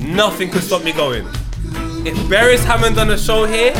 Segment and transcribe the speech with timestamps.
[0.00, 1.26] nothing could stop me going.
[2.06, 3.74] If Beres Hammond done a show here,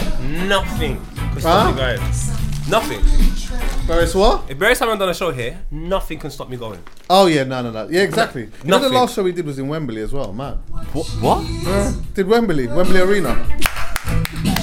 [0.46, 1.00] nothing
[1.32, 1.70] could stop Huh?
[1.72, 2.00] me going.
[2.68, 3.00] Nothing.
[3.86, 4.44] Paris what?
[4.48, 6.78] If Beres Hammond done a show here, nothing can stop me going.
[7.08, 7.88] Oh yeah, no, no, no.
[7.88, 8.42] Yeah, exactly.
[8.42, 8.92] You know the Nothing.
[8.94, 10.54] last show we did was in Wembley as well, man.
[10.92, 11.06] What?
[11.20, 11.44] what?
[11.66, 13.34] Uh, did Wembley, Wembley Arena.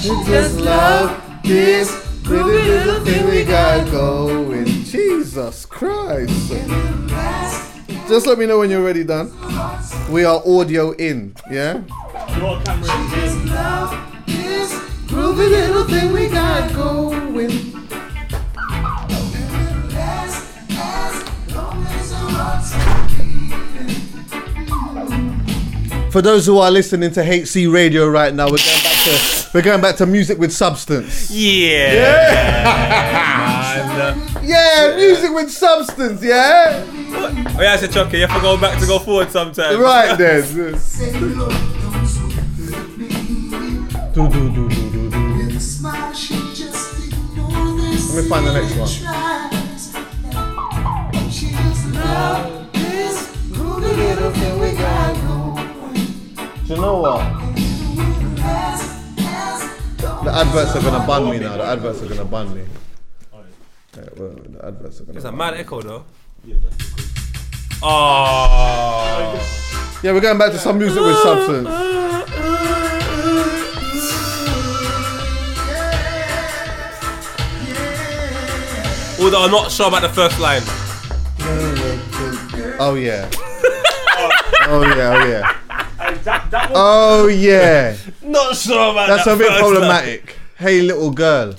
[0.00, 1.90] Just love this
[2.22, 4.64] pretty little thing we got going.
[4.66, 6.52] Jesus Christ.
[8.08, 9.30] Just let me know when you're ready, Dan.
[10.10, 11.82] We are audio in, yeah?
[15.08, 17.50] Groovy little thing we got going.
[26.10, 29.62] For those who are listening to HC Radio right now, we're going back to we're
[29.62, 31.30] going back to music with substance.
[31.30, 32.64] Yeah.
[34.48, 36.82] Yeah, music with substance, yeah?
[36.88, 39.76] Oh yeah, I said Chucky, you have to go back to go forward sometimes.
[39.76, 40.42] Right then.
[44.14, 45.18] Do, do, do, do, do, do.
[48.08, 48.88] Let me find the next one.
[56.66, 57.67] Do you know what?
[60.28, 61.56] The adverts are gonna ban me now.
[61.56, 62.62] The adverts are gonna ban me.
[63.96, 66.04] Yeah, well, the adverts are gonna It's a ban mad echo though.
[67.82, 69.32] Oh.
[70.02, 71.66] Yeah, we're going back to some music with substance.
[79.18, 80.60] Although I'm not sure about the first line.
[82.78, 83.30] Oh yeah.
[84.68, 85.54] oh yeah, oh yeah.
[86.74, 87.96] Oh yeah.
[88.28, 90.36] Not sure about That's that a bit first problematic.
[90.58, 91.54] Hey little girl.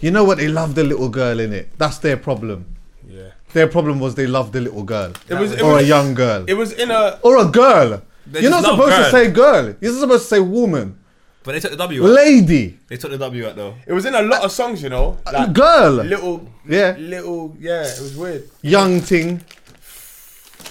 [0.00, 0.38] You know what?
[0.38, 1.70] They love the little girl in it.
[1.78, 2.66] That's their problem.
[3.08, 3.30] Yeah.
[3.52, 5.12] Their problem was they loved the little girl.
[5.28, 6.44] It was- it or was- a young girl.
[6.46, 7.18] It was in a.
[7.22, 8.02] or a girl.
[8.32, 9.74] You're not just love supposed to say girl.
[9.80, 10.98] You're supposed to say woman.
[11.44, 12.10] But they took the W out.
[12.10, 12.76] Lady.
[12.88, 13.74] They took the W out though.
[13.86, 15.16] It was in a lot of songs, you know.
[15.26, 15.92] Uh, like girl.
[15.92, 16.96] little, Yeah.
[16.98, 17.82] little, yeah.
[17.86, 18.48] It was weird.
[18.62, 19.42] Young thing.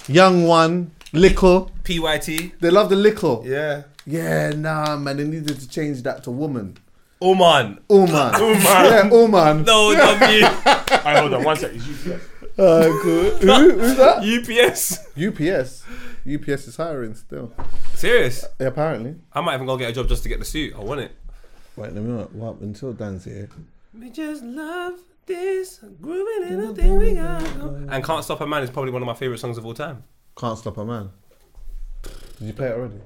[0.08, 0.90] Young one.
[1.12, 1.70] Lickle.
[1.84, 2.52] PYT.
[2.60, 3.42] They love the lickle.
[3.46, 3.82] Yeah.
[4.06, 5.16] Yeah, nah, man.
[5.16, 6.78] They needed to change that to woman.
[7.20, 7.78] Oman.
[7.90, 8.34] Uman.
[8.62, 9.64] Yeah, Uman.
[9.64, 10.44] No W.
[10.44, 11.82] Alright, hold on one second.
[12.58, 13.30] Uh, cool.
[13.30, 14.18] Who, who's that?
[14.22, 15.08] UPS.
[15.16, 15.84] UPS.
[16.26, 17.52] UPS is hiring still.
[17.94, 18.44] Serious?
[18.60, 19.16] Yeah, apparently.
[19.32, 20.74] I might even go get a job just to get the suit.
[20.74, 21.12] I want it.
[21.76, 23.48] Wait, let me know what until Dan's here.
[23.98, 24.94] We just love
[25.26, 27.42] this grooving in the thing we got.
[27.42, 30.04] And Can't Stop a Man is probably one of my favorite songs of all time.
[30.38, 31.10] Can't stop a man.
[32.38, 33.00] Did you play it already?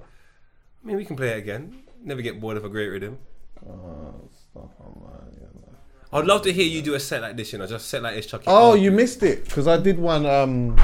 [0.82, 1.82] I mean, we can play it again.
[2.02, 3.18] Never get bored of a great rhythm.
[3.54, 5.36] Can't stop a man.
[5.38, 6.18] Yeah.
[6.18, 8.14] I'd love to hear you do a set like this, you know, just set like
[8.14, 8.44] this, Chucky.
[8.46, 10.24] Oh, you missed it because I did one.
[10.26, 10.80] Um,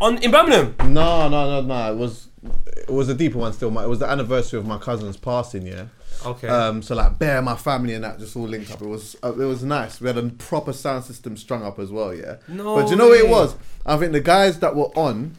[0.00, 0.74] on in Birmingham.
[0.92, 1.92] no, no, no, no.
[1.92, 2.28] It was
[2.76, 3.70] it was a deeper one still.
[3.70, 5.66] My, it was the anniversary of my cousin's passing.
[5.66, 5.86] Yeah.
[6.24, 6.48] Okay.
[6.48, 8.80] Um, so like, bear my family and that just all linked up.
[8.80, 10.00] It was uh, it was nice.
[10.00, 12.14] We had a proper sound system strung up as well.
[12.14, 12.36] Yeah.
[12.48, 13.56] No But do you know what it was?
[13.84, 15.36] I think the guys that were on.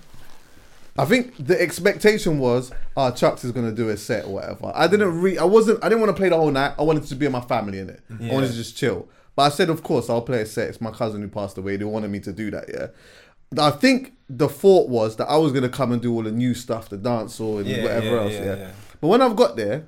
[0.98, 4.72] I think the expectation was, ah, Chucks is gonna do a set or whatever.
[4.74, 6.74] I didn't re I wasn't I didn't want to play the whole night.
[6.80, 8.02] I wanted to be with my family in it.
[8.10, 9.08] I wanted to just chill.
[9.36, 10.70] But I said, of course, I'll play a set.
[10.70, 11.76] It's my cousin who passed away.
[11.76, 12.88] They wanted me to do that, yeah.
[13.62, 16.54] I think the thought was that I was gonna come and do all the new
[16.54, 18.56] stuff, the dance or Yeah, whatever yeah, else, yeah, yeah.
[18.56, 18.72] yeah.
[19.02, 19.88] But when I've got there,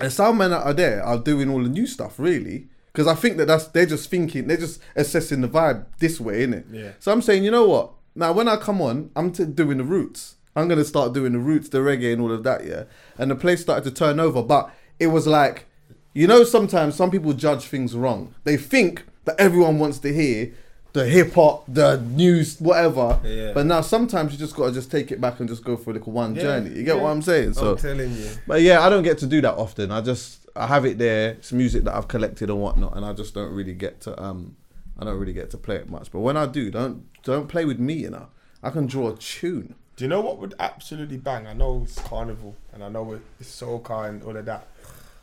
[0.00, 2.68] and some men that are there are doing all the new stuff, really.
[2.92, 6.44] Because I think that that's they're just thinking, they're just assessing the vibe this way,
[6.46, 6.64] innit?
[6.72, 6.92] Yeah.
[6.98, 7.92] So I'm saying, you know what?
[8.18, 10.34] Now when I come on, I'm t- doing the roots.
[10.56, 12.84] I'm gonna start doing the roots, the reggae, and all of that, yeah.
[13.16, 15.66] And the place started to turn over, but it was like,
[16.14, 18.34] you know, sometimes some people judge things wrong.
[18.42, 20.52] They think that everyone wants to hear
[20.94, 23.20] the hip hop, the news, whatever.
[23.22, 23.52] Yeah.
[23.52, 26.06] But now sometimes you just gotta just take it back and just go for like
[26.08, 26.70] one Yeah, journey.
[26.70, 27.02] You get yeah.
[27.02, 27.52] what I'm saying?
[27.52, 28.28] So I'm telling you.
[28.48, 29.92] but yeah, I don't get to do that often.
[29.92, 31.32] I just I have it there.
[31.32, 34.56] It's music that I've collected and whatnot, and I just don't really get to um
[34.98, 36.10] I don't really get to play it much.
[36.10, 38.28] But when I do, don't don't play with me, you know.
[38.62, 39.74] I can draw a tune.
[39.96, 41.46] Do you know what would absolutely bang?
[41.46, 44.66] I know it's carnival and I know it's soca and all of that,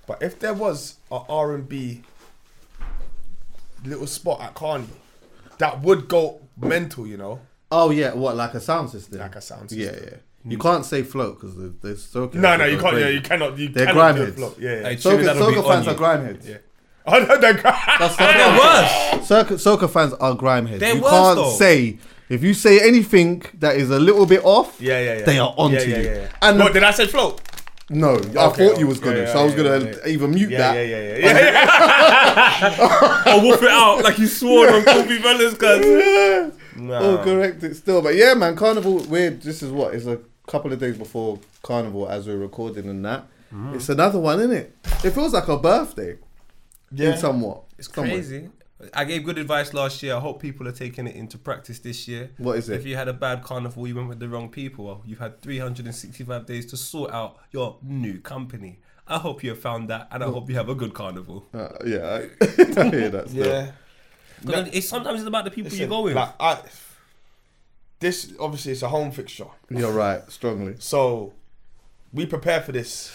[0.07, 2.01] but if there was a R and B
[3.86, 4.98] little spot at Carnival,
[5.60, 7.06] that would go mental.
[7.07, 7.39] You know,
[7.72, 9.19] Oh yeah, what like a sound system?
[9.19, 10.04] Like a sound Yeah, system.
[10.06, 10.10] yeah.
[10.13, 10.18] yeah.
[10.48, 12.30] You can't say float because they're so.
[12.33, 12.98] no, no, you can't.
[12.98, 13.57] Yeah, you cannot.
[13.57, 14.60] You They're cannot do a grindheads.
[14.60, 14.81] Yeah, yeah.
[14.89, 15.92] Hey, Soca, Trinidad will be soca fans you.
[15.92, 16.48] are grimeheads.
[16.48, 16.57] yeah.
[17.07, 19.28] Oh no, they're gra- That's They're worse.
[19.28, 20.80] Soca, soca fans are grimeheads.
[20.80, 21.52] They're you worse, can't though.
[21.52, 21.98] say
[22.30, 24.80] if you say anything that is a little bit off.
[24.81, 25.25] Yeah, yeah, yeah.
[25.25, 26.04] They are onto yeah, yeah, you.
[26.04, 26.28] Yeah, yeah.
[26.42, 27.06] And what the- did I say?
[27.07, 27.42] Float.
[27.88, 30.07] No, I Okay, thought you was gonna, yeah, so I was yeah, gonna yeah, yeah.
[30.12, 30.74] either mute Yeah, that.
[30.74, 31.40] yeah, yeah, yeah, yeah.
[31.40, 33.24] yeah.
[33.28, 36.54] I'll whoop it out like you swore on Kobe Fellas, cuz.
[36.78, 36.98] Nah.
[37.00, 38.01] Oh, correct it still.
[38.01, 39.04] But yeah, man, Carnival.
[39.08, 43.06] We're this is what is a couple of days before Carnival as we're recording and
[43.06, 43.28] that.
[43.54, 43.75] Mm-hmm.
[43.75, 44.75] It's another one, isn't it?
[45.04, 46.18] It feels like a birthday.
[46.96, 47.12] Yeah.
[47.12, 47.64] In somewhat.
[47.78, 48.12] It's somewhat.
[48.12, 48.50] crazy.
[48.94, 50.16] I gave good advice last year.
[50.16, 52.32] I hope people are taking it into practice this year.
[52.38, 52.76] What is it?
[52.80, 54.86] If you had a bad carnival, you went with the wrong people.
[54.86, 58.80] Well, you've had 365 days to sort out your new company.
[59.08, 61.46] I hope you have found that, and I hope you have a good carnival.
[61.54, 62.18] Uh, yeah, I,
[62.82, 63.30] I hear that.
[63.30, 63.46] Still.
[63.46, 63.72] Yeah.
[64.46, 66.16] 'Cause It's sometimes it's about the people you go with.
[66.16, 66.60] Like, I,
[68.00, 70.76] this obviously it's a home fixture, You're right, strongly.
[70.80, 71.34] so
[72.14, 73.12] we prepare for this.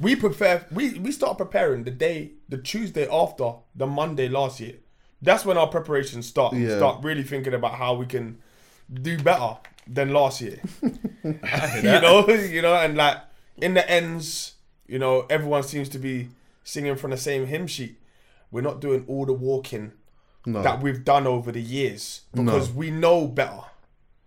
[0.00, 0.66] We prepare.
[0.72, 4.74] We we start preparing the day, the Tuesday after the Monday last year.
[5.22, 6.52] That's when our preparations start.
[6.52, 6.76] We Yeah.
[6.76, 8.38] Start really thinking about how we can
[8.92, 9.56] do better
[9.86, 10.60] than last year.
[11.24, 13.18] you know, you know, and like
[13.58, 14.54] in the ends,
[14.86, 16.28] you know, everyone seems to be
[16.64, 17.98] singing from the same hymn sheet.
[18.50, 19.92] We're not doing all the walking
[20.46, 20.62] No.
[20.62, 23.62] that we've done over the years because we know better.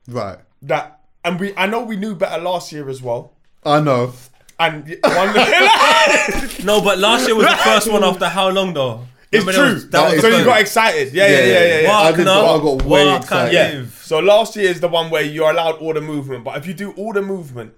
[0.07, 0.39] right.
[0.61, 3.33] That and we, I know we knew better last year as well.
[3.63, 4.13] I know.
[4.59, 5.33] And one,
[6.65, 9.05] no, but last year was the first one after how long though?
[9.31, 9.79] it's Remember true.
[9.81, 11.13] that was- that was so the you got excited.
[11.13, 11.79] Yeah, yeah, yeah, yeah.
[11.81, 11.91] yeah.
[11.97, 12.25] I did.
[12.25, 13.53] Walk I got way Walk excited.
[13.53, 13.85] Yeah.
[14.01, 16.73] So last year is the one where you're allowed all the movement, but if you
[16.73, 17.73] do all the movement,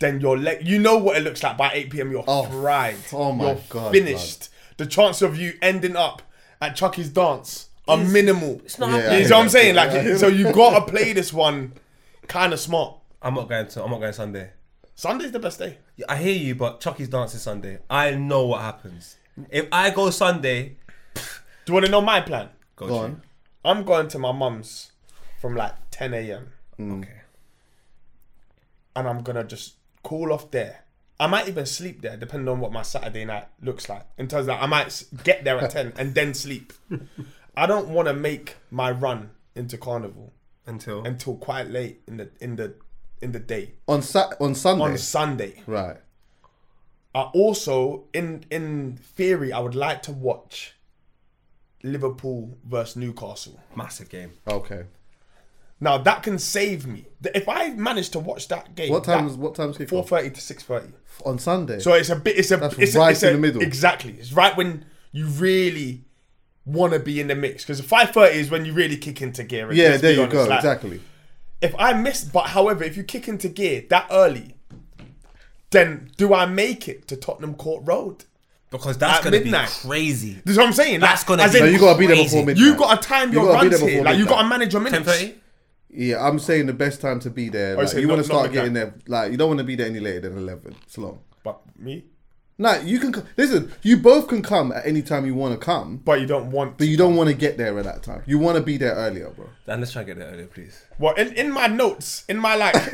[0.00, 2.10] then you're le- you know what it looks like by 8 p.m.
[2.10, 2.96] You're Oh, fried.
[3.12, 4.50] oh my you're God, finished.
[4.76, 6.20] The chance of you ending up
[6.60, 8.60] at Chucky's dance are minimal.
[8.64, 9.16] It's not Yeah.
[9.18, 9.74] You know what I'm saying?
[9.76, 10.16] Like, Yeah.
[10.18, 11.72] so you gotta play this one
[12.28, 12.96] kind of smart.
[13.22, 13.82] I'm not going to.
[13.84, 14.50] I'm not going Sunday.
[14.96, 15.78] Sunday's the best day.
[16.08, 17.78] I hear you, but Chucky's dancing Sunday.
[17.88, 19.16] I know what happens.
[19.50, 20.76] If I go Sunday,
[21.14, 21.20] Do
[21.68, 22.48] you want to know my plan?
[22.74, 23.04] go, Go G.
[23.04, 23.22] on.
[23.64, 24.92] I'm going to my mum's
[25.40, 26.48] from like 10 a.m.
[26.78, 26.98] Mm.
[27.02, 27.20] Okay.
[28.94, 30.84] and I'm gonna just call off there.
[31.18, 34.06] I might even sleep there, depending on what my Saturday night looks like.
[34.18, 36.72] In terms of that, I might s- get there at 10 and then sleep.
[37.56, 40.32] I don't want to make my run into carnival
[40.66, 42.74] Until until quite late in the in the
[43.20, 44.84] in the day On Sat on Sunday.
[44.84, 45.62] on Sunday.
[45.66, 45.96] right.
[47.14, 50.74] I also, in in theory, I would like to watch
[51.82, 53.60] Liverpool versus Newcastle.
[53.74, 54.32] massive game.
[54.48, 54.84] Okay.
[55.80, 57.06] Now that can save me.
[57.34, 60.08] If I manage to watch that game, What time is what time's kick Four off?
[60.08, 60.92] thirty to six thirty.
[61.24, 61.78] On Sunday.
[61.80, 62.38] So it's a bit.
[62.38, 62.56] It's a.
[62.56, 63.62] That's it's right a, it's in a- the middle.
[63.62, 64.12] Exactly.
[64.14, 66.04] It's right when you really
[66.64, 69.44] want to be in the mix because five thirty is when you really kick into
[69.44, 69.70] gear.
[69.72, 70.32] yeah, let's there be you honest.
[70.34, 70.44] go.
[70.46, 71.00] Like, exactly.
[71.60, 74.54] If I miss, but however, if you kick into gear that early,
[75.70, 78.24] then do I make it to Tottenham Court Road?
[78.70, 79.68] Because that's At gonna midnight.
[79.82, 80.32] be crazy.
[80.44, 81.00] This is what I'm saying.
[81.00, 82.56] That's like, gonna as be- in, No, you gotta be there before midnight.
[82.66, 83.98] you got to time You your gotta be runs there here.
[84.00, 85.06] before Like you got to manage your minutes.
[85.08, 85.34] thirty.
[85.88, 87.74] Yeah, I'm saying the best time to be there.
[87.76, 88.94] Oh, Like, so you not- want to not start getting there.
[89.06, 90.74] Like you don't want to be there any later than eleven.
[90.84, 91.20] It's long.
[91.42, 92.04] But me,
[92.58, 93.70] Nah, you can co- listen.
[93.82, 96.78] You both can come at any time you want to come, but you don't want.
[96.78, 98.22] but you don't want to get there at that time.
[98.24, 99.50] You want to be there earlier, bro.
[99.66, 100.82] Dan, let's try and get there earlier, please.
[100.98, 102.72] Well, in, in my notes, in my like,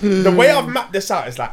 [0.00, 1.52] the way I've mapped this out is like,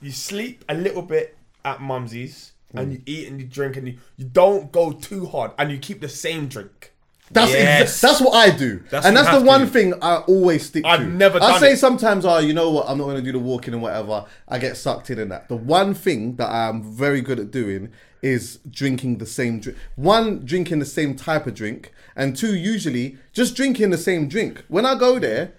[0.00, 2.92] you sleep a little bit at mumsy's, and Hmm.
[2.92, 6.00] you eat and you drink, and you, you don't go too hard, and you keep
[6.00, 6.91] the same drink.
[7.32, 7.96] That's Yes.
[7.96, 9.66] exa- that's what I do, That's and that's the one to.
[9.66, 10.88] thing I always stick to.
[10.90, 11.78] I've never I say it.
[11.78, 12.86] sometimes, oh, you know what?
[12.88, 14.24] I'm not going to do the walking and whatever.
[14.48, 15.48] I get sucked in and that.
[15.48, 17.88] The one thing that I'm very good at doing
[18.22, 19.78] is drinking the same drink.
[19.96, 24.64] One, drinking the same type of drink, and two, usually just drinking the same drink.
[24.68, 25.52] When I go there,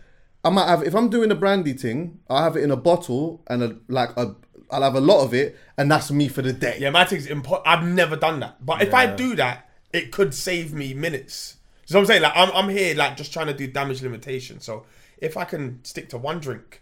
[0.45, 3.41] I might have if I'm doing a brandy thing, I'll have it in a bottle
[3.47, 4.35] and a like a
[4.71, 6.77] I'll have a lot of it, and that's me for the day.
[6.79, 8.65] Yeah, my thing's impo- I've never done that.
[8.65, 11.57] But if I do that, it could save me minutes.
[11.85, 14.59] So I'm saying like I'm I'm here like just trying to do damage limitation.
[14.59, 14.85] So
[15.17, 16.81] if I can stick to one drink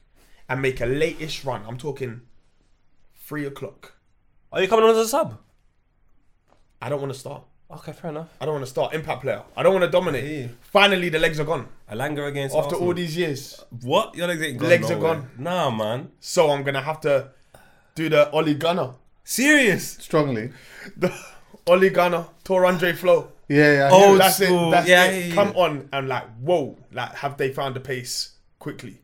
[0.50, 2.22] and make a late-ish run, I'm talking
[3.16, 3.94] three o'clock.
[4.52, 5.40] Are you coming on as a sub?
[6.82, 7.44] I don't want to start.
[7.72, 8.28] Okay, fair enough.
[8.42, 8.94] I don't want to start.
[8.94, 9.44] Impact player.
[9.56, 10.26] I don't want to dominate.
[10.30, 10.48] Yeah.
[10.62, 11.68] Finally, the legs are gone.
[11.90, 12.88] Alanga against After Arsenal.
[12.88, 13.64] all these years.
[13.82, 14.14] What?
[14.16, 14.70] Your legs ain't gone.
[14.70, 15.14] Legs are nowhere.
[15.16, 15.30] gone.
[15.38, 16.12] Nah, man.
[16.20, 17.30] So I'm going to have to
[17.96, 18.96] do the Ole Gunnar.
[19.24, 19.92] Serious?
[20.02, 20.52] Strongly.
[20.98, 21.14] The
[21.66, 23.32] Ole Gunnar, Tore André Flo.
[23.52, 23.86] Yeah, yeah.
[23.88, 24.18] I Oh.
[24.18, 24.70] That's school.
[24.70, 24.72] it.
[24.72, 25.20] That's Yeah, it.
[25.20, 25.36] yeah, yeah.
[25.36, 26.78] Come on and like, whoa.
[26.92, 29.00] Like, have they found the pace quickly?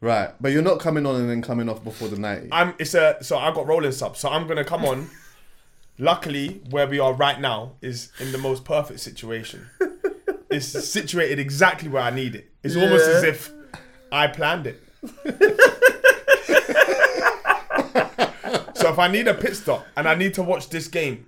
[0.00, 0.30] right.
[0.40, 2.48] But you're not coming on and then coming off before the 90.
[2.52, 5.08] I'm it's a so I got rolling sub, so I'm gonna come on.
[5.98, 9.68] Luckily, where we are right now is in the most perfect situation.
[10.50, 12.50] it's situated exactly where I need it.
[12.64, 13.52] It's almost as if
[14.10, 14.82] I planned it.
[18.74, 21.26] so if I need a pit stop and I need to watch this game,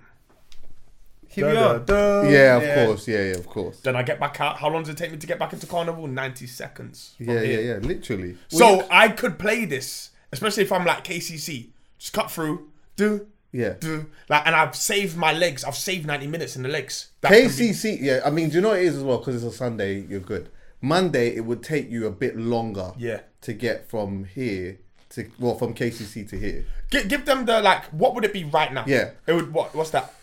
[1.37, 1.79] Here we da, are.
[1.79, 3.07] da, da, yeah, of course.
[3.07, 3.79] Yeah, yeah, of course.
[3.81, 4.57] Then I get back out.
[4.57, 6.07] How long does it take me to get back into carnival?
[6.07, 7.13] Ninety seconds.
[7.17, 7.61] from Yeah, yeah, here.
[7.79, 7.87] yeah.
[7.87, 8.37] Literally.
[8.49, 11.67] So I could play this, especially if I'm like KCC,
[11.99, 13.73] just cut through, do, Yeah.
[13.79, 15.63] do, like, and I've saved my legs.
[15.63, 17.07] I've saved ninety minutes in the legs.
[17.21, 18.19] That can be- KCC, yeah.
[18.25, 19.19] I mean, do you know what it is as well?
[19.19, 20.49] Because it's a Sunday, you're good.
[20.81, 22.93] Monday, it would take you a bit longer.
[22.97, 23.21] Yeah.
[23.41, 24.77] To get from here
[25.11, 26.65] to well, from KCC to here.
[26.91, 27.85] Gi- give them the like.
[27.85, 28.83] What would it be right now?
[28.87, 29.11] Yeah.
[29.25, 29.53] it would.
[29.53, 29.73] What?
[29.73, 30.13] What's that?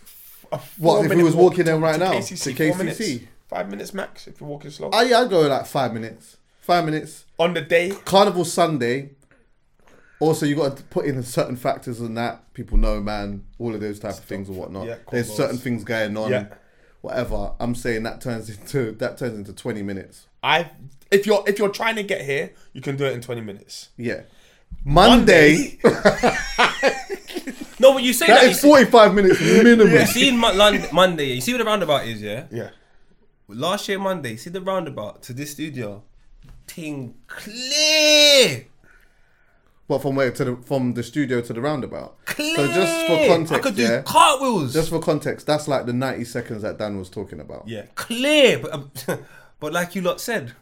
[0.52, 3.94] A What, if he was walking there right now, KCC, to four minutes, five minutes
[3.94, 4.90] max if you're walking slow.
[4.92, 6.36] Yeah, I'd go like five minutes.
[6.60, 7.24] Five minutes.
[7.38, 9.10] On the day, Carnival Sunday.
[10.20, 13.44] Also, you got to put in certain factors and that people know, man.
[13.58, 14.86] All of those type of things or whatnot.
[14.86, 15.36] Yeah, There's combos.
[15.36, 16.30] certain things going on.
[16.30, 16.46] Yeah.
[17.02, 17.52] Whatever.
[17.60, 20.26] I'm saying that turns into that turns into 20 minutes.
[20.42, 20.70] I
[21.10, 23.88] if you're if you're trying to get here, you can do it in twenty minutes.
[23.96, 24.22] Yeah.
[24.84, 25.78] Monday.
[27.84, 28.50] No, but you say that that.
[28.50, 29.90] is 45 minutes minimum.
[29.90, 32.46] You see in Mon- Lon- Monday, you see what the roundabout is, yeah?
[32.50, 32.70] Yeah.
[33.48, 36.02] Last year Monday, see the roundabout to this studio,
[36.66, 38.66] ting clear.
[39.86, 42.24] What from where to the from the studio to the roundabout?
[42.24, 42.56] Clear.
[42.56, 44.02] So just for context, I could do yeah.
[44.02, 44.72] cartwheels.
[44.72, 47.68] Just for context, that's like the 90 seconds that Dan was talking about.
[47.68, 47.82] Yeah.
[47.96, 48.60] clear.
[48.60, 48.90] But, um,
[49.60, 50.54] but like you lot said,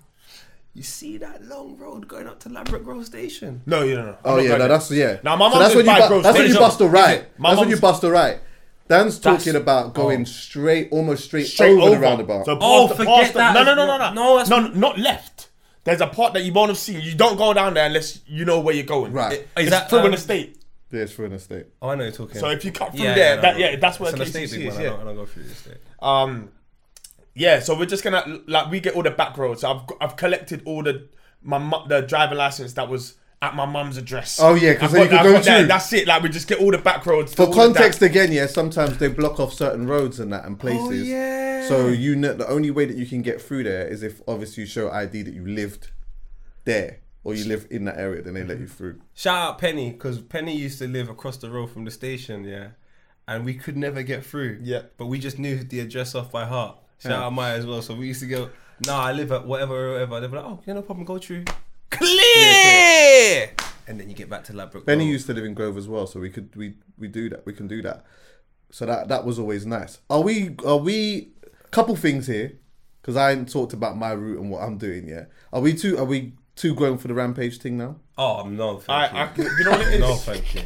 [0.75, 3.63] you see that long road going up to Ladbroke Grove Station.
[3.67, 4.17] No, you don't know.
[4.25, 5.19] Oh yeah, no, that's yeah.
[5.23, 6.87] Now my so mum that's when you by bu- Grove that's when you bust a
[6.89, 7.27] right.
[7.39, 8.41] That's when you mum's- bust a right.
[8.89, 10.25] Dan's That's- talking about going oh.
[10.25, 12.45] straight, almost straight, straight over, over the roundabout.
[12.47, 13.55] So Oh, past the- forget the- that.
[13.55, 14.13] No, no, no, no, no.
[14.13, 15.49] No, that's- no, not left.
[15.85, 17.01] There's a part that you won't have seen.
[17.01, 19.13] You don't go down there unless you know where you're going.
[19.13, 19.33] Right.
[19.35, 20.63] It- Is it's that, through um, an estate.
[20.91, 21.67] yeah, it's for an estate.
[21.81, 22.39] Oh, I know you're talking.
[22.41, 24.27] So if you cut through Yeah, there, yeah, that, no, yeah, that's where It's an
[24.27, 24.75] estate KCC is.
[24.75, 24.77] one.
[24.81, 24.91] I Yeah.
[24.91, 25.77] don't, I don't go through the estate.
[26.01, 26.49] Um,
[27.35, 27.61] yeah.
[27.61, 29.65] So we're just gonna like we get all the back roads.
[29.65, 31.09] I've I've collected all the
[31.43, 34.39] my mu- the driver license that was at my mum's address.
[34.41, 35.59] Oh, yeah, 'cause I've then you could go got that.
[35.59, 35.67] through.
[35.67, 36.07] That's it.
[36.07, 37.35] Like we just get all the back roads.
[37.35, 37.63] For all of that.
[37.75, 41.03] context again, yeah, sometimes they block off certain roads and that and oh, places.
[41.03, 41.69] Oh, yeah.
[41.69, 44.63] So you know the only way that you can get through there is if obviously
[44.63, 45.91] you show ID that you lived
[46.65, 49.01] there or you live in that area, then they let you through.
[49.15, 52.69] Shout out Penny because Penny used to live across the road from the station, yeah,
[53.27, 54.59] and we could never get through.
[54.63, 54.83] Yeah.
[54.97, 56.79] but we just knew the address off by heart.
[57.03, 57.83] Shout out Maya as well.
[57.83, 58.51] So we used to go.
[58.87, 60.21] Nah, I live at whatever, whatever.
[60.21, 61.05] They'd be like, oh, yeah, no problem.
[61.05, 61.45] Go through.
[61.91, 63.51] Clear.
[63.87, 64.87] And then you get back to Ladbroke.
[64.87, 65.11] Benny Road.
[65.11, 67.45] used to live in Grove as well, so we could we we do that.
[67.45, 68.05] We can do that.
[68.71, 69.99] So that that was always nice.
[70.09, 71.33] Are we are we
[71.71, 72.53] couple things here?
[73.01, 75.31] Because I ain't talked about my route and what I'm doing yet.
[75.53, 77.97] Are we too are we too going for the rampage thing now?
[78.17, 79.51] Oh no, thank I, I, you.
[79.59, 80.01] you know what it is?
[80.01, 80.63] No, thank you.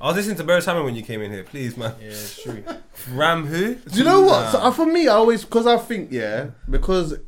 [0.00, 1.42] I was listening to Barry Simon when you came in here.
[1.42, 1.94] Please, man.
[2.00, 2.62] Yeah, it's true.
[3.12, 3.74] Ram who?
[3.74, 4.52] Do you know what?
[4.52, 7.18] So, uh, for me, I always because I think yeah, because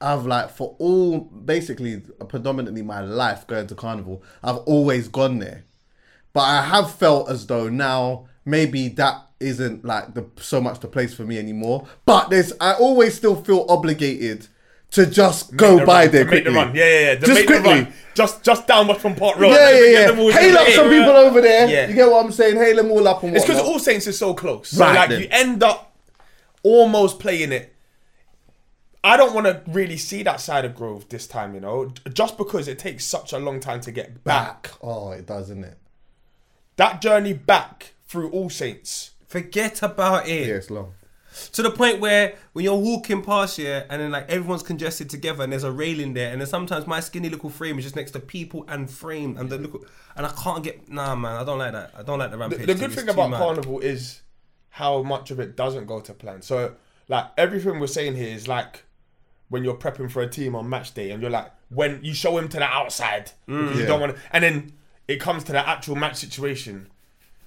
[0.00, 5.64] I've like for all basically predominantly my life going to carnival, I've always gone there.
[6.32, 10.88] But I have felt as though now maybe that isn't like the so much the
[10.88, 11.86] place for me anymore.
[12.06, 14.46] But there's I always still feel obligated
[14.94, 16.52] to just go the by run, there to make quickly.
[16.52, 16.74] the run.
[16.74, 17.14] Yeah, yeah, yeah.
[17.16, 17.74] To Just make quickly.
[17.74, 17.92] The run.
[18.14, 19.50] Just just down from Port Road.
[19.50, 20.38] Yeah, yeah, get them all yeah.
[20.40, 21.68] Hail up some people over there.
[21.68, 21.88] Yeah.
[21.88, 22.56] You get what I'm saying?
[22.56, 23.60] Hail them all up and It's because.
[23.60, 24.68] All Saints is so close.
[24.68, 25.20] So Right like then.
[25.22, 25.96] you end up
[26.62, 27.74] almost playing it.
[29.02, 32.38] I don't want to really see that side of Grove this time, you know, just
[32.38, 34.62] because it takes such a long time to get back.
[34.62, 34.72] back.
[34.80, 35.76] Oh, it does, isn't it?
[36.76, 39.10] That journey back through All Saints.
[39.28, 40.46] Forget about it.
[40.46, 40.94] Yeah, it's long.
[41.52, 45.42] To the point where when you're walking past here and then like everyone's congested together
[45.42, 48.12] and there's a railing there and then sometimes my skinny little frame is just next
[48.12, 49.84] to people and frame and the little
[50.16, 52.40] and I can't get nah man I don't like that I don't like the The,
[52.40, 52.66] rampage.
[52.66, 53.38] the thing, good thing about mad.
[53.38, 54.22] Carnival is
[54.70, 56.42] how much of it doesn't go to plan.
[56.42, 56.74] So
[57.08, 58.84] like everything we're saying here is like
[59.48, 62.36] when you're prepping for a team on match day and you're like when you show
[62.38, 63.86] him to the outside because you mm.
[63.86, 64.72] don't want to, and then
[65.08, 66.88] it comes to the actual match situation.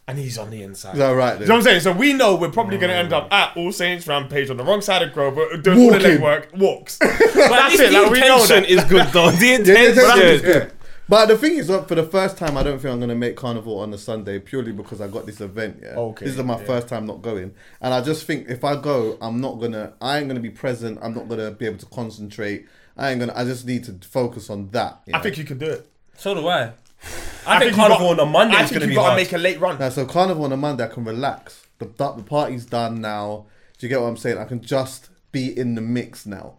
[0.10, 0.94] And he's on the inside.
[0.94, 1.80] Is that right You know what I'm saying?
[1.82, 4.64] So we know we're probably going to end up at All Saints Rampage on the
[4.64, 6.98] wrong side of Grove, but doing all the legwork, walks.
[7.02, 7.92] But That's it.
[7.92, 8.70] least Like, the we know intention that.
[8.70, 9.32] is good though.
[9.32, 9.90] The intention.
[9.90, 10.72] intention is good.
[11.10, 13.16] But the thing is, look, for the first time, I don't think I'm going to
[13.16, 15.80] make carnival on the Sunday purely because I got this event.
[15.82, 16.66] Yeah, Okay, this is my yeah.
[16.66, 20.20] first time not going, and I just think if I go, I'm not gonna, I
[20.20, 21.00] ain't gonna be present.
[21.02, 22.66] I'm not gonna be able to concentrate.
[22.98, 23.34] I ain't gonna.
[23.36, 25.02] I just need to focus on that.
[25.08, 25.24] I know?
[25.24, 25.90] think you can do it.
[26.18, 26.72] So do I.
[27.48, 28.96] I, think you carnival got- on a Monday I is think going to you be
[28.96, 29.18] got to hard.
[29.18, 29.80] make a late run.
[29.80, 31.63] Now, so carnival on a Monday, I can relax.
[31.80, 33.46] The the party's done now.
[33.77, 34.38] Do you get what I'm saying?
[34.38, 36.56] I can just be in the mix now.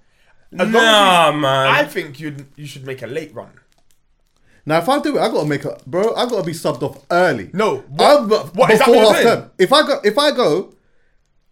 [0.58, 1.66] As Nah, you- man.
[1.68, 3.50] I think you you should make a late run.
[4.64, 6.14] Now, if I do it, I gotta make a bro.
[6.14, 7.50] I gotta be subbed off early.
[7.52, 9.50] No, I'm, what- what, is that before what half you're time.
[9.58, 10.74] If I go, if I go,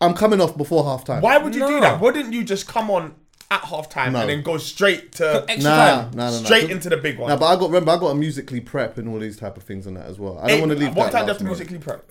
[0.01, 1.23] I'm coming off before half time.
[1.23, 2.01] Why would you do that?
[2.01, 3.15] Wouldn't you just come on
[3.51, 4.21] at half time No.
[4.21, 6.11] and then go straight to extra Nah, time.
[6.17, 6.45] nah, nah, nah.
[6.45, 7.29] straight into the big one?
[7.31, 9.63] Nah, but I got remember I got to musically prep and all these type of
[9.63, 10.39] things on that as well.
[10.39, 10.95] I don't want to leave.
[10.97, 12.05] What that time do you have to musically prep?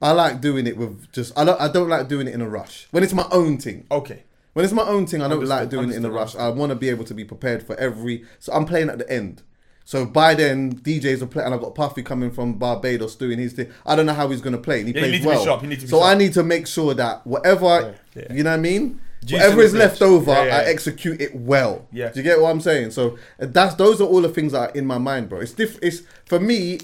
[0.00, 1.36] I like doing it with just.
[1.38, 1.60] I don't.
[1.60, 2.88] I don't like doing it in a rush.
[2.90, 3.86] When it's my own thing.
[3.90, 4.24] Okay.
[4.52, 6.34] When it's my own thing, I don't like Understood, doing it in a rush.
[6.34, 8.24] understood, I want to be able to be prepared for every.
[8.38, 9.42] So I'm playing at the end.
[9.84, 13.52] So by then, DJs are playing, and I've got Puffy coming from Barbados doing his
[13.54, 13.70] thing.
[13.86, 14.80] I don't know how he's going to play.
[14.80, 15.44] And he Yeah, you plays need to be well.
[15.44, 18.50] sharp, you need to be so I need to make sure that whatever, you know
[18.50, 19.00] what I mean?
[19.24, 20.56] Juice Whatever is left over, Yeah, yeah.
[20.56, 21.86] I execute it well.
[21.92, 22.10] Yeah.
[22.10, 22.90] Do you get what I'm saying?
[22.90, 25.40] So uh, that's those are all the things that are in my mind, bro.
[25.40, 26.78] It's diff- It's for me.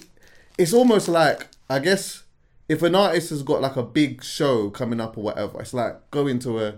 [0.56, 2.22] It's almost like I guess
[2.68, 6.10] if an artist has got like a big show coming up or whatever, it's like
[6.10, 6.74] going to a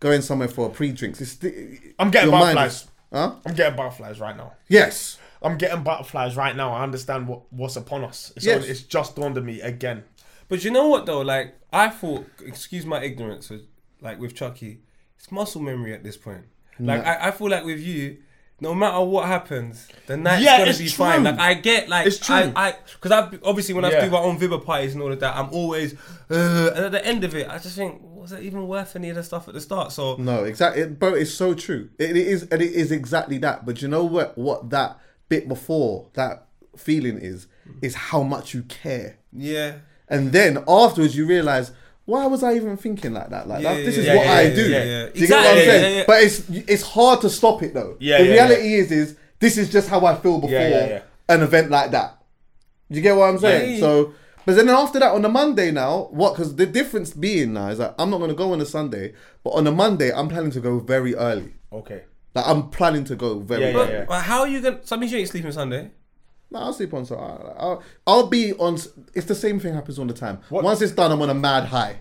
[0.00, 1.20] going somewhere for a pre-drinks.
[1.20, 2.82] It's sti- I'm getting butterflies.
[2.82, 3.34] is- Huh?
[3.46, 4.52] I'm getting butterflies right now.
[4.68, 5.18] Yes.
[5.42, 6.72] I'm getting butterflies right now.
[6.72, 8.32] I understand what, what's upon us.
[8.36, 8.56] It's, Yes.
[8.56, 10.04] only- it's just dawned on me again.
[10.48, 11.20] But you know what though?
[11.20, 13.50] Like I thought, excuse my ignorance,
[14.00, 14.80] like with Chucky,
[15.18, 16.44] it's muscle memory at this point.
[16.78, 18.18] Like I, I feel like with you,
[18.60, 21.04] no matter what happens, the night's Yeah, gonna it's be true.
[21.06, 21.24] fine.
[21.24, 22.34] Like I get, like It's true.
[22.36, 24.04] I, I, because I obviously when I Yeah.
[24.04, 25.94] do my own Vibber parties and all of that, I'm always,
[26.30, 29.08] uh, and at the end of it, I just think, was it even worth any
[29.10, 29.92] of the stuff at the start?
[29.92, 31.14] So No, exactly, it, bro.
[31.14, 31.90] It's so true.
[31.98, 33.64] It, it is, and it is exactly that.
[33.64, 34.36] But you know what?
[34.36, 34.98] What that
[35.28, 37.46] bit before that feeling is
[37.82, 39.76] is how much you care, yeah,
[40.08, 41.72] and then afterwards you realize.
[42.06, 43.46] Why was I even thinking like that?
[43.48, 44.70] Like Yeah, that, this yeah, is yeah, what yeah, I yeah, do.
[44.70, 45.06] yeah, yeah.
[45.12, 45.82] Do you get what I'm Exactly, saying?
[45.92, 46.04] yeah, yeah.
[46.06, 47.96] But it's it's hard to stop it though.
[48.00, 50.86] Yeah, the yeah, reality is is this is just how I feel before Yeah, yeah,
[50.86, 51.00] yeah.
[51.28, 52.22] an event like that.
[52.90, 53.74] Do You get what I'm saying?
[53.74, 53.80] Yeah.
[53.80, 54.14] So,
[54.44, 56.34] but then after that on the Monday now, what?
[56.34, 59.12] Because the difference being now is that I'm not going to go on a Sunday,
[59.42, 61.54] but on a Monday I'm planning to go very early.
[61.72, 62.02] Okay.
[62.34, 63.92] Like I'm planning to go very Yeah, yeah, early.
[63.94, 64.04] yeah.
[64.06, 64.78] but how are you gonna?
[64.84, 65.90] So that means you ain't sleeping Sunday.
[66.50, 68.74] No, I'll sleep on so I'll, I'll be on.
[69.14, 70.38] It's the same thing happens all the time.
[70.48, 72.00] What- Once it's done, I'm on a mad high.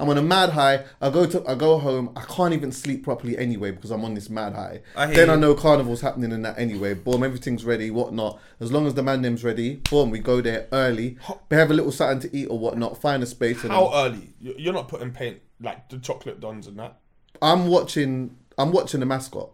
[0.00, 0.84] I'm on a mad high.
[1.00, 2.12] I go to I go home.
[2.14, 4.82] I can't even sleep properly anyway because I'm on this mad high.
[4.94, 6.94] I then I know carnival's happening in that anyway.
[6.94, 8.38] Boom, everything's ready, whatnot.
[8.60, 11.16] As long as the man name's ready, boom, we go there early.
[11.50, 13.00] We have a little something to eat or whatnot.
[13.00, 13.64] Find a space.
[13.64, 14.34] And How early?
[14.40, 17.00] You- You're not putting paint like the chocolate dons and that.
[17.42, 18.36] I'm watching.
[18.56, 19.50] I'm watching the mascot.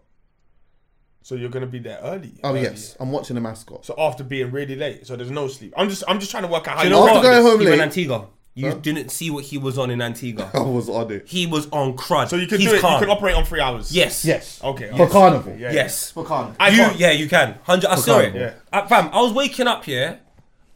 [1.24, 2.34] So you're gonna be there early.
[2.44, 2.60] Oh early.
[2.62, 3.84] yes, I'm watching the mascot.
[3.86, 5.72] So after being really late, so there's no sleep.
[5.76, 7.22] I'm just I'm just trying to work out how Do you you know After what?
[7.22, 10.50] going home Even late- Antigua, you didn't see what he was on in Antigua.
[10.54, 12.28] I was on it He was on crud.
[12.28, 12.80] So you can He's do it.
[12.82, 13.00] calm.
[13.00, 13.90] You can operate on three hours.
[13.90, 14.22] Yes.
[14.24, 14.62] Yes.
[14.62, 14.90] Okay.
[14.96, 15.52] for carnival.
[15.52, 15.72] Yeah, yeah.
[15.72, 16.10] Yes.
[16.10, 16.56] For carnival.
[16.60, 16.98] I you, can't.
[16.98, 17.58] yeah, you can.
[17.62, 17.88] Hundred.
[17.90, 18.34] I For saw it.
[18.34, 18.54] Yeah.
[18.70, 20.20] Uh, fam, I was waking up here,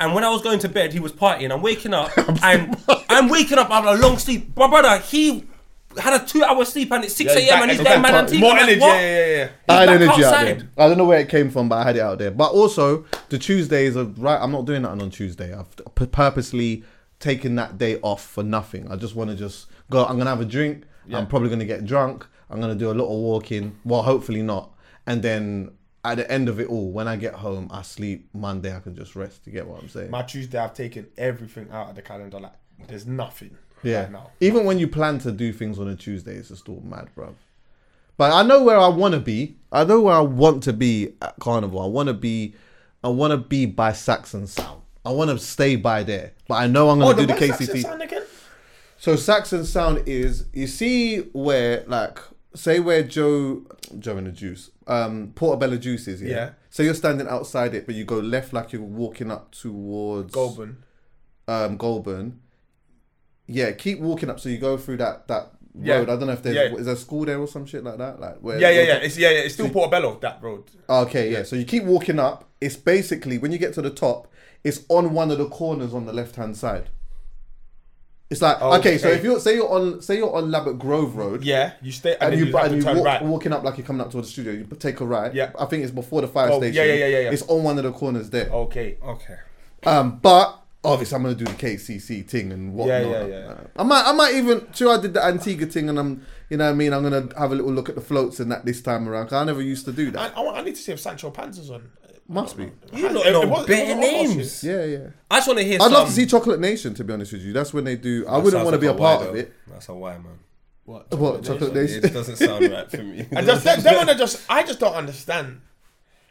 [0.00, 1.52] and when I was going to bed, he was partying.
[1.52, 2.10] I'm waking up,
[2.42, 2.74] and
[3.10, 4.56] I'm waking up after a long sleep.
[4.56, 5.44] My brother, he
[5.98, 7.46] had a two-hour sleep, and it's six a.m.
[7.48, 8.24] back- and he's he's there, back man.
[8.26, 8.28] partying.
[8.28, 8.40] Antigua.
[8.40, 8.80] More Like, energy.
[8.80, 8.94] what?
[8.94, 9.48] Yeah, yeah, yeah.
[9.68, 10.68] I had back energy out there.
[10.78, 12.30] I don't know where it came from, but I had it out there.
[12.30, 14.38] But also, the Tuesdays are right.
[14.40, 15.54] I'm not doing that on Tuesday.
[15.54, 16.84] I've p- purposely
[17.20, 18.90] taken that day off for nothing.
[18.90, 20.04] I just want to just go.
[20.04, 20.84] I'm gonna have a drink.
[21.12, 22.26] I'm probably gonna get drunk.
[22.50, 23.76] I'm gonna do a little walking.
[23.84, 24.70] Well, hopefully not.
[25.06, 25.70] And then
[26.04, 28.28] at the end of it all, when I get home, I sleep.
[28.34, 29.40] Monday, I can just rest.
[29.46, 30.10] You get what I'm saying?
[30.10, 32.38] My Tuesday, I've taken everything out of the calendar.
[32.40, 32.52] Like
[32.86, 33.56] there's nothing.
[33.82, 34.02] Yeah.
[34.02, 34.30] Right now.
[34.40, 37.34] Even when you plan to do things on a Tuesday, it's just all mad, bro.
[38.16, 39.56] But I know where I want to be.
[39.70, 41.80] I know where I want to be at Carnival.
[41.80, 42.54] I want to be,
[43.04, 44.82] I want to be by Saxon Sound.
[45.04, 46.32] I want to stay by there.
[46.48, 47.84] But I know I'm Oh, gonna do the KCT.
[48.98, 52.18] So Saxon Sound is you see where like
[52.54, 53.62] say where Joe
[54.00, 56.28] Joe and the Juice um Portobello Juice is yeah.
[56.28, 56.50] Yeah.
[56.70, 60.76] So you're standing outside it, but you go left like you're walking up towards Golborne.
[61.46, 62.32] um, Golborne.
[63.48, 64.38] Yeah, keep walking up.
[64.38, 65.96] So you go through that that Yeah.
[65.96, 66.10] road.
[66.10, 66.74] I don't know if there's Yeah.
[66.78, 68.20] is there a school there or some shit like that.
[68.20, 68.60] Like where?
[68.60, 68.94] Yeah, yeah, yeah.
[68.96, 69.38] It's yeah, yeah.
[69.40, 70.64] It's still Portobello that road.
[70.88, 71.42] Okay, yeah.
[71.44, 72.44] So you keep walking up.
[72.60, 74.28] It's basically when you get to the top,
[74.64, 76.90] it's on one of the corners on the left hand side.
[78.30, 81.16] It's like Oh, okay, so if you're say you're on say you're on Ladbroke Grove
[81.16, 83.22] Road, Yeah, you stay and, and, you, you, have and to you turn walk, right.
[83.24, 85.32] walking up like you're coming up towards the studio, you take a right.
[85.32, 85.50] Yeah.
[85.58, 86.74] I think it's before the fire Oh, station.
[86.74, 87.30] yeah, yeah, yeah, yeah, yeah.
[87.30, 88.50] It's on one of the corners there.
[88.50, 88.98] Okay.
[89.02, 89.36] Okay.
[89.86, 93.02] Um, but obviously I'm gonna do the KCC thing and whatnot.
[93.02, 93.54] Yeah, yeah, yeah.
[93.76, 94.66] I might, I might even.
[94.74, 97.28] Sure, I did the Antigua thing, and I'm, you know, what I mean, I'm gonna
[97.38, 99.24] have a little look at the floats and that this time around.
[99.26, 100.36] 'cause I never used to do that.
[100.36, 101.88] I, want- I need to see if Sancho Panza's on.
[102.30, 102.70] Must be.
[102.92, 104.00] You lot It- know it was- it better wasn't
[104.36, 104.62] names.
[104.64, 104.98] Yeah, yeah.
[105.30, 105.76] I just want to hear.
[105.76, 106.92] I'd some, love to see Chocolate Nation.
[106.94, 108.26] To be honest with you, that's when they do.
[108.28, 109.52] I wouldn't want to be a part of it.
[109.66, 110.38] That's a why, man.
[110.84, 111.12] What?
[111.18, 112.04] What Chocolate Nation?
[112.04, 113.26] It doesn't sound right for me.
[113.34, 115.60] I just, they, they wanna just, I just don't understand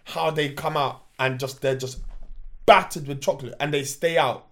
[0.03, 1.99] how they come out and just they're just
[2.67, 4.45] battered with chocolate and they stay out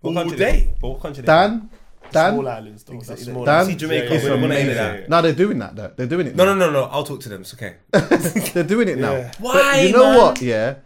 [0.00, 0.60] What all country day.
[0.60, 1.20] they- But what country?
[1.20, 1.68] they- Dan,
[2.12, 2.32] Dan.
[2.34, 3.00] Small islands, though.
[3.00, 3.54] That's small Dan?
[3.54, 3.72] islands.
[3.72, 4.14] See Jamaica.
[4.14, 4.74] It's we don't want to amazing.
[4.76, 5.08] that.
[5.10, 5.76] No, they're doing that.
[5.76, 5.92] Though.
[5.96, 6.36] They're doing it.
[6.36, 6.54] No, now.
[6.54, 6.84] no, no, no.
[6.84, 7.40] I'll talk to them.
[7.42, 7.74] It's okay.
[8.54, 9.12] they're doing it now.
[9.12, 9.32] Yeah.
[9.40, 10.16] But Why, you know man?
[10.16, 10.40] what?
[10.40, 10.76] Yeah,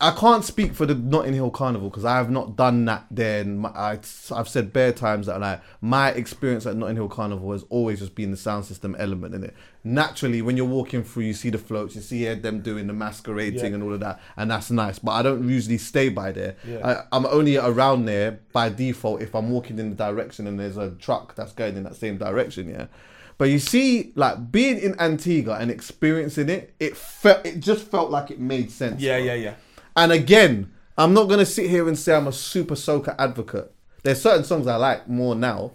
[0.00, 3.06] I can't speak for the Notting Hill Carnival because I have not done that.
[3.10, 3.92] There, and my, I,
[4.32, 8.14] I've said bare times that like my experience at Notting Hill Carnival has always just
[8.14, 9.54] been the sound system element in it.
[9.86, 13.60] Naturally, when you're walking through, you see the floats, you see them doing the masquerading
[13.60, 13.66] Yeah.
[13.66, 14.98] and all of that, and that's nice.
[14.98, 16.56] But I don't usually stay by there.
[16.66, 17.04] Yeah.
[17.12, 20.78] I, I'm only around there by default if I'm walking in the direction and there's
[20.78, 22.70] a truck that's going in that same direction.
[22.70, 22.86] Yeah.
[23.36, 28.10] But you see, like being in Antigua and experiencing it, it felt it just felt
[28.10, 29.02] like it made sense.
[29.02, 29.24] Yeah, bro.
[29.26, 29.54] yeah, yeah.
[29.96, 33.70] And again, I'm not gonna sit here and say I'm a super soca advocate.
[34.02, 35.72] There's certain songs I like more now,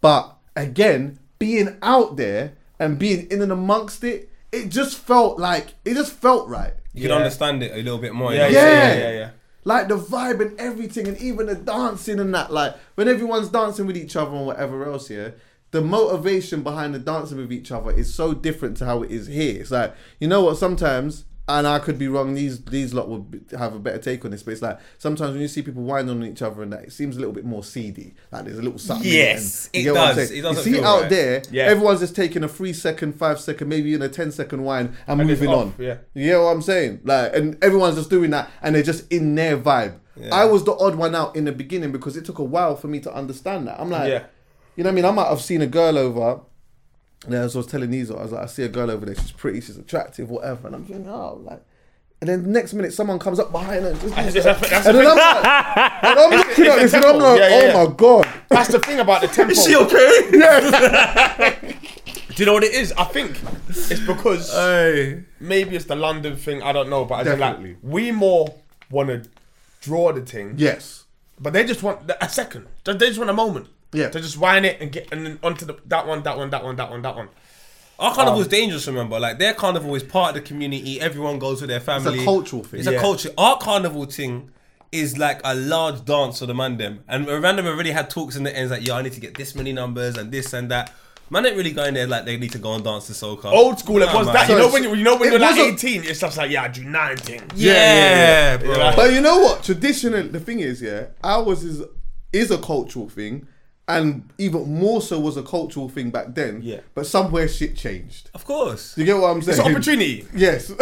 [0.00, 5.74] but again, being out there and being in and amongst it, it just felt like
[5.84, 6.74] it just felt right.
[6.92, 8.34] You can understand it a little bit more.
[8.34, 8.94] Yeah, yeah, Yeah.
[8.94, 9.30] yeah, yeah, yeah.
[9.64, 12.52] Like the vibe and everything, and even the dancing and that.
[12.52, 15.30] Like when everyone's dancing with each other and whatever else, yeah.
[15.70, 19.26] The motivation behind the dancing with each other is so different to how it is
[19.28, 19.60] here.
[19.60, 20.58] It's like you know what?
[20.58, 22.34] Sometimes, and I could be wrong.
[22.34, 25.40] These these lot would have a better take on this, but it's like sometimes when
[25.40, 27.64] you see people winding on each other and that, it seems a little bit more
[27.64, 28.14] seedy.
[28.30, 29.10] Like there's a little something.
[29.10, 30.30] Yes, it get what I'm does.
[30.30, 31.10] It doesn't You see out right.
[31.10, 31.64] there, Yeah.
[31.64, 35.20] everyone's just taking a three second, five second, maybe even a 10 second whine and,
[35.20, 35.74] And moving on.
[35.78, 35.96] yeah.
[36.14, 37.00] You know what I'm saying?
[37.04, 39.94] Like, and everyone's just doing that, and they're just in their vibe.
[40.30, 42.86] I was the odd one out in the beginning because it took a while for
[42.86, 43.80] me to understand that.
[43.80, 44.24] I'm like, Yeah.
[44.76, 45.04] you know what I mean?
[45.06, 46.40] I might have seen a girl over.
[47.24, 49.14] And as I was telling these, I was like, I see a girl over there.
[49.14, 49.60] She's pretty.
[49.60, 50.66] She's attractive, whatever.
[50.66, 51.62] And I'm thinking, oh, like.
[52.20, 53.90] And then the next minute, someone comes up behind her.
[53.90, 55.44] And, just, That's- that's- that's and then I'm like,
[56.04, 57.84] and I'm looking at this, and I'm like, Yeah, yeah, oh yeah.
[57.84, 58.28] my god.
[58.48, 59.50] That's the thing about the tempo.
[59.52, 60.30] Is she okay?
[62.34, 62.92] Do you know what it is?
[62.92, 65.22] I think it's because Hey.
[65.40, 66.62] maybe it's the London thing.
[66.62, 67.70] I don't know, but as in, Definitely.
[67.74, 68.54] like we more
[68.90, 69.28] want to
[69.82, 71.04] draw the thing, Yes.
[71.40, 72.66] but they just want a second.
[72.84, 73.66] They just want a moment.
[73.92, 74.08] Yeah.
[74.08, 76.64] To just whine it and get and then onto the that one, that one, that
[76.64, 77.28] one, that one, that one.
[77.98, 78.86] Our carnival is um, dangerous.
[78.86, 81.00] Remember, like their carnival is part of the community.
[81.00, 82.14] Everyone goes with their family.
[82.14, 82.80] It's a cultural thing.
[82.80, 83.00] It's a Yeah.
[83.00, 83.30] culture.
[83.38, 84.50] Our carnival thing
[84.90, 87.04] is like a large dance for the man them.
[87.08, 89.54] And random already had talks in the ends like, yo, I need to get this
[89.54, 90.92] many numbers and this and that.
[91.30, 93.46] Man ain't really going there like they need to go and dance to soca.
[93.46, 94.34] Old school, it Nah, was man.
[94.34, 94.48] that.
[94.50, 96.50] You know when you, you know when it you're like wasn't- 18, it's just like
[96.50, 97.44] yeah, I do nine things.
[97.54, 98.76] Yeah, yeah, bro.
[98.76, 98.96] Yeah.
[98.96, 99.62] But you know what?
[99.62, 101.82] Traditional, the thing is, yeah, ours is
[102.34, 103.46] is a cultural thing,
[103.88, 106.60] and even more so was a cultural thing back then.
[106.62, 106.80] Yeah.
[106.94, 108.30] But somewhere shit changed.
[108.32, 108.94] Of course.
[108.94, 109.58] Do you get what I'm saying?
[109.58, 110.26] It's an opportunity.
[110.34, 110.70] Yes,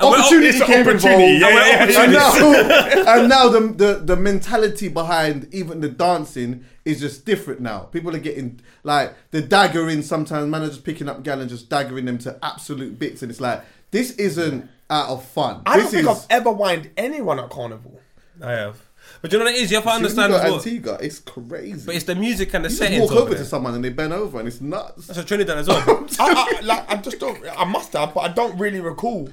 [0.00, 1.36] opportunity it's an came opportunity.
[1.36, 1.40] involved.
[1.40, 3.04] Yeah, yeah, yeah, and yeah.
[3.04, 7.80] now, and now the, the the mentality behind even the dancing is just different now.
[7.80, 10.02] People are getting like the daggering.
[10.02, 13.30] Sometimes man are just picking up gal and just daggering them to absolute bits, and
[13.30, 13.62] it's like
[13.92, 15.62] this isn't out of fun.
[15.64, 17.98] I don't think is, I've ever whined anyone at carnival.
[18.42, 18.82] I have.
[19.22, 19.70] But you know what it is?
[19.70, 20.54] You have to See, when understand you as well.
[20.56, 21.86] Antigua, it's crazy.
[21.86, 23.84] But it's the music and the you just settings walk over over to someone and
[23.84, 25.06] they bend over and it's nuts.
[25.06, 25.78] That's a Trinidad as well.
[26.18, 27.40] I, I, like I just don't.
[27.56, 29.30] I must have, but I don't really recall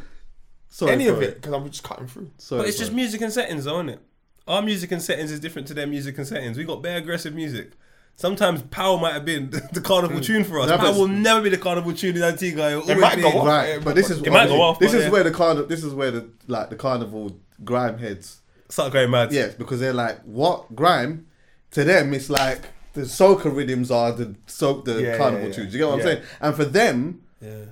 [0.69, 2.29] Sorry, any of it because I'm just cutting through.
[2.37, 3.99] Sorry, But it's just music and settings, though, isn't it?
[4.47, 6.57] Our music and settings is different to their music and settings.
[6.57, 7.71] We got bare aggressive music.
[8.15, 10.23] Sometimes Power might have been the carnival mm.
[10.23, 10.69] tune for us.
[10.69, 12.77] No, Power will never be the carnival tune in Antigua.
[12.77, 13.47] It'll It might be- go off.
[13.47, 13.83] right.
[13.83, 15.09] But this is It might go off, this is yeah.
[15.09, 15.65] where the carnival.
[15.65, 18.41] This is where the like the carnival grime heads.
[18.69, 19.31] Start going mad.
[19.31, 21.27] Yes, because they're like, what grime?
[21.71, 22.61] To them, it's like
[22.93, 25.53] the soca rhythms are the so the Yeah, carnival yeah, yeah.
[25.53, 25.73] tunes.
[25.73, 26.23] You get what I'm saying?
[26.41, 27.21] And for them,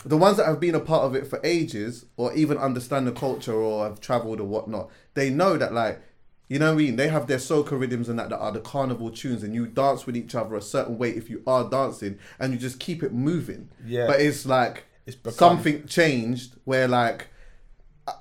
[0.05, 3.11] the ones that have been a part of it for ages, or even understand the
[3.11, 6.01] culture, or have travelled or whatnot, they know that like.
[6.49, 6.95] You know what I mean?
[6.95, 10.05] They have their soca rhythms and that that are the carnival tunes, and you dance
[10.05, 13.11] with each other a certain way if you are dancing, and you just keep it
[13.13, 13.67] moving.
[13.85, 14.07] Yeah.
[14.07, 17.27] But it's like It's something changed where like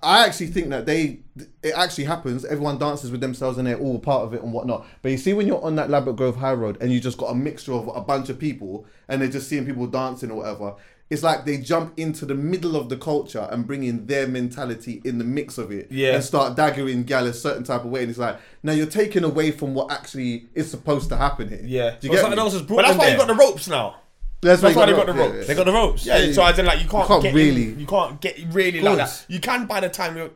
[0.02, 1.20] I actually think that they
[1.62, 2.44] it actually happens.
[2.44, 4.86] Everyone dances with themselves and they're all part of it and whatnot.
[5.02, 7.26] But you see, when you're on that Ladbroke Grove High Road and you just got
[7.26, 10.74] a mixture of a bunch of people and they're just seeing people dancing or whatever,
[11.08, 15.00] it's like they jump into the middle of the culture and bring in their mentality
[15.04, 16.14] in the mix of it, Yeah.
[16.16, 18.00] and start daggering gal a certain type of way.
[18.00, 21.60] And it's like now you're taking away from what actually is supposed to happen here.
[21.62, 21.90] Yeah.
[22.00, 22.42] do you But get something me?
[22.42, 23.26] else has brought But that's them why you there.
[23.26, 23.96] got the ropes now.
[24.40, 25.34] That's, That's why they got the ropes.
[25.38, 25.44] yeah.
[25.44, 26.06] They got the ropes.
[26.06, 28.80] Yeah, so as in like you can't, can't get really- in, you can't get really
[28.80, 29.22] like Course.
[29.22, 29.32] that.
[29.32, 30.30] You can by the time you're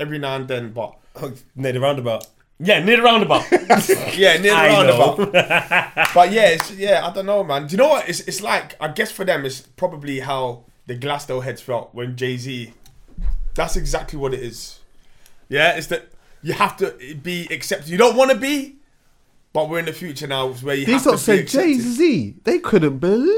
[0.00, 2.26] every now and then, but oh, Near the roundabout.
[2.58, 3.44] yeah, near the roundabout.
[4.16, 4.98] yeah, near the I know.
[5.16, 6.08] roundabout.
[6.14, 7.66] but yeah, it's, yeah, I don't know, man.
[7.66, 8.08] Do you know what?
[8.08, 12.16] It's it's like I guess for them, it's probably how the Glasto heads felt when
[12.16, 12.72] Jay Z.
[13.54, 14.80] That's exactly what it is.
[15.48, 16.08] Yeah, it's that
[16.42, 17.88] you have to be accepted.
[17.88, 18.76] You don't want to be,
[19.54, 21.66] but we're in the future now where you These have to lot say be accepted.
[21.68, 22.34] Jay Z.
[22.44, 23.30] They couldn't believe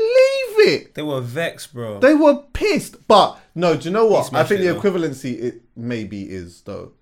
[0.58, 0.94] it.
[0.94, 2.00] They were vexed, bro.
[2.00, 3.06] They were pissed.
[3.06, 4.24] But no, do you know what?
[4.24, 4.80] I smashed think it, the though.
[4.80, 6.92] equivalency it maybe is though.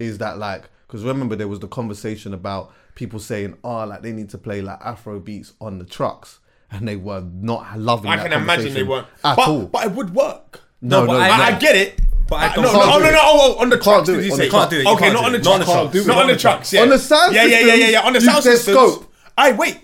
[0.00, 4.12] Is that like because remember there was the conversation about people saying, oh, like they
[4.12, 6.40] need to play like Afro beats on the trucks,
[6.72, 8.10] and they were not loving.
[8.10, 9.66] I that can imagine they conversation weren't at but, all.
[9.66, 10.60] But it would work.
[10.82, 11.42] no, but no, I- no.
[11.44, 12.00] I, I get it.
[12.26, 14.06] But I Uh, don't- no, no, oh, no, no, oh, oh, on the Can't trucks.
[14.06, 14.48] do Did you say?
[14.48, 14.86] Can't do it.
[14.86, 15.44] Okay, can't on the it.
[15.44, 15.90] Not on the trucks.
[15.92, 16.06] trucks.
[16.06, 16.40] Not on the Can't.
[16.40, 16.72] trucks.
[16.72, 16.82] Yeah.
[16.82, 18.00] On the sound Yeah, yeah, yeah, yeah, yeah.
[18.00, 18.76] On the use sound their systems.
[18.94, 19.12] scope.
[19.36, 19.78] I wait.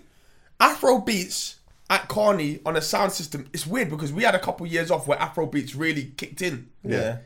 [0.58, 1.56] Afro beats
[1.90, 3.48] at Carney on a sound system.
[3.52, 6.68] It's weird because we had a couple years off where Afro beats really kicked in.
[6.84, 7.18] yeah.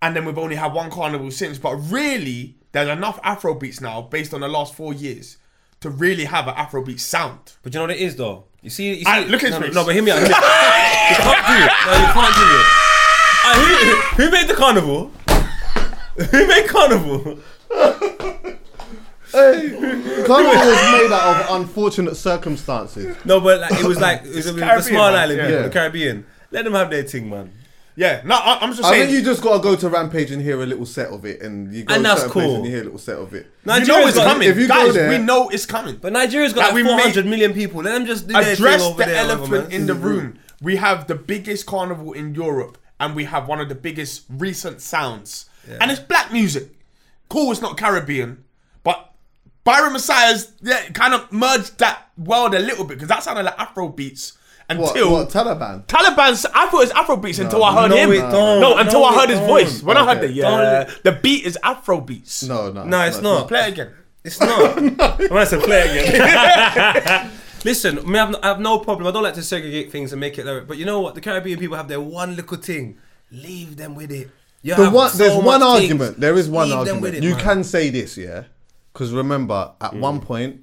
[0.00, 1.58] and then we've only had one carnival since.
[1.58, 5.36] But really, there's enough Afro beats now, based on the last four years,
[5.80, 7.54] to really have an Afrobeat sound.
[7.62, 8.44] But you know what it is though?
[8.62, 10.18] You see, you see Alright, look at his no, no, no, but hear me out.
[10.18, 11.10] Hear me out.
[11.10, 11.72] you can't do it.
[11.86, 12.87] No, you can't do it.
[13.56, 13.84] Alright,
[14.16, 15.10] who, who made the carnival?
[16.30, 17.38] who made carnival?
[19.30, 23.14] Carnival was made out of unfortunate circumstances.
[23.24, 25.20] No, but like, it was like it was the Caribbean, small man.
[25.20, 25.46] island Yeah.
[25.48, 26.26] people, the Caribbean.
[26.50, 27.52] Let them have their thing, man.
[27.94, 28.86] Yeah, no, I, I'm just saying.
[28.94, 29.06] I saying.
[29.08, 31.72] think you just gotta go to Rampage and hear a little set of it, and
[31.74, 32.56] you go And to that's certain places cool.
[32.56, 33.44] and you hear a little set of it.
[33.44, 34.94] you know Nigeria's it's got- coming, if you go guys.
[34.94, 35.96] there- we know it's coming.
[35.96, 37.82] But Nigeria's got Like, like, we 400 made- million people.
[37.82, 39.72] Let them just do their thing Address over the there, elephant man.
[39.72, 40.38] in the room.
[40.62, 44.80] We have the biggest carnival in Europe, and we have one of the biggest recent
[44.80, 45.48] sounds,
[45.80, 46.70] and it's black music.
[47.28, 48.44] Cool, it's not Caribbean,
[48.82, 49.12] but
[49.64, 53.58] Byron Messia's yeah, kind of merged that world a little bit because that sounded like
[53.58, 54.38] Afro beats
[54.70, 55.86] until what Taliban?
[55.86, 56.44] Taliban's.
[56.46, 58.12] I thought it was Afro beats until I heard no, him.
[58.12, 58.60] it don't.
[58.60, 59.48] No, until No, I heard his don't.
[59.48, 59.82] voice.
[59.82, 62.42] When I heard the yeah, the beat is Afro beats.
[62.42, 63.48] No, no, No, it's not.
[63.48, 63.92] Play it again.
[64.24, 64.78] It's not.
[64.78, 67.30] I'm gonna say play again.
[67.68, 69.06] Listen, I, mean, I, have no, I have no problem.
[69.06, 70.66] I don't like to segregate things and make it lyric.
[70.66, 71.14] But you know what?
[71.14, 72.96] The Caribbean people have their one little thing.
[73.30, 74.30] Leave them with it.
[74.62, 75.92] You The have one, so there's one much things.
[75.92, 76.20] argument.
[76.20, 77.14] There is one Leave argument.
[77.16, 77.40] it, you man.
[77.40, 78.44] can say this, yeah,
[78.92, 80.00] because remember at Mm.
[80.00, 80.60] one point,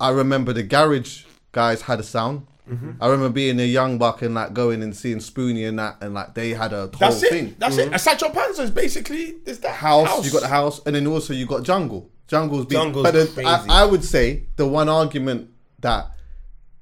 [0.00, 2.46] I remember the garage guys had a sound.
[2.68, 2.90] Mm-hmm.
[3.00, 6.14] I remember being a young buck and like going and seeing Spoonie and that, and
[6.14, 7.30] like they had a whole That's it.
[7.30, 7.56] thing.
[7.58, 7.94] That's it.
[7.94, 11.32] A Sancho Panza is basically is that house, you got the house, and then also
[11.32, 12.10] you got jungle.
[12.28, 12.78] Jungle's big.
[12.78, 13.46] Jungle's but the, crazy.
[13.48, 15.50] I, I would say the one argument
[15.82, 16.10] that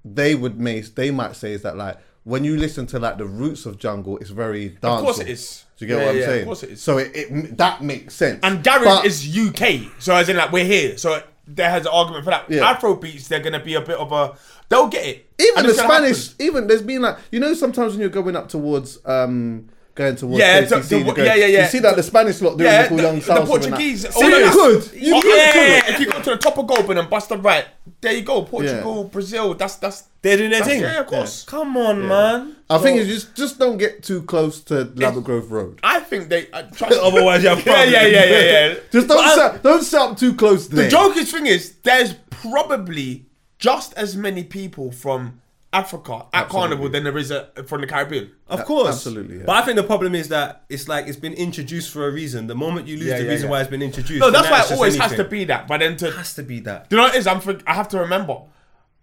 [0.05, 3.27] they would make, they might say, is that like when you listen to like the
[3.27, 4.99] roots of jungle, it's very dancehall.
[4.99, 5.65] Of course it is.
[5.79, 6.45] Do you get Yeah, what I'm yeah, of saying?
[6.45, 6.83] course it is.
[6.83, 8.41] So it, it that makes sense.
[8.43, 11.93] And garage But- is UK, so as in like we're here, so there has an
[11.93, 12.49] argument for that.
[12.51, 12.71] Yeah.
[12.71, 14.37] Afro beats, they're gonna be a bit of a.
[14.69, 15.27] They'll get it.
[15.41, 18.49] even And the Spanish, even there's been like you know sometimes when you're going up
[18.49, 21.63] towards um going towards Yeah, KCC, the- the- yeah, yeah, yeah.
[21.65, 23.47] You see that the Spanish lot doing Yeah, the, the, young the salsa and.
[23.49, 24.09] Portuguese.
[24.15, 24.53] See, you that.
[24.53, 25.89] could, you Oh, could yeah, do it.
[25.95, 27.67] If you go to the top of Golborne and bust a right,
[28.01, 28.43] there you go.
[28.43, 29.55] Portugal, Brazil.
[29.55, 30.05] That's that's.
[30.23, 30.83] They're doing their thing.
[30.83, 31.45] Yeah, of course.
[31.45, 32.57] Come on, man.
[32.69, 35.81] I think you just just don't get too close to Ladbroke Grove Road.
[35.83, 36.51] I think they.
[36.51, 38.75] Uh, trust Otherwise, you have yeah, yeah, yeah, yeah, yeah.
[38.93, 40.91] Just don't But I- set, don't set up too close The there.
[40.91, 43.27] jokest thing is, there's probably
[43.59, 45.41] just as many people from
[45.73, 48.33] Africa at Carnival than there is a, from the Caribbean.
[48.49, 49.45] Of course, absolutely, yeah.
[49.47, 52.49] But I think the problem is that it's like it's been introduced for a reason.
[52.49, 53.51] The moment you lose Yeah, the yeah, reason yeah.
[53.53, 55.69] why it's been introduced, No, that's why it just always has to be that.
[55.69, 56.91] But then to, It has to be that.
[56.91, 57.27] do you know what it is?
[57.29, 57.41] I'm.
[57.41, 58.39] For, I have to remember,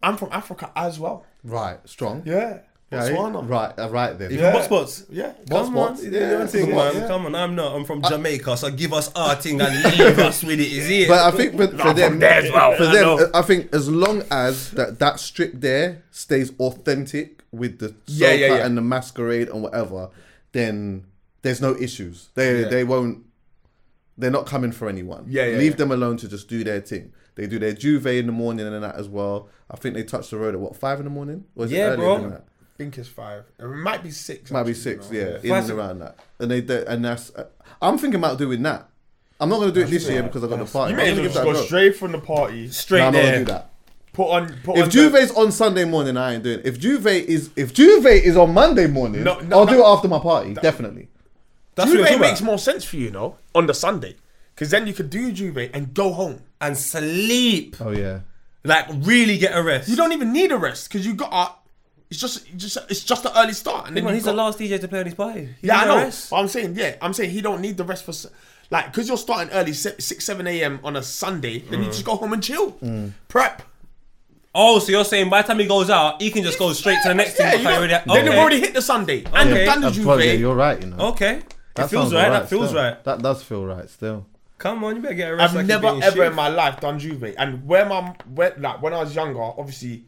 [0.03, 1.25] I'm from Africa as well.
[1.43, 2.23] Right, strong.
[2.25, 2.59] Yeah, Yeah,
[2.91, 3.49] Botswana.
[3.49, 4.31] right, uh, right then.
[4.31, 4.53] Yeah.
[4.53, 5.03] What spots?
[5.09, 6.03] Yeah, Come What on, spots?
[6.05, 7.01] you Yeah, thing, spots, man.
[7.03, 7.07] yeah.
[7.09, 7.75] Come on, I'm not.
[7.75, 10.71] I'm from Jamaica, so give us our thing and leave us with it.
[10.71, 11.07] Is it?
[11.09, 12.75] But I think for, for them, there as well.
[12.77, 13.29] for I them, know.
[13.33, 18.31] I think as long as that that strip there stays authentic with the soca Yeah,
[18.33, 18.65] yeah, yeah.
[18.65, 20.09] and the masquerade and whatever,
[20.53, 21.03] then
[21.41, 22.29] there's no issues.
[22.35, 22.67] They Yeah.
[22.69, 23.25] they won't.
[24.17, 25.25] They're not coming for anyone.
[25.27, 25.77] Yeah, yeah, Leave yeah.
[25.77, 27.11] them alone to just do their thing.
[27.35, 29.47] They do their J'ouvert in the morning and that as well.
[29.69, 31.43] I think they touch the road at what five in the morning?
[31.55, 32.41] Or is it Yeah, earlier bro.
[32.77, 33.43] Than think it's five.
[33.59, 34.51] It might be six.
[34.51, 35.29] Might be six, you know.
[35.29, 36.15] yeah, in Five- and around that.
[36.39, 37.33] And they, they and that's.
[37.35, 37.45] Uh,
[37.81, 38.87] I'm thinking about doing that.
[39.39, 40.93] I'm not going to do it this year because I got the party.
[40.93, 41.65] You I'm may as gonna well just go go.
[41.65, 42.69] straight from the party.
[42.69, 43.31] Straight No, I'm not there.
[43.33, 43.69] going to do that.
[44.13, 44.47] Put on.
[44.63, 46.65] Put If on J'ouvert's on Sunday morning, I ain't doing it.
[46.65, 49.73] If J'ouvert is if J'ouvert is on Monday morning, No, no, I'll no.
[49.73, 50.53] do it after my party.
[50.55, 51.07] definitely.
[51.75, 52.47] That's J'ouvert what you're makes about.
[52.47, 54.15] more sense for you, know, on the Sunday,
[54.55, 56.41] because then you could do J'ouvert and go home.
[56.59, 57.75] and sleep.
[57.79, 58.21] Oh yeah.
[58.63, 59.87] Like really get a rest.
[59.87, 61.49] You don't even need a rest because you got uh,
[62.09, 64.59] It's just, it's just, it's just the early start, and then he's got- the last
[64.59, 65.49] DJ to play on his party.
[65.61, 66.09] He Yeah, I know.
[66.29, 68.13] But I'm saying, yeah, I'm saying he don't need the rest for
[68.69, 70.79] like because you're starting early, six, seven a.m.
[70.83, 71.59] on a Sunday.
[71.59, 71.85] Then Mm.
[71.85, 72.77] you just go home and chill,
[73.27, 73.61] prep.
[74.55, 76.97] Oh, so you're saying by the time he goes out, he can just go straight
[77.03, 77.59] to the next Yeah, thing.
[77.61, 79.57] you because know, he already- then they've already hit the Sunday, and Okay.
[79.65, 80.39] you've done the I yeah, J'ouvert.
[80.39, 80.81] you're right.
[80.81, 80.97] You know.
[81.09, 81.33] Okay.
[81.35, 82.29] It That feels sounds right.
[82.29, 82.81] That feels still.
[82.81, 83.03] right.
[83.03, 84.25] That does feel right still.
[84.57, 85.49] Come on, you better get a rest.
[85.51, 86.25] I've like you're never being ever shit.
[86.27, 90.05] in my life done J'ouvert, and where my where like when I was younger, obviously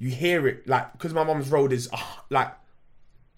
[0.00, 1.98] you hear it like because my mum's road is uh,
[2.30, 2.52] like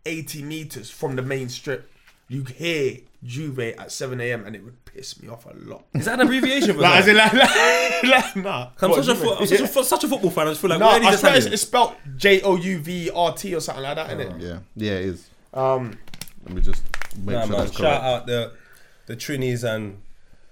[0.06, 1.90] eighty meters from the main strip.
[2.28, 4.46] You hear J'ouvert at seven a.m.
[4.46, 5.84] and it would piss me off a lot.
[5.92, 7.34] Is that an abbreviation for Like, as that?
[7.34, 8.70] like, like, like nah.
[8.80, 9.68] I'm What, such a, fo- I'm such, a, Yeah.
[9.68, 10.46] fo- such a football fan.
[10.46, 13.34] I just feel like No, I swear it's, it's spelled J O U V R
[13.34, 14.42] T or something like that, isn't it?
[14.46, 15.28] Yeah, yeah, it is.
[15.52, 15.98] Um,
[16.46, 16.82] Let me just
[17.18, 18.04] make Nah, sure man, that's shout correct.
[18.04, 18.52] out the
[19.06, 20.00] the Trinis and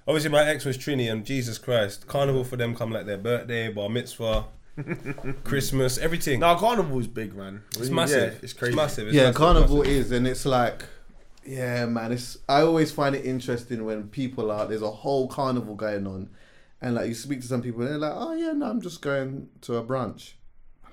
[0.06, 3.72] obviously my ex was Trini and Jesus Christ, Carnival for them come like their birthday,
[3.72, 4.44] bar mitzvah,
[5.44, 6.40] Christmas, everything.
[6.40, 7.62] no, carnival is big, man.
[7.76, 8.40] it's Yeah, massive.
[8.42, 8.72] it's crazy.
[8.72, 9.06] It's massive.
[9.09, 9.92] It's yeah, massive, carnival massive.
[9.92, 10.85] is, and it's like,
[11.46, 12.12] yeah, man.
[12.12, 16.30] It's I always find it interesting when people are there's a whole carnival going on,
[16.80, 19.02] and like you speak to some people, and they're like, oh yeah, no, I'm just
[19.02, 20.33] going to a brunch.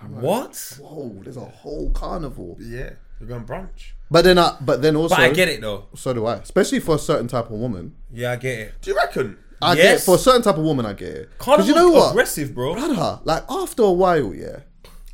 [0.09, 0.77] What?
[0.79, 2.55] Whoa, there's a whole carnival.
[2.59, 3.91] Yeah, we're going brunch.
[4.11, 5.87] But then, I, but then also, But I get it though.
[5.95, 7.95] So do I, especially for a certain type of woman.
[8.13, 8.73] Yeah, I get it.
[8.81, 9.37] Do you reckon?
[9.61, 10.05] I get Yes.
[10.05, 10.85] for a certain type of woman.
[10.85, 11.29] I get it.
[11.37, 12.73] Because Carnival's you know what, aggressive, bro.
[12.73, 13.19] brother?
[13.23, 14.59] Like after a while, yeah.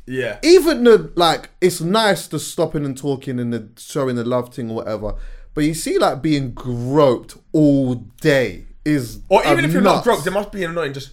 [0.06, 0.38] Yeah.
[0.42, 4.70] even the like it's nice to stopping and talking and the showing the love thing
[4.70, 5.14] or whatever
[5.54, 10.04] but you see like being groped all day is Or even if you're not nuts
[10.04, 11.12] broke, there must be annoying just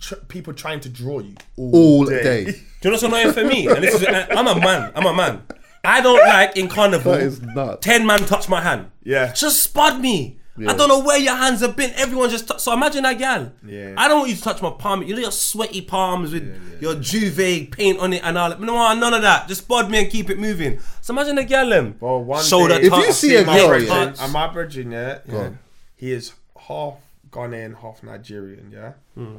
[0.00, 1.70] tr- people trying to draw you all,
[2.00, 2.44] all day.
[2.46, 3.68] Do you know what's annoying for me?
[3.68, 4.90] And this is, uh, I'm a man.
[4.96, 5.42] I'm a man.
[5.84, 7.12] I don't like in carnival.
[7.12, 7.84] That is nuts.
[7.86, 8.90] Ten man touch my hand.
[9.04, 9.32] Yeah.
[9.32, 10.40] Just spud me.
[10.56, 11.90] I don't know where your hands have been.
[11.96, 13.52] Everyone just tou- so imagine that gal.
[13.66, 13.94] Yeah.
[13.96, 15.02] I don't want you to touch my palm.
[15.02, 18.56] You know your sweaty palms with your J'ouvert paint on it and all.
[18.58, 19.48] No, none of that.
[19.48, 20.78] Just spud me and keep it moving.
[21.00, 21.96] So imagine a gal them.
[21.98, 24.14] Well, one shoulder day, If you see a girl, yeah.
[24.30, 25.50] my brethren, yeah, yeah,
[25.96, 26.32] he is
[26.68, 26.94] half
[27.30, 28.92] Ghanaian, half Nigerian, yeah.
[29.16, 29.36] Hmm.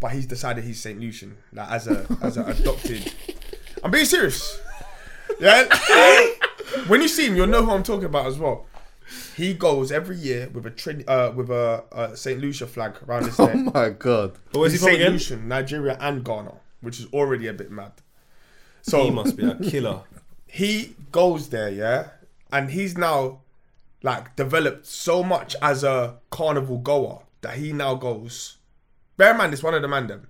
[0.00, 3.12] But he's decided he's Saint Lucian, like as a as an adopted.
[3.84, 4.58] I'm being serious.
[5.38, 5.68] Yeah.
[6.88, 8.66] when you see him, you'll know who I'm talking about as well.
[9.36, 13.24] He goes every year with a Trin- uh, with a, a Saint Lucia flag around
[13.26, 13.50] his neck.
[13.54, 15.12] oh my god But where's he He's from Saint again?
[15.12, 17.92] Lucian, Nigeria and Ghana, which is already a bit mad.
[18.82, 20.00] So He must be a killer.
[20.46, 22.08] he goes there, yeah,
[22.52, 23.40] and he's now
[24.02, 28.56] like developed so much as a carnival goer that he now goes.
[29.16, 30.26] Bear in mind, it's one of the man them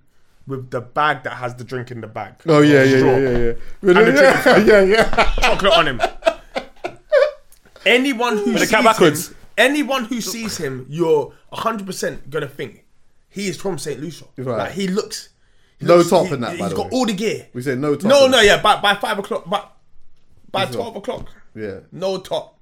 [0.47, 2.33] with the bag that has the drink in the bag.
[2.47, 3.17] oh yeah yeah Straw.
[3.17, 4.21] yeah yeah yeah And the
[4.67, 6.01] yeah, yeah yeah chocolate on him.
[7.85, 9.29] Anyone who sees cat backwards.
[9.29, 12.85] him, anyone who sees him, you're hundred percent gonna think
[13.29, 14.25] he is from Saint Lucia.
[14.37, 14.57] Right.
[14.57, 15.29] Like he looks.
[15.79, 16.91] he No looks- top he- in that, by He's the got way.
[16.93, 17.47] all the gear.
[17.53, 18.61] we say no top No, no, yeah.
[18.61, 19.71] By by five o'clock, but
[20.51, 22.59] by He's twelve o'clock, yeah no top.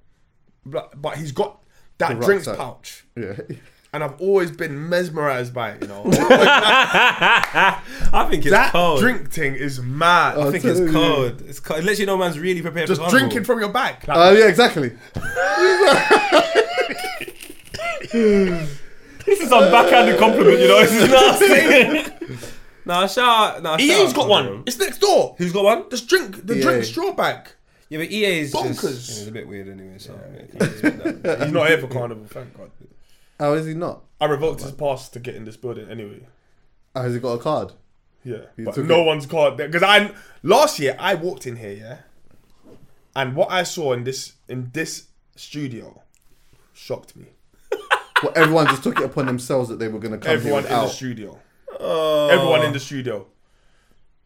[0.66, 1.60] But, but he's got
[1.98, 3.34] that The drinks pouch, yeah
[3.92, 5.82] and I've always been mesmerized by it.
[5.82, 7.82] You know, I
[8.30, 9.00] think it's that cold.
[9.00, 10.38] drink thing is mad.
[10.38, 11.42] I think it's cold.
[11.42, 11.80] It's cold.
[11.80, 13.30] It lets you know man's really prepared Just for carnival.
[13.30, 14.08] drinking from your bag.
[14.08, 14.92] Like, oh yeah exactly
[19.26, 20.80] This is some backhanded compliment, you know.
[20.86, 21.10] This is
[22.30, 22.48] nasty.
[22.86, 23.64] nah, shout out.
[23.64, 24.46] Nah, shout EA's out got one.
[24.46, 24.64] them.
[24.66, 25.36] It's next door.
[25.38, 25.90] Who's got one?
[25.90, 26.62] Just drink the EA.
[26.62, 27.50] drink straw bag.
[27.90, 28.82] Yeah, but EA is Bonkers.
[28.82, 29.98] Just, it's a bit weird anyway.
[29.98, 31.42] So yeah, can't expect that.
[31.44, 32.26] He's not here for carnival.
[32.28, 32.72] Thank God.
[33.40, 36.28] Oh is he not I revoked his pass to get in this building anyway.
[36.96, 37.72] oh, has he got a card
[38.24, 39.06] Yeah, He but took no it.
[39.06, 40.12] one's card there because I
[40.44, 41.98] last year I walked in here, yeah,
[43.16, 46.02] and what I saw in this in this studio
[46.74, 47.28] shocked me.
[48.24, 50.72] well everyone just took it upon themselves that they were going to come Everyone here
[50.72, 51.40] in the without studio,
[51.80, 52.28] Oh.
[52.30, 53.28] everyone in the studio.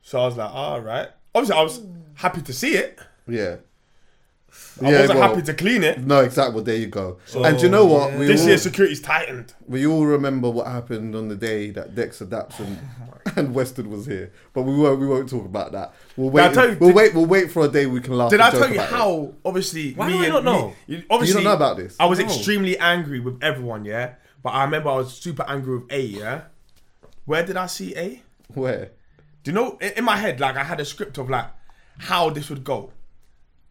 [0.02, 1.08] So I was like, all right.
[1.36, 1.82] Obviously, I was
[2.15, 2.99] happy to see it.
[3.28, 3.58] yeah
[4.82, 6.00] I Yeah, wasn't well, happy to clean it.
[6.06, 6.56] No, exactly.
[6.56, 7.18] Well, there you go.
[7.36, 8.14] and do you know what?
[8.18, 9.54] We This all, year, security's tightened.
[9.68, 12.80] we all remember what happened on the day that Dexter Daps and,
[13.38, 15.00] and Western was here, but we won't.
[15.00, 15.94] We won't talk about that.
[16.18, 16.56] We'll I wait.
[16.56, 17.14] you- we'll did- wait.
[17.14, 18.32] We'll wait for a day we can laugh.
[18.32, 18.96] Did I tell you about it.
[18.96, 20.74] how obviously Why me do I and not me- know?
[20.88, 21.96] you- obviously You don't know about this?
[22.00, 22.26] I was No.
[22.26, 24.14] extremely angry with everyone, yeah.
[24.42, 26.42] But I remember I was super angry with A, yeah.
[27.26, 28.21] Where did I see A?
[28.54, 28.90] Where?
[29.44, 31.48] Do you know in in my head, like I had a script of like
[32.00, 32.92] how this would go.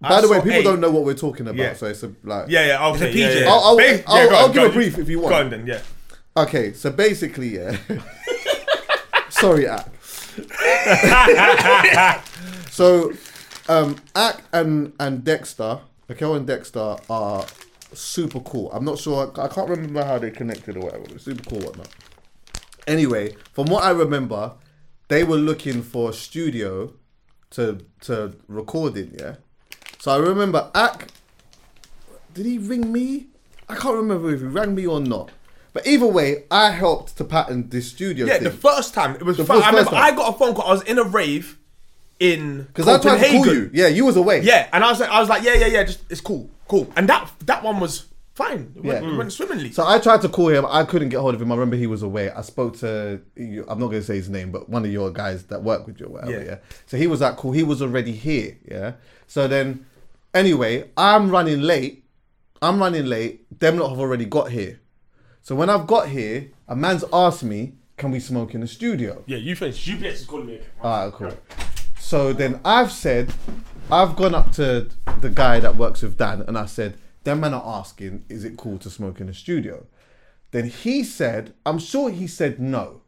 [0.02, 1.74] By I the way, people A- don't know what we're talking about, Yeah.
[1.74, 2.46] so it's a, like.
[2.48, 3.06] Yeah, yeah, okay.
[3.06, 3.40] It's a yeah, PJ.
[3.42, 3.48] yeah.
[3.50, 4.74] I'll- I'll- Ba- I'll- yeah, go I'll on, give go a on.
[4.74, 5.30] brief if you want.
[5.34, 5.80] Go on then, yeah.
[6.36, 7.76] Okay, so basically, yeah.
[9.30, 9.88] Sorry, Ak.
[12.70, 13.12] so,
[13.68, 17.44] um, Ak and and Dexter, Raquel and Dexter are
[17.92, 18.70] super cool.
[18.72, 19.32] I'm not sure.
[19.38, 21.04] I can't remember how they connected or whatever.
[21.08, 21.88] But super cool, whatnot.
[22.86, 24.52] Anyway, from what I remember,
[25.08, 26.94] they were looking for a studio
[27.50, 29.34] to to record in, yeah.
[30.02, 31.06] So I remember Ak
[32.34, 33.26] did he ring me?
[33.68, 35.30] I can't remember if he rang me or not.
[35.72, 38.42] But either way, I helped to pattern this studio Yeah, thing.
[38.42, 39.36] the first time it was.
[39.36, 39.58] The fun.
[39.58, 40.02] first- I remember first.
[40.02, 40.64] I got a phone call.
[40.66, 41.56] I was in a rave
[42.18, 43.70] in Because I tried to call Copenhagen.
[43.74, 43.80] you.
[43.80, 44.40] Yeah, you was away.
[44.42, 46.92] Yeah, and I was like, I was like, yeah, yeah, yeah, just it's cool, cool.
[46.96, 48.72] And that that one was fine.
[48.74, 49.12] It went, Yeah.
[49.12, 49.70] it went swimmingly.
[49.70, 50.66] So I tried to call him.
[50.68, 51.52] I couldn't get hold of him.
[51.52, 52.28] I remember he was away.
[52.32, 55.12] I spoke to, you- I'm not going to say his name, but one of your
[55.12, 56.32] guys that work with you or whatever.
[56.32, 56.44] Yeah.
[56.44, 56.56] Yeah.
[56.86, 57.52] So he was like, cool.
[57.52, 58.56] He was already here.
[58.68, 58.92] Yeah.
[59.28, 59.86] So then,
[60.34, 62.04] anyway, I'm running late.
[62.60, 63.58] I'm running late.
[63.58, 64.80] Them lot have already got here.
[65.42, 69.22] So when I've got here, a man's asked me, can we smoke in the studio?
[69.26, 69.88] yeah, you finished.
[69.88, 70.60] UPS is calling me.
[70.82, 71.32] Alright, ah, cool.
[71.98, 73.32] So then I've said,
[73.90, 74.88] I've gone up to
[75.20, 78.56] the guy that works with Dan and I said, them man are asking, is it
[78.56, 79.86] cool to smoke in the studio?
[80.50, 83.02] Then he said, I'm sure he said no.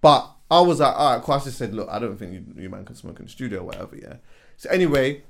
[0.00, 1.34] But I was like, all right, cool.
[1.34, 3.60] I just said, look, I don't think you, you man can smoke in the studio
[3.60, 4.16] or whatever, yeah.
[4.56, 5.22] So anyway,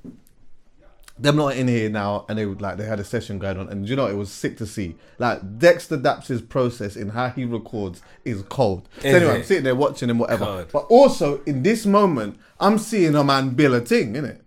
[1.17, 3.69] them not in here now, and they would like they had a session going on,
[3.69, 4.95] and you know it was sick to see.
[5.19, 8.89] Like Dexter Daps' process in how he records is cold.
[9.01, 10.65] So Is anyway, I'm sitting there watching him, whatever.
[10.71, 14.43] But also in this moment, I'm seeing a man bill a thing, in it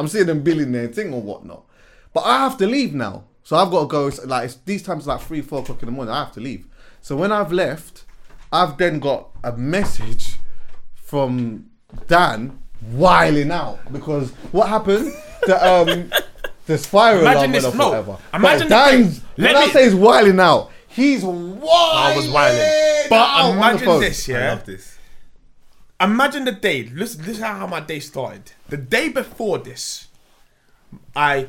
[0.00, 1.64] I'm seeing them billing their thing or whatnot.
[2.14, 4.06] But I have to leave now, so I've got to go.
[4.06, 6.40] it's Like it's, these times, like three, four o'clock in the morning, I have to
[6.40, 6.66] leave.
[7.02, 8.04] So when I've left,
[8.50, 10.38] I've then got a message
[10.94, 11.66] from
[12.06, 12.58] Dan
[12.90, 15.12] whiling out because what happened?
[15.46, 16.10] The um
[16.66, 18.18] the fire Imagine alarm this- went off no, whatever.
[18.34, 19.28] imagine but the Dan's thing.
[19.36, 21.58] when Let I me- say he's whiling out, he's whiling.
[21.62, 23.06] I was wilding.
[23.08, 24.00] But out on the imagine phone.
[24.00, 24.50] this, I yeah.
[24.50, 24.96] love this.
[26.00, 26.84] Imagine the day.
[26.94, 28.52] Listen, this is how my day started.
[28.68, 30.08] The day before this,
[31.14, 31.48] I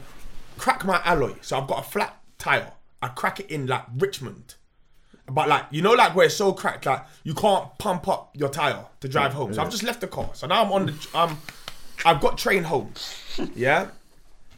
[0.57, 1.35] crack my alloy.
[1.41, 2.71] So I've got a flat tire.
[3.01, 4.55] I crack it in like Richmond.
[5.29, 8.49] But like you know, like where it's so cracked, like you can't pump up your
[8.49, 9.53] tire to drive home.
[9.53, 10.31] So I've just left the car.
[10.33, 11.07] So now I'm on the.
[11.13, 11.37] Um,
[12.03, 12.91] I've got train home.
[13.55, 13.89] Yeah.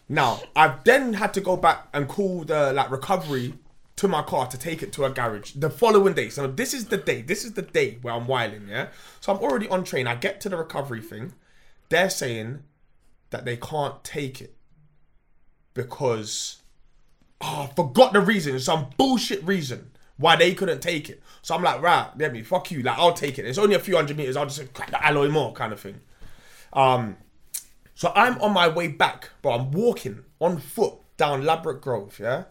[0.09, 3.53] Now I've then had to go back and call the like recovery
[3.95, 6.29] to my car to take it to a garage the following day.
[6.29, 7.21] So this is the day.
[7.21, 8.67] This is the day where I'm whiling.
[8.69, 8.87] Yeah.
[9.21, 10.07] So I'm already on train.
[10.07, 11.33] I get to the recovery thing.
[11.89, 12.63] They're saying
[13.29, 14.55] that they can't take it
[15.73, 16.61] because
[17.41, 18.59] oh, I forgot the reason.
[18.59, 21.21] Some bullshit reason why they couldn't take it.
[21.41, 22.81] So I'm like, right, let me fuck you.
[22.81, 23.45] Like I'll take it.
[23.45, 24.35] It's only a few hundred meters.
[24.35, 26.01] I'll just crack the alloy more, kind of thing.
[26.73, 27.17] Um,
[28.03, 32.19] so I'm on my way back, but I'm walking on foot down Ladbroke Grove.
[32.19, 32.43] Yeah,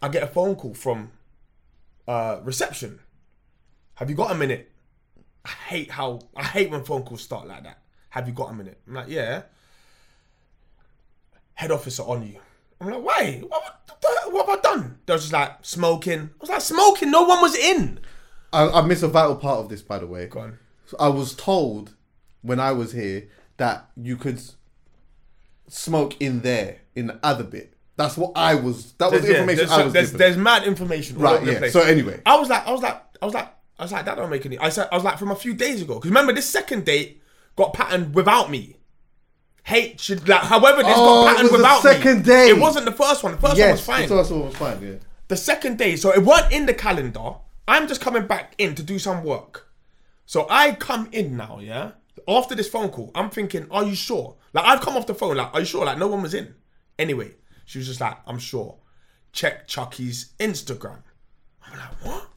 [0.00, 1.10] I get a phone call from
[2.08, 3.00] uh, reception.
[3.96, 4.72] Have you got a minute?
[5.44, 7.80] I hate how I hate when phone calls start like that.
[8.08, 8.80] Have you got a minute?
[8.88, 9.42] I'm like, yeah.
[11.52, 12.38] Head officer on you.
[12.80, 13.42] I'm like, why?
[13.46, 13.62] What,
[14.00, 15.00] what, what have I done?
[15.04, 16.20] They was just like smoking.
[16.20, 17.10] I was like, smoking.
[17.10, 18.00] No one was in.
[18.54, 20.28] I, I missed a vital part of this, by the way.
[20.28, 20.58] Go on.
[20.86, 21.94] So I was told
[22.40, 24.40] when I was here that you could
[25.68, 27.74] smoke in there in the other bit.
[27.96, 28.92] That's what I was.
[28.94, 30.18] That was the There's- yeah, information there's, I was there's, given.
[30.18, 31.44] there's mad information Right.
[31.44, 31.68] yeah.
[31.68, 32.20] So anyway.
[32.26, 34.44] I was like, I was like, I was like, I was like, that don't make
[34.46, 34.58] any.
[34.58, 35.94] I said, I was like, from a few days ago.
[35.94, 37.22] Because remember, this second date
[37.56, 38.76] got patterned without me.
[39.64, 42.22] Hate should like, however, this Oh, got patterned without second me.
[42.24, 42.48] day.
[42.50, 43.32] It wasn't the first one.
[43.32, 44.02] The first yes, one was fine.
[44.02, 44.82] the first one was fine.
[44.82, 44.94] Yeah.
[45.28, 47.36] the second day, so it weren't in the calendar.
[47.66, 49.68] I'm just coming back in to do some work.
[50.26, 51.92] So I come in now, yeah.
[52.28, 54.36] After this phone call, I'm thinking, are you sure?
[54.52, 55.84] Like I've come off the phone, like, are you sure?
[55.84, 56.54] Like no one was in.
[56.98, 57.32] Anyway,
[57.64, 58.76] she was just like, I'm sure.
[59.32, 61.02] Check Chucky's Instagram.
[61.66, 62.28] I'm like, what?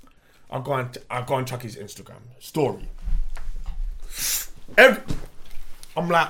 [0.50, 2.90] I go on, I go on Chucky's Instagram story.
[4.78, 5.04] Every,
[5.96, 6.30] I'm like,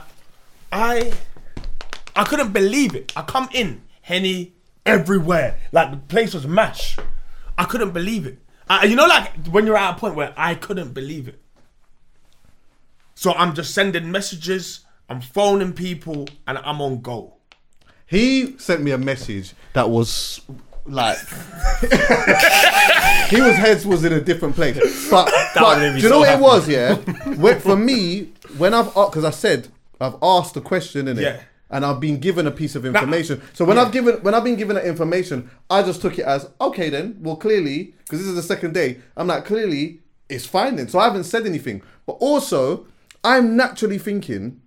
[0.71, 1.13] I,
[2.15, 3.13] I couldn't believe it.
[3.15, 4.53] I come in, Henny
[4.85, 5.59] everywhere.
[5.71, 6.97] Like the place was mash.
[7.57, 8.39] I couldn't believe it.
[8.69, 11.41] I, you know, like when you're at a point where I couldn't believe it.
[13.17, 17.33] So I'm just sending messages, I'm phoning people, and I'm on go.
[18.05, 20.41] He sent me a message that was
[20.85, 21.17] like
[23.29, 24.77] he was heads was in a different place.
[25.09, 26.39] But, but do you know so what happy.
[26.39, 26.69] it was?
[26.69, 26.95] Yeah,
[27.37, 29.67] when, for me, when I've because I said
[29.99, 31.23] I've asked a question in it.
[31.23, 31.41] Yeah.
[31.71, 33.41] And I've been given a piece of information.
[33.53, 36.47] So when I've given, when I've been given that information, I just took it as
[36.61, 36.89] okay.
[36.89, 39.99] Then, well, clearly, because this is the second day, I'm like, clearly,
[40.29, 40.87] it's fine then.
[40.87, 41.81] So I haven't said anything.
[42.05, 42.85] But also,
[43.27, 44.61] I'm naturally thinking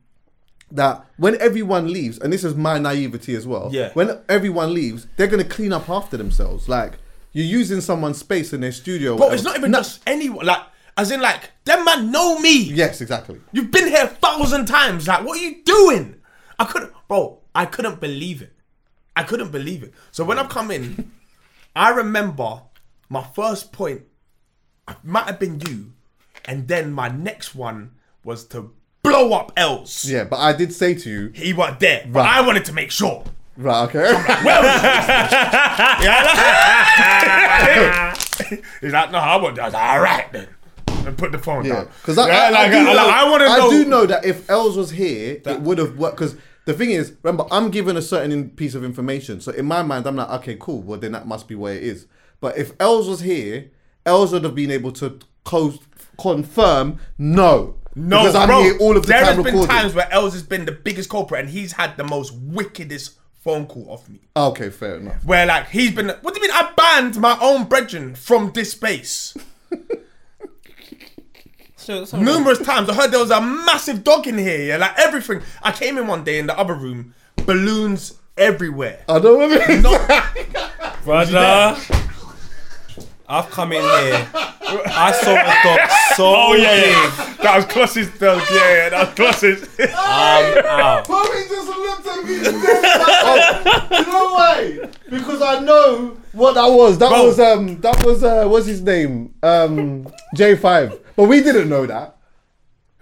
[0.73, 3.91] that when everyone leaves, and this is my naivety as well, Yeah.
[3.95, 6.69] when everyone leaves, they're gonna clean up after themselves.
[6.69, 6.93] Like
[7.33, 9.17] you're using someone's space in their studio.
[9.17, 10.45] Bro, it's not even Na- just anyone.
[10.47, 10.63] Like,
[10.97, 12.63] as in, like, them man know me.
[12.65, 13.41] Yes, exactly.
[13.53, 15.07] You've been here a thousand times.
[15.09, 16.17] Like, what are you doing?
[16.59, 17.39] I couldn't, bro.
[17.55, 18.53] I couldn't believe it.
[19.17, 19.95] I couldn't believe it.
[20.11, 21.13] So when I've come in,
[21.75, 22.63] I remember
[23.09, 24.03] my first point
[25.05, 25.93] might have been you,
[26.45, 27.93] and then my next one
[28.25, 30.05] was to blow up else.
[30.05, 32.39] Yeah, but I did say to you, He wasn't there, but Right.
[32.39, 33.25] I wanted to make sure.
[33.57, 34.13] right, okay.
[34.45, 34.63] Well,
[36.03, 38.15] Yeah,
[38.51, 39.59] like- He's like, no, I want.
[39.59, 40.49] I was like, all right then,
[41.07, 41.89] and put the phone Yeah, down.
[42.03, 43.71] because I, Yeah, I, like, I, do know, like, I want to I know.
[43.71, 46.17] do know that if Els was here, it would have worked.
[46.17, 49.67] Because the thing is, remember, I'm given a certain in- piece of information, so in
[49.67, 50.83] my mind, I'm like, okay, cool.
[50.83, 52.07] Well, then that must be where it is.
[52.41, 53.71] But if Els was here,
[54.07, 55.75] Els would have been able to co-
[56.21, 57.77] confirm no.
[57.95, 60.33] No, because I'm bro, here all of the there time has been times where Els
[60.35, 64.21] has been the biggest culprit, and he's had the most wickedest phone call off me.
[64.37, 65.25] Okay, fair enough.
[65.25, 66.09] Where like he's been.
[66.09, 66.53] What do you mean?
[66.53, 69.37] I banned my own brethren from this space
[71.81, 72.91] So, so numerous times.
[72.91, 74.67] I heard there was a massive dog in here.
[74.67, 75.41] Yeah, like everything.
[75.63, 77.15] I came in one day in the other room,
[77.47, 79.03] balloons everywhere.
[79.09, 79.91] I don't know.
[79.91, 81.81] No, brother.
[83.31, 84.29] I've come in here.
[84.35, 86.91] I saw a dog so oh yeah, big.
[86.91, 87.37] yeah.
[87.43, 88.43] That was Kloss's dog.
[88.51, 89.69] Yeah, yeah, that was Kloss's.
[89.79, 91.07] I'm out.
[91.07, 92.35] Bobby just looked at me.
[92.37, 94.91] and just like, oh, you know why?
[95.09, 96.99] Because I know what that was.
[96.99, 97.27] That Bro.
[97.27, 97.81] was um.
[97.81, 98.47] That was uh.
[98.49, 99.33] What's his name?
[99.45, 100.09] Um.
[100.35, 100.99] J five.
[101.15, 102.17] But we didn't know that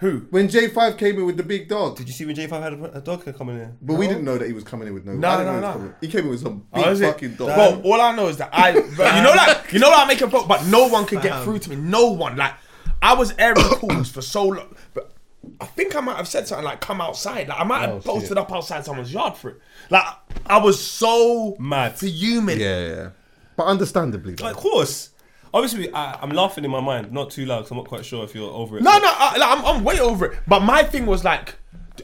[0.00, 0.20] Who?
[0.30, 1.96] when J five came in with the big dog.
[1.96, 3.76] Did you see when J5 had a, a dog coming in?
[3.82, 5.14] But we didn't know that he was coming in with no.
[5.14, 5.94] No, I no, know he no.
[6.02, 7.06] He came in with some oh, big Oh, is it?
[7.12, 7.82] fucking dog.
[7.82, 10.06] Bro, all I know is that I, bro, you know, like you know, like I
[10.06, 11.76] make a book, but no one could get through to me.
[11.76, 12.36] No one.
[12.36, 12.54] Like
[13.02, 15.12] I was airing calls for so long, but
[15.60, 18.00] I think I might have said something like "come outside." Like I might have Oh,
[18.00, 18.38] posted shit.
[18.38, 19.60] up outside someone's yard for it.
[19.90, 20.04] Like
[20.46, 21.98] I was so Mad.
[21.98, 22.60] fuming.
[22.60, 23.10] yeah, yeah.
[23.56, 24.36] But understandably.
[24.36, 25.10] Like, of course.
[25.52, 28.24] Obviously, I, I'm laughing in my mind, not too loud, because I'm not quite sure
[28.24, 28.82] if you're over it.
[28.82, 30.38] No, no, I, like, I'm, I'm way over it.
[30.46, 31.56] But my thing was like,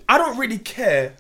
[0.08, 1.14] I don't really care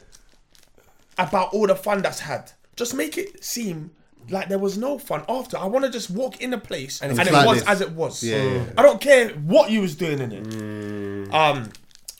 [1.18, 2.52] about all the fun that's had.
[2.76, 3.90] Just make it seem
[4.30, 5.56] like there was no fun after.
[5.58, 7.68] I want to just walk in a place and, it's it like was this.
[7.68, 8.22] as it was.
[8.22, 8.64] Yeah, yeah, yeah.
[8.78, 11.34] I don't care what you was doing in it.
[11.34, 11.70] Um,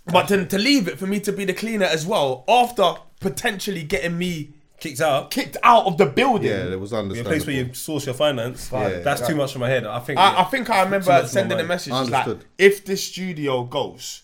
[0.07, 3.83] but to, to leave it for me to be the cleaner as well after potentially
[3.83, 5.31] getting me Kicked out.
[5.31, 6.51] kicked out of the building.
[6.51, 7.31] yeah, it was Be a understandable.
[7.31, 8.71] place where you source your finance.
[8.73, 8.99] Yeah.
[9.01, 9.87] that's too much for my head.
[9.87, 10.19] I think.
[10.19, 11.69] I, I think I remember much sending a mind.
[11.69, 12.45] message like, understood.
[12.59, 14.23] if this studio goes,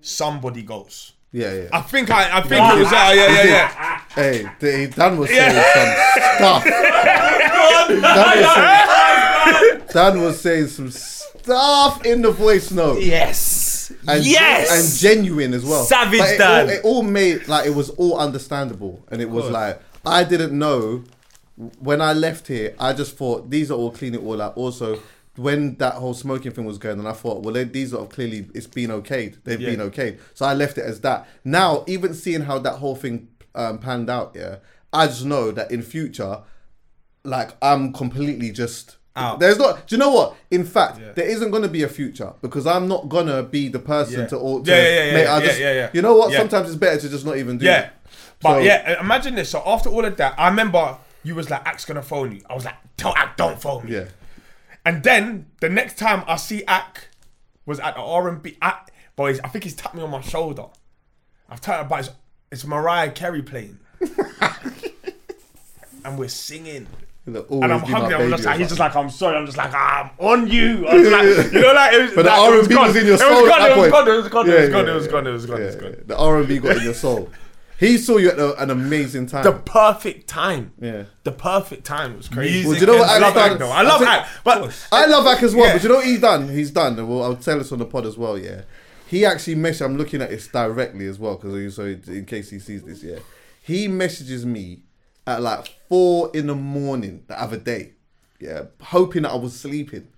[0.00, 1.12] somebody goes.
[1.32, 1.68] Yeah, yeah.
[1.72, 4.00] I think I, I think it was uh, yeah, yeah, yeah.
[4.14, 5.94] Hey, the, Dan was saying some
[6.36, 6.64] stuff.
[6.64, 13.02] Dan, was saying, Dan was saying some stuff in the voice note.
[13.02, 13.67] yes.
[14.06, 14.70] And, yes.
[14.70, 15.84] and genuine as well.
[15.84, 16.64] Savage But it Dan.
[16.64, 20.56] All, it all made like it was all understandable, and it was like I didn't
[20.56, 21.04] know
[21.78, 22.74] when I left here.
[22.78, 24.56] I just thought these are all clean it all out.
[24.56, 25.00] Also,
[25.36, 28.48] when that whole smoking thing was going on, I thought, well, they, these are clearly
[28.54, 29.38] it's been okayed.
[29.44, 30.18] They've been okayed.
[30.34, 31.28] So I left it as that.
[31.44, 34.56] Now, even seeing how that whole thing um, panned out, yeah,
[34.92, 36.42] I just know that in future,
[37.24, 39.40] like I'm completely just Out.
[39.40, 39.86] There's not.
[39.86, 40.36] Do you know what?
[40.50, 43.78] In fact, there isn't going to be a future because I'm not gonna be the
[43.78, 44.26] person Yeah.
[44.28, 44.62] to all.
[44.62, 45.90] To Yeah, yeah, yeah, make- yeah, just- yeah, yeah.
[45.92, 46.32] You know what?
[46.32, 46.38] Yeah.
[46.38, 47.66] Sometimes it's better to just not even do.
[47.66, 47.80] Yeah.
[47.80, 47.90] it.
[48.40, 49.50] But So- yeah, imagine this.
[49.50, 52.40] So after all of that, I remember you was like, Ack's gonna phone you.
[52.48, 53.94] I was like, tell Ack, don't phone me.
[53.94, 54.04] Yeah.
[54.86, 57.08] And then the next time I see Ack
[57.66, 58.56] was at the R&B.
[58.62, 60.64] Ack, boys, I think he's tapped me on my shoulder.
[61.50, 62.10] I've told about it's,
[62.52, 63.78] it's Mariah Carey playing.
[66.04, 66.86] and we're singing.
[67.36, 68.14] And I'm be hungry.
[68.14, 69.36] I'm just like, he's just like, I'm sorry.
[69.36, 70.86] I'm just like, I'm on you.
[70.86, 73.06] I was like, you know, like, it was, But the like, it R&B was in
[73.06, 73.70] your It soul was gone.
[73.70, 74.08] It was gone.
[74.08, 74.48] It was gone.
[74.48, 74.88] It was gone.
[74.88, 75.26] It was gone.
[75.26, 75.62] It was gone.
[75.62, 75.96] It was gone.
[76.06, 77.30] The R and B got in your soul.
[77.78, 79.44] He saw you at a, an amazing time.
[79.44, 80.72] The perfect time.
[80.80, 81.04] Yeah.
[81.22, 82.66] The perfect time was crazy.
[82.66, 83.58] Well, you know what I love done?
[83.58, 83.70] Though.
[83.70, 84.28] I love think- Ack.
[84.42, 85.72] But I love Ack as well, Yeah.
[85.74, 86.48] but you know what he's done?
[86.48, 87.08] He's done.
[87.08, 88.36] Well, I'll tell us on the pod as well.
[88.36, 88.62] Yeah,
[89.06, 89.84] he actually messaged.
[89.84, 93.20] I'm looking at this directly as well because so in case he sees this, yeah,
[93.62, 94.80] he messages me
[95.28, 97.92] at like four in the morning the other day.
[98.40, 100.08] Yeah, hoping that I was sleeping,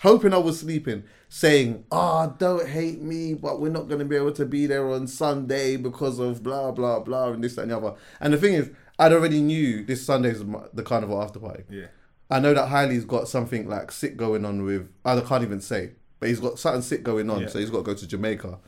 [0.00, 4.16] hoping I was sleeping, saying, "Ah, don't hate me, but we're not going to be
[4.16, 7.70] able to be there on Sunday because of blah blah blah and this that, and
[7.70, 10.42] the other." And the thing is, I'd already knew this Sunday's
[10.74, 11.64] the carnival after party.
[11.70, 11.86] Yeah.
[12.30, 14.88] I know that Hailey's got something like sick going on with.
[15.04, 17.48] I can't even say, but he's got something sick going on, Yeah.
[17.48, 18.58] so he's got to go to Jamaica.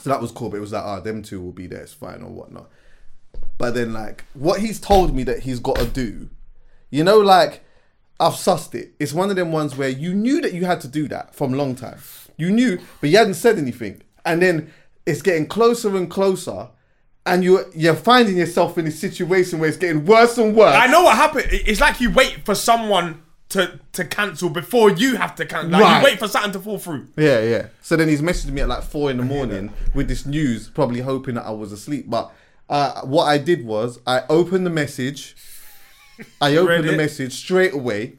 [0.00, 1.92] So that was cool, but it was like, ah, them two will be there, it's
[1.92, 2.70] fine or whatnot.
[3.62, 6.28] But then, like, what he's told me that he's got to do,
[6.90, 7.62] you know, like,
[8.18, 8.90] I've sussed it.
[8.98, 11.52] It's one of them ones where you knew that you had to do that from
[11.52, 12.00] long time.
[12.36, 14.02] You knew, but you hadn't said anything.
[14.24, 14.72] And then
[15.06, 16.70] it's getting closer and closer,
[17.24, 20.74] and you're you're finding yourself in a situation where it's getting worse and worse.
[20.74, 21.46] I know what happened.
[21.52, 25.70] It's like you wait for someone to to cancel before you have to cancel.
[25.70, 25.98] Like Right.
[25.98, 27.06] you wait for something to fall through.
[27.16, 27.66] Yeah, yeah.
[27.80, 31.00] So then he's messaged me at like four in the morning with this news, probably
[31.00, 32.10] hoping that I was asleep.
[32.10, 32.32] But
[32.68, 35.34] uh, what I did was I opened the message,
[36.40, 38.14] I opened the message straight away,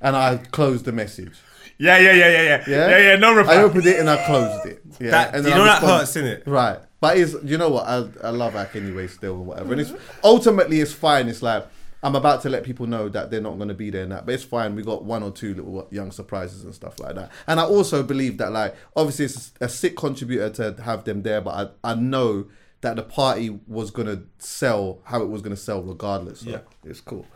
[0.00, 1.32] and I closed the message.
[1.78, 2.64] Yeah, yeah, yeah, yeah, yeah.
[2.66, 3.54] Yeah, Yeah, yeah, no reply.
[3.54, 4.82] I opened it and I closed it.
[4.98, 6.42] Yeah, That- and you know that hurts, innit?
[6.46, 9.80] Right, but it's you know what I I love Ack anyway still or whatever, and
[9.82, 9.92] it's
[10.24, 11.28] ultimately it's fine.
[11.28, 11.66] It's like
[12.02, 14.24] I'm about to let people know that they're not going to be there and that,
[14.26, 14.74] but it's fine.
[14.74, 18.02] We got one or two little young surprises and stuff like that, and I also
[18.02, 21.94] believe that like obviously it's a sick contributor to have them there, but I I
[21.94, 22.46] know
[22.82, 26.40] that the party was gonna sell how it was gonna sell regardless.
[26.40, 26.58] So Yeah.
[26.84, 27.26] it's cool.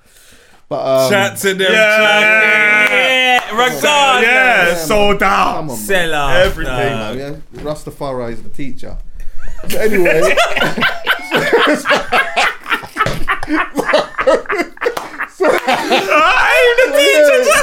[0.68, 1.72] But um, Shout to them.
[1.72, 3.51] Yeah.
[3.53, 4.22] Regardless.
[4.28, 5.55] yeah, sold out.
[5.57, 5.76] come on, man.
[5.76, 6.36] Sell out.
[6.36, 7.14] Everything, Nah.
[7.14, 7.62] man, yeah.
[7.62, 8.97] Rastafari is the teacher.
[9.68, 10.34] So anyway,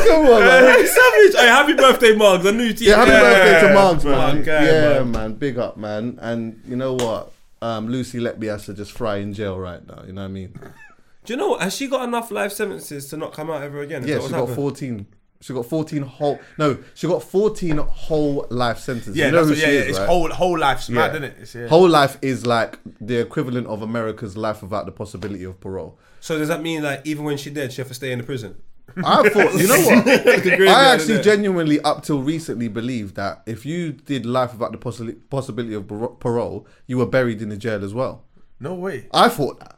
[0.07, 0.63] come on, man.
[0.79, 1.35] Hey, Savage.
[1.35, 2.45] Hey, happy birthday, Mugs.
[2.45, 2.73] I knew you.
[2.79, 4.37] Yeah, happy birthday to Mugs, man.
[4.39, 5.11] Okay, yeah, man.
[5.11, 5.33] man.
[5.35, 6.17] Big up, man.
[6.21, 7.31] And you know what?
[7.61, 10.03] Um, Lucy Letby has to just fry in jail right now.
[10.05, 10.53] You know what I mean?
[11.25, 11.61] Do you know what?
[11.61, 14.03] Has she got enough life sentences to not come out ever again?
[14.03, 14.55] Is Yeah, she got happened?
[14.55, 15.07] 14.
[15.41, 16.39] She got 14 whole.
[16.57, 19.15] No, she got 14 whole life sentences.
[19.15, 19.79] Yeah, you know who what, she yeah, yeah.
[19.81, 20.07] is, It's right?
[20.07, 21.27] whole whole life's mad, Yeah.
[21.27, 21.61] isn't it?
[21.63, 21.67] Yeah.
[21.67, 25.99] Whole life is like the equivalent of America's life without the possibility of parole.
[26.21, 28.23] So does that mean like even when she dead, she have to stay in the
[28.23, 28.55] prison?
[29.03, 30.07] I thought, you know what?
[30.69, 35.17] I actually genuinely, up till recently, believed that if you did life without the possi-
[35.29, 38.23] possibility of bar- parole, you were buried in the jail as well.
[38.59, 39.07] No way.
[39.13, 39.77] I thought that.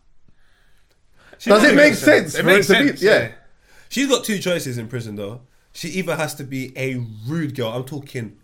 [1.38, 2.36] She Does it make sense?
[2.36, 3.02] It for makes to be- sense.
[3.02, 3.20] yeah.
[3.20, 3.32] yeah.
[3.90, 5.42] She's got two choices in prison though.
[5.74, 7.70] She either has to be a rude girl.
[7.70, 8.38] I'm talking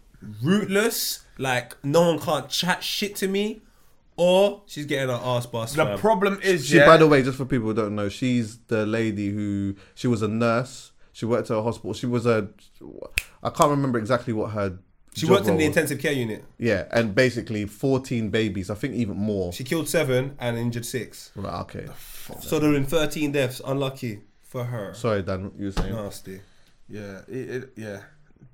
[0.43, 3.61] rootless, like no one can't chat shit to me,
[4.17, 5.75] or she's getting her ass bust.
[5.75, 5.99] The fam.
[5.99, 6.85] problem is, She, yeah.
[6.85, 10.21] by the way, just for people who don't know, she's the lady who she was
[10.21, 10.91] a nurse.
[11.13, 11.93] She worked at a hospital.
[11.93, 12.49] She was a,
[13.43, 14.77] I can't remember exactly what her.
[15.13, 15.77] she job worked in role the was.
[15.77, 16.43] intensive care unit.
[16.57, 18.69] Yeah, and basically fourteen babies.
[18.69, 19.53] I think even more.
[19.53, 21.31] She killed seven and injured six.
[21.35, 21.87] Right, okay.
[22.41, 23.61] So there have been 13 deaths.
[23.65, 24.93] Unlucky for her.
[24.95, 25.51] Sorry, Dan.
[25.57, 25.93] You were saying?
[25.93, 26.41] Nasty.
[26.89, 28.01] yeah, it, it, yeah,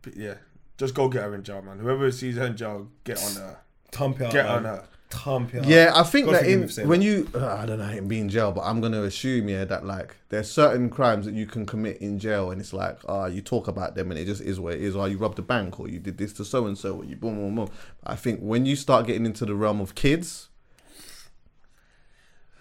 [0.01, 0.33] P- yeah.
[0.77, 1.79] Just go get her in jail, man.
[1.79, 3.57] Whoever sees her in jail, get on her.
[3.91, 4.31] Thump it out.
[4.33, 4.55] Get man.
[4.57, 4.87] on her.
[5.65, 7.87] Yeah, I think God that in me for saying when you, uh, I don't know,
[7.87, 11.35] it be in jail, but I'm gonna assume yeah that like there's certain crimes that
[11.35, 14.25] you can commit in jail, and it's like, ah, you talk about them, and it
[14.25, 14.95] just is what it is.
[14.95, 17.15] Or you robbed a bank, or you did this to so and so, or you
[17.15, 17.69] boom, boom, boom.
[18.05, 20.49] I think when you start getting into the realm of kids,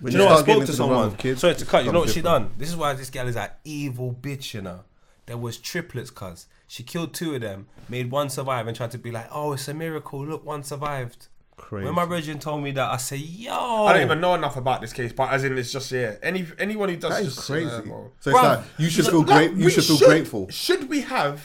[0.00, 0.32] when Do you know what?
[0.32, 1.06] I start getting spoke to into the realm someone.
[1.12, 1.84] of kids, Sorry to cut.
[1.84, 2.50] You know what she done?
[2.56, 4.54] This is why this gal is an evil bitch.
[4.54, 4.80] You know,
[5.26, 6.10] there was triplets.
[6.10, 9.52] Cuz she killed two of them, made one survive, and tried to be like, "Oh,
[9.52, 10.24] it's a miracle.
[10.24, 11.28] Look, one survived."
[11.60, 11.84] Crazy.
[11.84, 13.52] When my regiment told me that, I say, "Yo,
[13.86, 16.16] I don't even know enough about this case, but as in, it's just yeah.
[16.22, 17.68] Any anyone who does That is just, crazy.
[17.70, 18.10] uh, bro.
[18.18, 19.52] so it's Bruv, like you should feel like, great.
[19.54, 20.48] You should feel grateful.
[20.50, 21.44] Should we have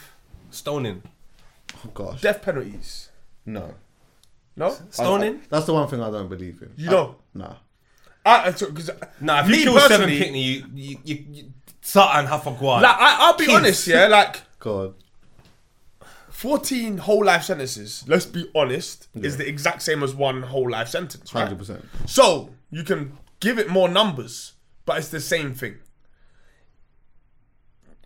[0.49, 1.03] stoning,
[1.85, 3.09] Oh gosh, death penalties?
[3.45, 3.73] no.
[4.55, 6.71] No, stoning." That's the one thing I don't believe in.
[6.77, 7.17] You don't?
[7.33, 7.55] Nah.
[8.25, 8.89] I, I, so, 'cause
[9.19, 11.51] Nah, if you kill seven personally- Pickney, you you you, you
[11.81, 12.81] something have a guard.
[12.81, 13.55] like I, I'll be Kids.
[13.57, 14.07] honest, yeah.
[14.07, 14.95] Like God.
[16.35, 20.89] 14 whole life sentences, let's be honest, is the exact same as one whole life
[20.89, 21.57] sentence, right?
[21.57, 21.81] 100%.
[22.07, 24.51] So, you can give it more numbers,
[24.85, 25.77] but it's the same thing.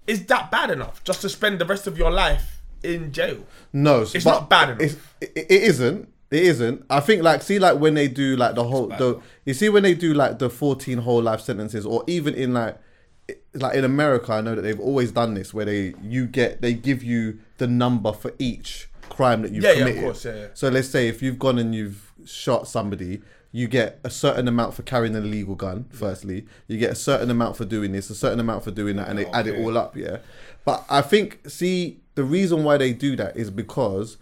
[0.06, 3.40] Is that bad enough just to spend the rest of your life in jail?
[3.74, 5.16] No, It's not bad enough.
[5.20, 6.08] It, it isn't.
[6.30, 6.86] It isn't.
[6.88, 9.82] I think like see like when they do like the whole the you see when
[9.82, 12.78] they do like the fourteen whole life sentences or even in like
[13.62, 16.74] like in America I know that they've always done this where they you get they
[16.74, 20.04] give you the number for each crime that you've Yeah, yeah, of committed.
[20.04, 20.48] course, yeah, yeah.
[20.54, 24.76] So let's say if you've gone and you've shot somebody, you get a certain amount
[24.76, 25.86] for carrying an illegal gun.
[25.92, 29.10] Firstly, you get a certain amount for doing this, a certain amount for doing that,
[29.10, 29.98] and they oh, add it all up.
[29.98, 30.18] Yeah,
[30.66, 34.18] but I think see the reason why they do that is because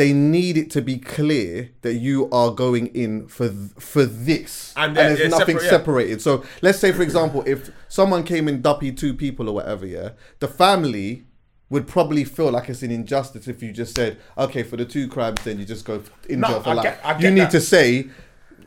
[0.00, 4.72] they need it to be clear that you are going in for th- for this,
[4.76, 5.70] And and, they're- there's they're nothing separate, yeah.
[5.78, 6.22] separated.
[6.22, 10.10] So let's say, for example, if someone came in duppy two people or whatever, yeah,
[10.38, 11.24] the family
[11.68, 15.06] would probably feel like it's an injustice if you just said, okay, for the two
[15.06, 16.84] crimes, then you just go in No, jail for I life.
[16.84, 17.50] get- I you need that.
[17.52, 18.08] to say.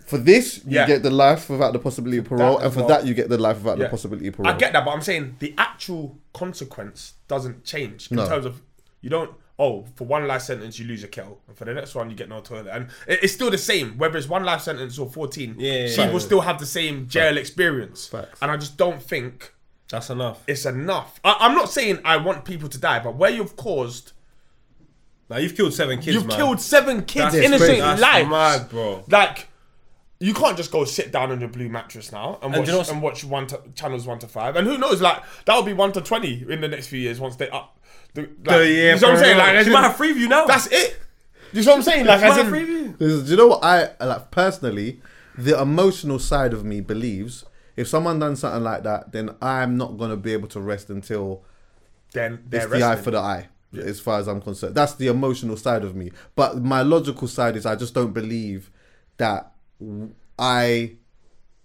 [0.06, 0.86] For this, you Yeah.
[0.86, 2.90] get the life without the possibility of parole, That and for well.
[2.90, 3.86] that, you get the life without Yeah.
[3.86, 4.52] the possibility of parole.
[4.54, 8.28] I get that, but I'm saying the actual consequence doesn't change in No.
[8.28, 8.62] terms of
[9.02, 9.32] you don't.
[9.66, 12.16] Oh, for one life sentence you lose a kettle, and for the next one you
[12.16, 15.10] get no toilet, and it- it's still the same whether it's one life sentence or
[15.10, 15.56] fourteen.
[15.58, 16.20] Yeah, she yeah, will yeah.
[16.30, 18.40] still have the same jail experience, Facts.
[18.42, 19.54] and I just don't think
[19.90, 20.44] That's enough.
[20.48, 21.20] it's enough.
[21.24, 24.12] I, I'm not saying I want people to die, but where you've caused,
[25.30, 26.16] Now you've killed seven kids.
[26.16, 26.38] you've man.
[26.38, 27.82] killed seven kids That's innocent crazy.
[27.82, 29.04] That's lives, mad, bro.
[29.08, 29.48] Like.
[30.20, 33.02] You can't just go sit down on your blue mattress now and And watch and
[33.02, 35.02] watch one to, channels one to five, and who knows?
[35.02, 37.78] Like that'll be one to twenty in the next few years once they up.
[38.14, 39.38] The, like, yeah, you know what I'm saying?
[39.38, 40.46] Like, as she in- might have Freeview now.
[40.46, 41.00] That's it.
[41.52, 42.06] You know what I'm saying?
[42.06, 42.98] Like, She might as have in, Freeview.
[42.98, 45.02] This is- do you know what I like personally?
[45.38, 47.46] The emotional side of me believes
[47.76, 51.44] if someone done something like that, then I'm not gonna be able to rest until
[52.14, 53.48] then they're it's the eye for the eye.
[53.76, 54.76] as far as I'm concerned.
[54.76, 56.12] That's the emotional side of me.
[56.36, 58.70] But my logical side is I just don't believe
[59.18, 59.52] that
[60.38, 60.98] I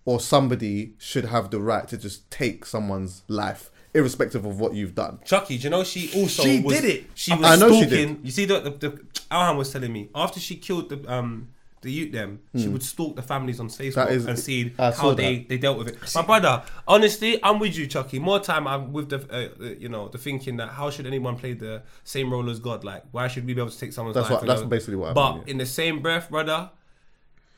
[0.06, 4.94] or somebody should have the right to just take someone's life, irrespective of what you've
[4.94, 5.18] done.
[5.24, 7.04] Chucky, do you know she also She was, did it.
[7.14, 8.14] She was I know she stalking.
[8.16, 8.24] did.
[8.26, 8.90] You see, the, the, the
[9.30, 11.48] Alhan was telling me after she killed the um
[11.80, 14.08] the youth them, she would stalk the families on Facebook Hmm.
[14.08, 15.48] That is- and see I how they, that.
[15.48, 15.96] they dealt with it.
[16.12, 18.18] My brother, honestly, I'm with you, Chucky.
[18.18, 21.36] More time, I'm with the uh, uh, you know the thinking that how should anyone
[21.36, 22.82] play the same role as God?
[22.82, 24.32] Like, why should we be able to take someone's That's life?
[24.32, 25.50] what- and that's go- basically what I But mean, yeah.
[25.52, 26.70] in the same breath, brother.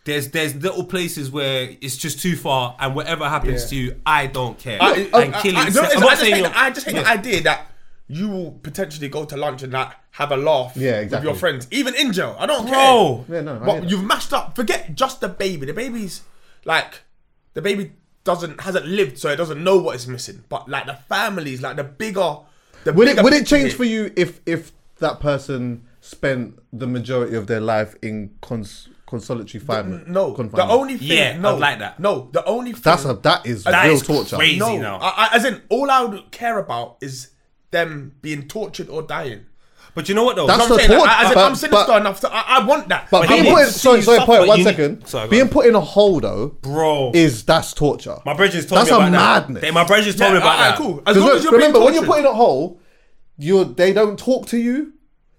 [0.04, 3.68] There's there's little places where it's just too far, and whatever happens Yeah.
[3.68, 4.78] to you, I don't care.
[4.82, 5.56] I, and oh, I- killing.
[5.58, 7.02] I, I, don't- I'm not just saying hate, the, I just hate Yeah.
[7.02, 7.66] the idea that
[8.08, 11.28] you will potentially go to lunch and like have a laugh Yeah, with exactly.
[11.30, 12.34] your friends, even in jail.
[12.38, 13.24] I don't Bro.
[13.28, 13.36] care.
[13.36, 14.56] Yeah, no, but you've mashed up.
[14.56, 15.66] Forget just the baby.
[15.66, 16.22] The baby's
[16.64, 17.02] like
[17.54, 17.92] the baby
[18.24, 20.44] doesn't hasn't lived, so it doesn't know what is missing.
[20.48, 22.38] But like the families, like the bigger.
[22.84, 27.36] The Would it would it change for you if if that person spent the majority
[27.36, 30.08] of their life in cons- consolatory confinement?
[30.08, 30.70] No, the confinement?
[30.70, 31.08] only thing.
[31.08, 32.00] Yeah, no, I'd like that.
[32.00, 32.82] No, the only thing.
[32.84, 34.36] that's a that is That real is torture.
[34.36, 34.58] crazy.
[34.58, 34.78] no.
[34.78, 34.96] now.
[34.98, 37.30] I, I, as in, all I would care about is
[37.70, 39.46] them being tortured or dying.
[39.92, 40.46] But you know what though?
[40.46, 42.32] That's I'm the saying, torture, I, as in, but- I'm sinister but- enough to.
[42.32, 43.08] I, I want that.
[43.10, 44.26] But I being want put to in, see sorry, you sorry, suffer.
[44.36, 45.06] point, one you need- second.
[45.08, 45.48] Sorry, go being on.
[45.48, 47.10] put in a hole though, Bro.
[47.14, 48.16] is that's torture.
[48.24, 49.42] My brethren's told That's me a about that.
[49.48, 49.62] madness.
[49.62, 50.78] They, my brethren's told Yeah, me about alright, that.
[50.78, 51.02] cool.
[51.06, 52.80] As long Because as you're remember, being when you're put in a hole,
[53.38, 54.92] you they don't talk to you.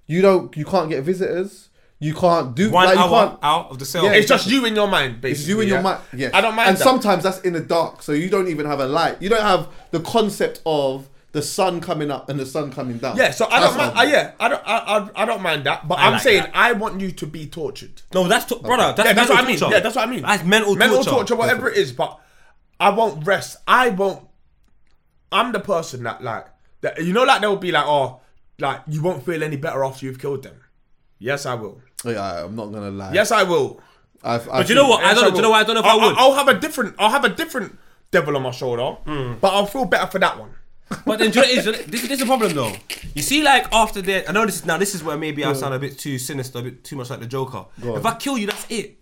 [0.07, 0.55] You don't.
[0.57, 1.69] You can't get visitors.
[2.03, 2.71] You can't do.
[2.71, 4.03] One like, you hour can't, out of the cell.
[4.03, 5.31] Yeah, It's just you in your mind, basically.
[5.41, 5.73] It's you in yeah?
[5.75, 6.01] your mind.
[6.13, 6.83] Yeah, I don't mind And that.
[6.83, 9.21] sometimes that's in the dark, so you don't even have a light.
[9.21, 13.17] You don't have the concept of the sun coming up and the sun coming down.
[13.17, 13.93] Yeah, so I That's don't mind.
[13.95, 14.63] how- Uh, yeah, I don't.
[14.65, 15.87] I, I, I don't mind that.
[15.87, 16.51] But I I'm like saying that.
[16.55, 18.01] I want you to be tortured.
[18.15, 18.93] no, that's to- brother.
[18.97, 19.59] That's, yeah, that's mental what I mean.
[19.59, 19.75] torture.
[19.75, 20.21] Yeah, that's what I mean.
[20.23, 21.11] That's mental, mental torture.
[21.11, 21.91] torture, whatever it is.
[21.91, 22.19] But
[22.79, 23.57] I won't rest.
[23.67, 24.27] I won't.
[25.31, 26.47] I'm the person that like
[26.81, 27.01] that.
[27.03, 28.21] You know, like they'll be like, oh,
[28.59, 30.55] like you won't feel any better after you've killed them.
[31.19, 31.79] Yes, I will.
[32.05, 33.13] Yeah, I'm not gonna lie.
[33.13, 33.79] Yes, I will.
[34.23, 35.03] I've, But you know what?
[35.03, 35.23] I don't.
[35.23, 35.29] know.
[35.31, 35.61] Do you know what?
[35.61, 36.17] I don't know if I'll, I would.
[36.17, 36.95] I'll have a different.
[36.99, 37.77] I'll have a different
[38.11, 38.97] devil on my shoulder.
[39.05, 39.33] Hmm.
[39.39, 40.51] But I'll feel better for that one.
[41.05, 41.85] But then, do you know, what it is?
[41.91, 42.73] this, this is the problem though.
[43.15, 44.77] You see, like after the, I know this is now.
[44.77, 47.19] This is where maybe I sound a bit too sinister, a bit too much like
[47.19, 47.65] the Joker.
[47.81, 48.97] If I kill you, that's it.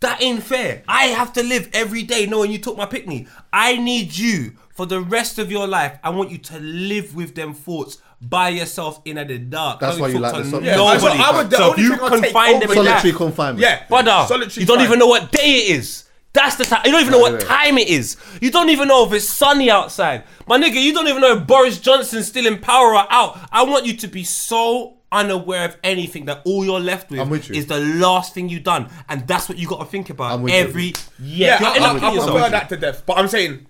[0.00, 0.82] That ain't fair.
[0.88, 3.26] I have to live every day knowing you took my picnic.
[3.52, 5.98] I need you for the rest of your life.
[6.02, 9.80] I want you to live with them thoughts by yourself in the dark.
[9.80, 11.00] That's why you like to the sol- Yeah, nobody.
[11.00, 13.12] so I would- the so if only you thing confine them over in that, solitary
[13.14, 13.58] confinement.
[13.60, 14.86] Yeah, Brother, Solitary you don't fine.
[14.86, 16.04] even know what day it is.
[16.32, 16.82] That's the time.
[16.84, 18.16] You don't even know what time it is.
[18.40, 20.22] You don't even know if it's sunny outside.
[20.46, 23.36] My nigga, you don't even know if Boris Johnson's still in power or out.
[23.50, 27.48] I want you to be so unaware of anything that all you're left with, with
[27.48, 27.56] you.
[27.56, 28.88] is the last thing you've done.
[29.08, 30.58] And that's what you got to think about I'm with you.
[30.60, 31.58] every Yeah, year.
[31.58, 32.50] I, You'll end I, up I killing prefer yourself.
[32.52, 33.02] that to death.
[33.06, 33.66] But I'm saying,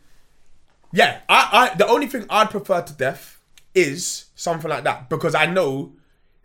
[0.92, 3.39] yeah, I, I the only thing I'd prefer to death
[3.74, 5.92] is something like that because I know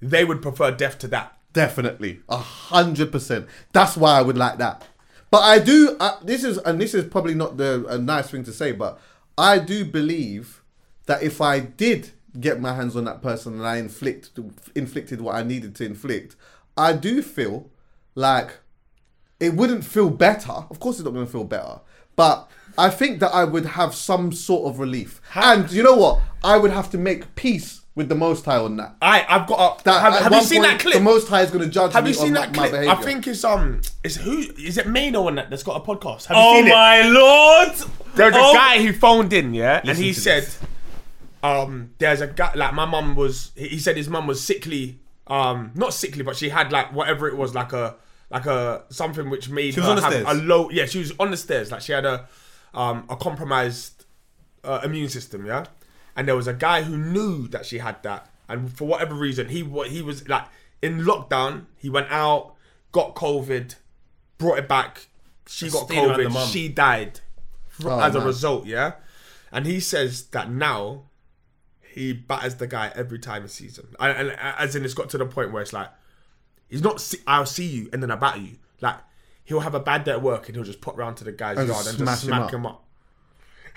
[0.01, 1.37] they would prefer death to that.
[1.53, 3.47] Definitely, a hundred percent.
[3.71, 4.85] That's why I would like that.
[5.31, 5.95] But I do.
[5.99, 8.99] Uh, this is and this is probably not the a nice thing to say, but
[9.37, 10.61] I do believe
[11.05, 14.31] that if I did get my hands on that person and I inflict
[14.75, 16.35] inflicted what I needed to inflict,
[16.77, 17.69] I do feel
[18.15, 18.57] like
[19.39, 20.51] it wouldn't feel better.
[20.51, 21.79] Of course, it's not going to feel better,
[22.15, 25.21] but I think that I would have some sort of relief.
[25.33, 26.21] And you know what?
[26.43, 28.95] I would have to make peace with the Most High on that.
[29.01, 29.81] I, I've got.
[29.81, 30.93] A, That have have you seen point, that clip?
[30.95, 32.89] The Most High is going to judge have me you seen on that my clip?
[32.89, 34.87] I think it's um, it's who is it?
[34.87, 36.25] Mano on that that's got a podcast.
[36.25, 36.69] Have you Oh seen it?
[36.71, 37.69] my lord!
[38.15, 38.51] There's Oh.
[38.51, 40.59] a guy who phoned in, yeah, and he said, this.
[41.43, 43.51] um, there's a guy like my mum was.
[43.55, 47.27] He he said his mum was sickly, um, not sickly, but she had like whatever
[47.27, 47.95] it was, like a
[48.29, 50.27] like a something which made She was her on the have stairs?
[50.27, 50.69] a low.
[50.69, 51.71] Yeah, she was on the stairs.
[51.71, 52.27] Like she had a
[52.75, 54.05] um a compromised
[54.63, 55.65] uh, immune system, yeah.
[56.15, 59.49] And there was a guy who knew that she had that, and for whatever reason,
[59.49, 60.45] he he was like
[60.81, 61.65] in lockdown.
[61.77, 62.53] He went out,
[62.91, 63.75] got COVID,
[64.37, 65.07] brought it back.
[65.47, 66.51] She got Stayed COVID.
[66.51, 67.19] She died
[67.83, 68.93] Oh, as a result, yeah.
[69.51, 71.03] And he says that now
[71.93, 75.09] he batters the guy every time he sees him, and, and as in it's got
[75.09, 75.89] to the point where it's like
[76.67, 77.01] he's not.
[77.01, 78.57] See, I'll see you and then I batter you.
[78.81, 78.97] Like
[79.45, 81.57] he'll have a bad day at work and he'll just pop round to the guy's
[81.57, 82.53] And yard and smash just him smack up.
[82.53, 82.83] him up.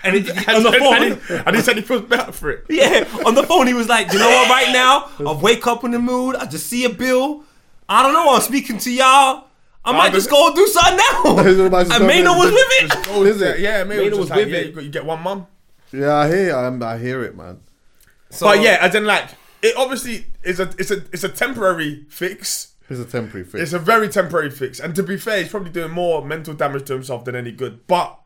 [0.01, 2.65] And, it, on the and, he, and he said he feels better for it.
[2.69, 5.83] Yeah, on the phone he was like, you know what, right now, I wake up
[5.83, 7.43] in the mood, I just see a bill.
[7.89, 9.45] I don't know, I'm speaking to y'all.
[9.83, 11.37] I might just go do something now.
[11.39, 13.07] and Mano was with it.
[13.09, 13.59] Oh, is it?
[13.59, 14.65] Yeah, maybe Mano it was was like, with yeah, it.
[14.67, 15.47] you, got, you get one mum.
[15.91, 16.55] Yeah, I hear.
[16.55, 17.59] I'm, I hear it, man.
[18.29, 19.29] So, But yeah, as in like
[19.61, 22.68] it obviously is a it's a it's a temporary fix.
[22.89, 23.61] It's a temporary fix.
[23.63, 26.85] It's a very temporary fix, and to be fair, he's probably doing more mental damage
[26.85, 27.85] to himself than any good.
[27.87, 28.19] But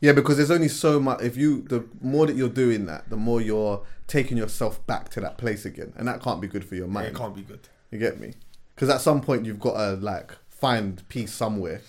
[0.00, 1.20] Yeah, because there's only so much.
[1.22, 5.20] If you, the more that you're doing that, the more you're taking yourself back to
[5.20, 7.08] that place again, and that can't be good for your mind.
[7.08, 7.68] It can't be good.
[7.90, 8.34] You get me?
[8.74, 11.80] Because at some point you've got to like find peace somewhere.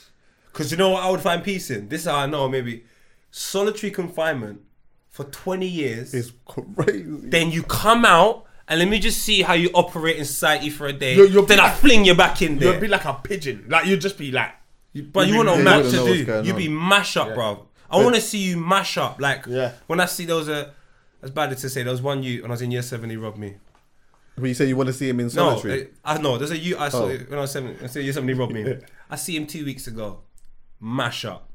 [0.52, 1.90] Because you know what I would find peace in?
[1.90, 2.84] This is how I know maybe
[3.32, 4.62] solitary confinement
[5.10, 6.14] for 20 years.
[6.14, 7.04] It's crazy.
[7.08, 10.88] then you come out and let me just see how you operate in society for
[10.88, 11.16] a day.
[11.16, 12.74] You'll- you'll then I like- fling you back in there.
[12.74, 13.66] You'd be like a pigeon.
[13.70, 14.52] Like you'd just be like,
[15.12, 16.16] but you wouldn't know you what to do.
[16.16, 16.58] You'd on.
[16.58, 17.68] be mash up, bro.
[17.90, 19.20] I want to see you mash up.
[19.22, 19.74] Like Yeah.
[19.88, 20.74] when I see those, a,
[21.22, 23.10] as bad as to say, there was one you when I was in year seven,
[23.10, 23.56] he robbed me.
[24.36, 26.38] When you say you want to see him in No, solitary, it- I know.
[26.38, 26.78] There's a you.
[26.78, 27.08] I saw Oh.
[27.18, 27.78] when I was seven.
[27.82, 28.76] I said year seven, he robbed me.
[29.10, 30.22] I see him two weeks ago,
[30.82, 31.50] mash up.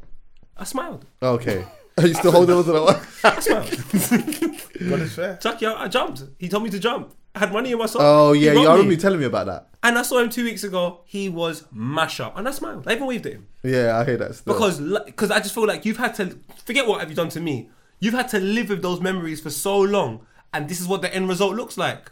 [0.56, 1.04] I smiled.
[1.22, 1.64] okay.
[2.00, 3.00] Are you still holding on to that one?
[3.24, 4.90] I smiled.
[4.90, 5.36] God is fair.
[5.36, 6.24] Chucky, I, I jumped.
[6.38, 7.14] He told me to jump.
[7.34, 8.02] I had money in my sock.
[8.02, 8.94] Oh He yeah, robbed you, I remember me.
[8.96, 9.68] you telling me about that.
[9.82, 11.02] And I saw him two weeks ago.
[11.06, 12.88] He was mash up, and I smiled.
[12.88, 14.52] I even waved at him Yeah, I hear that still.
[14.54, 17.40] because because I just feel like you've had to forget what have you done to
[17.40, 17.70] me.
[18.00, 21.14] You've had to live with those memories for so long, and this is what the
[21.14, 22.10] end result looks like.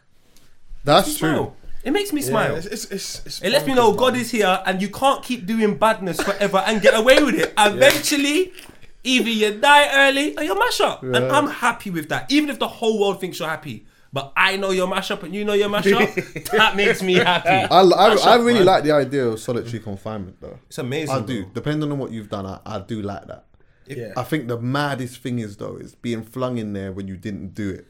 [0.84, 1.28] that's true.
[1.34, 1.56] Smile.
[1.84, 2.56] It makes me Yeah, smile.
[2.56, 5.22] it's, it's, it's, it's It lets me know bonkers, God is here, and you can't
[5.24, 7.54] keep doing badness forever and get away with it.
[7.58, 8.52] Eventually,
[9.04, 12.30] either you die early oh, or you mash up, and I'm happy with that.
[12.30, 15.34] Even if the whole world thinks you're happy, but I know you're mash up and
[15.34, 16.14] you know you're mash up,
[16.52, 17.48] that makes me happy.
[17.70, 18.66] I, I, Mash I really man.
[18.66, 20.58] like the idea of solitary confinement though.
[20.66, 21.14] It's amazing.
[21.14, 21.42] I do.
[21.44, 21.52] bro.
[21.52, 23.44] Depending on what you've done, I, I do like that.
[23.86, 24.12] Yeah.
[24.16, 27.54] I think the maddest thing is though is being flung in there when you didn't
[27.54, 27.86] do it.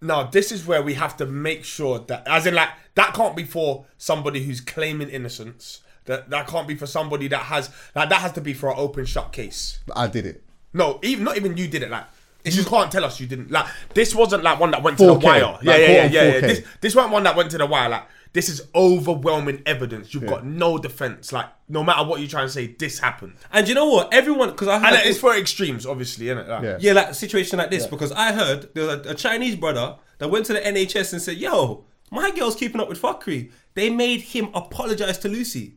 [0.00, 3.34] Now, this is where we have to make sure that, as in, like, that can't
[3.34, 5.80] be for somebody who's claiming innocence.
[6.06, 8.76] That that can't be for somebody that has like that has to be for an
[8.78, 9.80] open shut case.
[9.94, 10.42] I did it.
[10.72, 11.90] No, even not even you did it.
[11.90, 12.04] Like
[12.44, 13.50] you can't tell us you didn't.
[13.50, 15.40] Like this wasn't like one that went to the 4K, wire.
[15.42, 16.40] like yeah, yeah, yeah, yeah, yeah.
[16.40, 17.88] This this weren't one that went to the wire.
[17.88, 20.12] Like this is overwhelming evidence.
[20.12, 21.32] You've got no defense.
[21.32, 23.34] Like no matter what you try and say, this happened.
[23.50, 24.12] And you know what?
[24.12, 26.48] Everyone, because I heard And it's for extremes, obviously, isn't it?
[26.48, 26.76] Like, Yeah.
[26.80, 29.96] yeah, like a situation like this, because I heard there was a, a Chinese brother
[30.18, 33.90] that went to the NHS and said, "Yo, my girl's keeping up with fuckery." They
[33.90, 35.75] made him apologize to Lucy,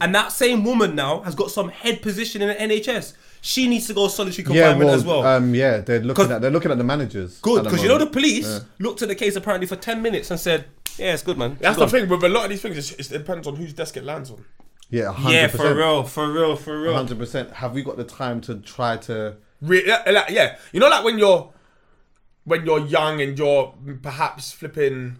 [0.00, 3.14] and that same woman now has got some head position in the NHS.
[3.40, 5.26] She needs to go solitary Yeah, confinement well, as well.
[5.26, 7.38] Um, yeah, they're looking 'Cause- at they're looking at the managers.
[7.42, 8.12] good, because you know the moment.
[8.12, 10.64] police looked at the case apparently for ten minutes and said,
[10.98, 12.92] "Yeah, it's good, man." That's She's the gone." thing with a lot of these things.
[12.92, 14.44] It depends on whose desk it lands on.
[14.90, 15.32] Yeah, 100%.
[15.32, 16.94] Yeah, for real, for real, for real.
[16.94, 17.50] Hundred percent.
[17.52, 19.36] Have we got the time to try to?
[19.60, 21.50] Re- yeah, like, yeah, you know, like when you're
[22.44, 25.16] when you're young and you're perhaps flipping,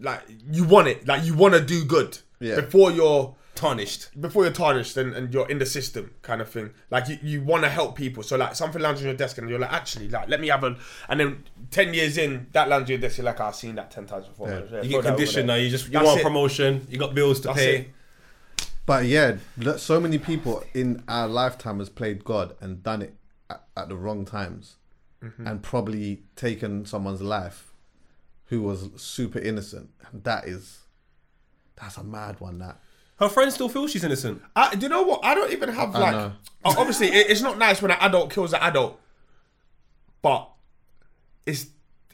[0.00, 0.20] like
[0.50, 2.56] you want it, like you want to do good Yeah.
[2.60, 3.34] before you're
[3.68, 4.20] Tarnished.
[4.20, 6.70] before you're tarnished and, and you're in the system kind of thing.
[6.90, 9.48] Like you, you want to help people, so like something lands on your desk and
[9.48, 10.76] you're like, actually, like let me have a,
[11.08, 13.74] and then ten years in, that lands on your desk, you're like, "Oh, I've seen
[13.76, 14.48] that ten times before.
[14.50, 14.60] Yeah.
[14.70, 15.54] Yeah, You get conditioned now.
[15.54, 16.24] You just you That's want it.
[16.24, 16.86] promotion.
[16.90, 17.76] You got bills to That's pay.
[17.76, 17.90] it.
[18.86, 19.36] But yeah,
[19.78, 23.14] so many people in our lifetime has played God and done it
[23.48, 24.76] at, at the wrong times,
[25.22, 25.46] Mm-hmm.
[25.46, 27.72] and probably taken someone's life
[28.48, 29.88] who was super innocent.
[30.12, 30.80] And that is,
[31.80, 32.58] that's a mad one.
[32.58, 32.78] That
[33.16, 34.42] Her friends still feel she's innocent.
[34.56, 35.24] I, do you know what?
[35.24, 36.12] I don't even have I like.
[36.12, 36.32] know.
[36.64, 39.00] o- Obviously, it, it's not nice when an adult kills an adult,
[40.22, 40.50] but
[41.46, 41.64] it's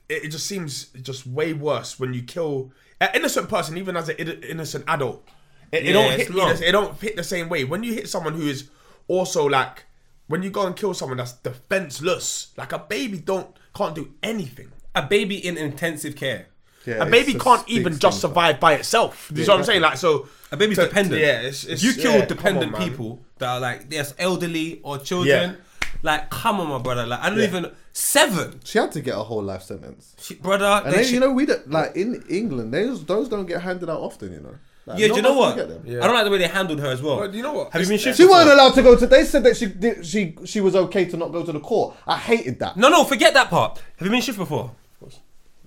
[0.08, 4.08] it, it just seems just way worse when you kill an innocent person, even as
[4.08, 5.26] an in- innocent adult.
[5.72, 6.36] It, it Yeah, don't it's hit me.
[6.36, 6.54] long.
[6.56, 8.68] the- It don't hit the same way when you hit someone who is
[9.08, 9.84] also like
[10.26, 14.70] when you go and kill someone that's defenseless, like a baby don't can't do anything.
[14.94, 16.48] A baby in intensive care.
[16.86, 19.30] Yeah, A baby can't even just survive by itself.
[19.34, 19.82] You know what I'm saying?
[19.82, 21.20] Like so, A baby's to- dependent.
[21.20, 24.80] Yeah, it's, it's if you kill yeah, dependent on, people that are like yes, elderly
[24.82, 25.88] or children, Yeah.
[26.02, 27.06] like come on, my brother.
[27.06, 27.44] Like I don't Yeah.
[27.46, 30.14] even seven, She had to get a whole life sentence.
[30.20, 30.64] She- brother.
[30.64, 33.60] And they then, should- you know, we don't, like in England, those those don't get
[33.62, 34.32] handed out often.
[34.32, 34.54] You know.
[34.86, 35.56] Like, yeah, do you know what?
[35.56, 36.02] to get them.
[36.02, 37.18] I don't like the way they handled her as well.
[37.18, 37.70] But you know what?
[37.72, 38.16] Have you been shifted?
[38.16, 38.36] She before?
[38.38, 39.06] wasn't allowed to go to.
[39.06, 41.96] They said that she did, she she was okay to not go to the court.
[42.06, 42.76] I hated that.
[42.78, 43.78] No, no, forget that part.
[43.98, 44.72] Have you been shift before?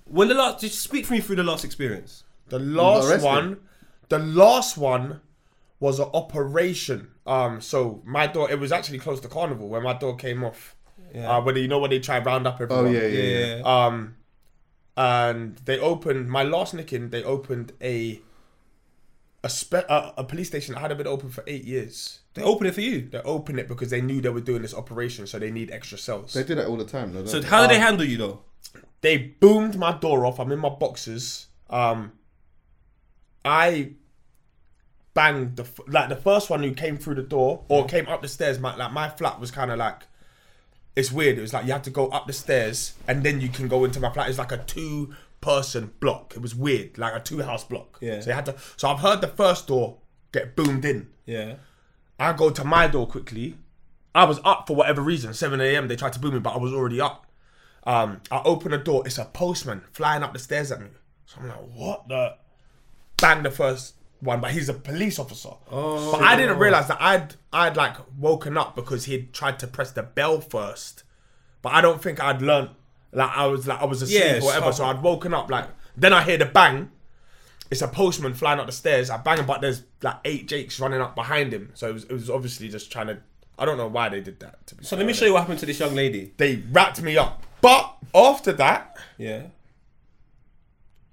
[0.06, 2.24] When the last, just speak for me through the last experience.
[2.48, 3.26] The last arrested.
[3.26, 3.60] one,
[4.08, 5.20] the last one
[5.80, 7.08] was an operation.
[7.26, 10.76] Um, so my door, it was actually close to carnival when my door came off.
[11.16, 12.92] Uh, when you know when they try and round up Oh everyone.
[12.92, 13.56] yeah, yeah, yeah.
[13.58, 13.62] Yeah.
[13.86, 14.16] Um,
[14.96, 17.10] and they opened my last nicking.
[17.10, 18.20] They opened a
[19.42, 22.20] a spe- a, a police station that hadn't been open for eight years.
[22.34, 23.08] They open it for you.
[23.08, 25.98] They opened it because they knew they were doing this operation, so they need extra
[25.98, 26.32] cells.
[26.34, 27.12] They do that all the time.
[27.12, 27.46] Though, don't So they?
[27.48, 28.40] how did they handle you though?
[29.04, 30.40] They boomed my door off.
[30.40, 31.48] I'm in my boxes.
[31.68, 32.12] Um,
[33.44, 33.92] I
[35.12, 38.28] banged the like the first one who came through the door or came up the
[38.28, 38.58] stairs.
[38.58, 40.04] My like my flat was kind of like
[40.96, 41.36] it's weird.
[41.36, 43.84] It was like you had to go up the stairs and then you can go
[43.84, 44.30] into my flat.
[44.30, 46.32] It's like a two person block.
[46.34, 47.98] It was weird, like a two house block.
[48.00, 48.20] Yeah.
[48.20, 48.56] So you had to.
[48.78, 49.98] So I've heard the first door
[50.32, 51.08] get boomed in.
[51.26, 51.56] Yeah.
[52.18, 53.58] I go to my door quickly,
[54.14, 55.34] I was up for whatever reason.
[55.34, 55.88] 7 a.m.
[55.88, 57.23] They tried to boom me, but I was already up.
[57.86, 59.02] Um, I open the door.
[59.06, 60.88] It's a postman flying up the stairs at me.
[61.26, 62.36] So I'm like, what the?
[63.20, 65.50] Bang the first one, but he's a police officer.
[65.70, 66.12] Oh.
[66.12, 69.90] But I didn't realize that I'd I'd like woken up because he'd tried to press
[69.92, 71.04] the bell first.
[71.62, 72.70] But I don't think I'd learned.
[73.12, 74.72] Like I was like I was asleep Yeah, or whatever.
[74.72, 75.68] so- I'd woken up like.
[75.96, 76.90] Then I hear the bang.
[77.70, 79.10] It's a postman flying up the stairs.
[79.10, 81.70] I bang him, but there's like eight Jakes running up behind him.
[81.74, 83.18] So it was, it was obviously just trying to.
[83.58, 84.66] I don't know why they did that.
[84.68, 86.32] To be So let me show you what happened to this young lady.
[86.36, 87.82] They wrapped me up, but
[88.14, 89.42] after that, Yeah.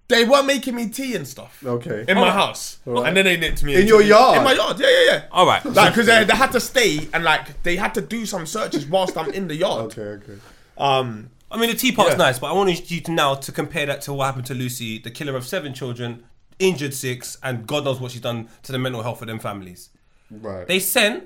[0.08, 1.64] they were making me tea and stuff.
[1.66, 2.04] Okay.
[2.08, 4.38] In my house, and then they nipped me In your yard?
[4.38, 5.24] In my yard, yeah, yeah, yeah.
[5.32, 5.64] All right.
[5.64, 8.86] Like, because they, they had to stay and like they had to do some searches
[8.86, 9.86] whilst I'm in the yard.
[9.97, 10.39] Okay, okay.
[10.78, 12.16] Um, I mean, the teapot's Yeah.
[12.18, 14.99] nice, but I want you to now to compare that to what happened to Lucy,
[14.99, 16.24] the killer of seven children,
[16.60, 19.89] injured six, and God knows what she's done to the mental health of them families.
[20.30, 20.68] Right.
[20.68, 21.26] They sent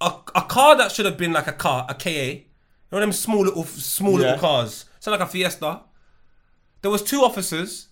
[0.00, 2.42] a, a car that should have been like a car, a KA,
[2.90, 4.18] you know them small little small Yeah.
[4.32, 5.82] little cars, so like a Fiesta.
[6.82, 7.88] There was two officers.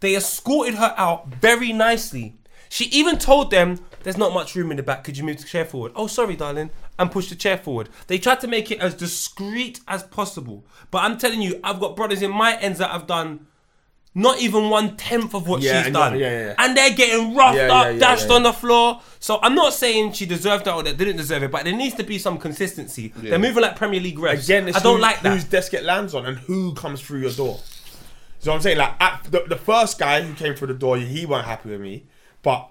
[0.00, 2.34] They escorted her out very nicely.
[2.68, 5.04] She even told them, "There's not much room in the back.
[5.04, 7.88] Could you move the chair forward?" Oh, sorry, darling, and push the chair forward.
[8.08, 10.66] They tried to make it as discreet as possible.
[10.90, 13.46] But I'm telling you, I've got brothers in my ends that have done
[14.18, 16.54] not even one tenth of what Yeah, she's and done, yeah, yeah, yeah.
[16.58, 18.34] and they're getting roughed Yeah, up, yeah, yeah, dashed yeah.
[18.34, 19.00] on the floor.
[19.20, 21.94] So I'm not saying she deserved that or they didn't deserve it, but there needs
[21.96, 23.12] to be some consistency.
[23.14, 24.44] They're moving like Premier League refs.
[24.44, 25.32] again, it's I don't who- like that.
[25.34, 27.60] Whose desk it lands on and who comes through your door.
[28.38, 31.26] So I'm saying, like, at the, the first guy who came through the door, he
[31.26, 32.06] weren't happy with me,
[32.42, 32.70] but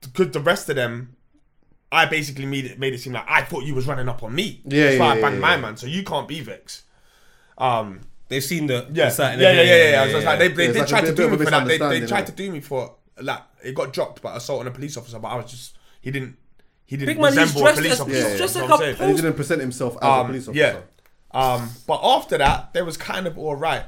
[0.00, 1.14] because the rest of them,
[1.92, 4.34] I basically made it made it seem like I thought you was running up on
[4.34, 4.62] me.
[4.64, 5.60] Yeah, That's why yeah, I banged yeah, my yeah.
[5.60, 6.82] man, so you can't be Vex.
[7.58, 10.12] Um, They've seen the yeah, the site and yeah, yeah, they're- yeah, yeah, I was
[10.14, 11.66] just like, they, they Yeah, it's did like a try to do me for that.
[11.66, 14.70] They, they tried to do me for like it got dropped, but assault on a
[14.70, 15.18] police officer.
[15.18, 16.36] But I was just he didn't
[16.84, 18.22] he didn't Big man, he's resemble a dressed police as- officer.
[18.22, 19.02] he's you dressed like a?
[19.02, 20.58] And he didn't present himself as a Um, police officer.
[20.60, 21.40] yeah.
[21.40, 23.84] Um, but after that, they was kind of all right,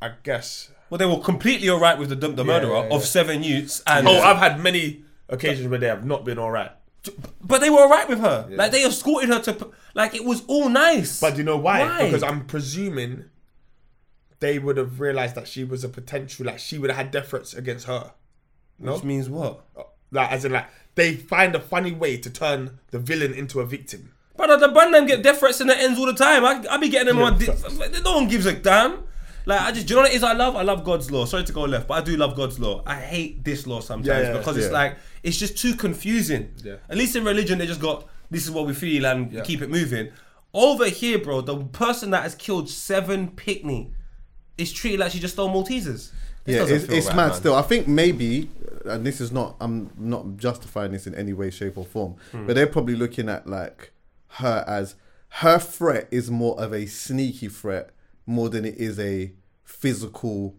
[0.00, 0.70] I guess.
[0.90, 2.94] Well, they were completely all right with the, dump the murderer yeah, yeah.
[2.94, 6.50] of seven youths, and Oh, I've had many occasions where they have not been all
[6.50, 6.70] right.
[7.42, 8.46] but they were all right with her.
[8.50, 11.20] Like they escorted her to, like it was all nice.
[11.20, 11.80] But do you know why?
[11.80, 12.04] Why?
[12.06, 13.24] Because I'm presuming
[14.42, 17.28] they would have realized that she was a potential, like she would have had death
[17.28, 18.12] threats against her.
[18.78, 19.64] No, which means what?
[20.10, 20.66] like as in like
[20.96, 24.12] they find a funny way to turn the villain into a victim.
[24.36, 26.44] But the brand them get death threats in the ends all the time.
[26.44, 27.38] I, I be getting them on.
[27.38, 29.04] Di- no one gives a damn.
[29.46, 30.24] Like I just, do you know what it is?
[30.24, 31.24] I love, I love God's law.
[31.24, 32.82] Sorry to go left, but I do love God's law.
[32.84, 36.52] I hate this law sometimes Yeah, yeah, because it's like it's just too confusing.
[36.64, 36.76] Yeah.
[36.88, 39.70] At least in religion, they just got this is what we feel and keep it
[39.70, 40.10] moving.
[40.52, 43.88] Over here, bro, the person that has killed seven picnic
[44.58, 46.10] is treated like she just stole Maltesers.
[46.44, 47.34] This yeah, it's, it's right, mad man.
[47.36, 47.54] still.
[47.54, 48.50] I think maybe,
[48.84, 52.46] and this is not, I'm not justifying this in any way, shape, or form, Hmm.
[52.46, 53.92] but they're probably looking at like
[54.28, 54.96] her as
[55.36, 57.90] her threat is more of a sneaky threat
[58.26, 59.32] more than it is a
[59.64, 60.56] physical.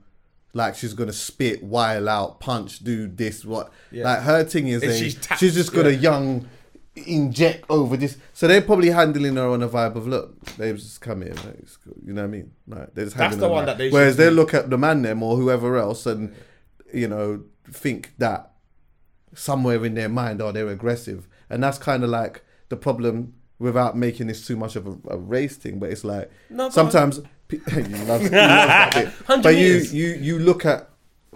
[0.56, 3.72] Like she's gonna spit, wile out, punch, do this, what?
[3.92, 6.48] Like her thing is, a, she's she's, just got a young
[6.96, 8.18] inject over this.
[8.34, 11.56] So they're probably handling her on a vibe of look, they just come here, like,
[11.60, 11.96] it's cool.
[12.06, 12.52] you know what I mean?
[12.68, 14.36] Like they're just That's the one like- that they Whereas they do.
[14.36, 16.34] look at the man them or whoever else and
[16.94, 18.52] you know think that
[19.34, 23.34] somewhere in their mind oh they're aggressive, and that's kind of like the problem.
[23.60, 27.22] Without making this too much of a, a race thing, but it's like No, sometimes
[27.50, 27.62] you
[28.06, 29.10] love, you love
[29.44, 30.90] but you, you you look at,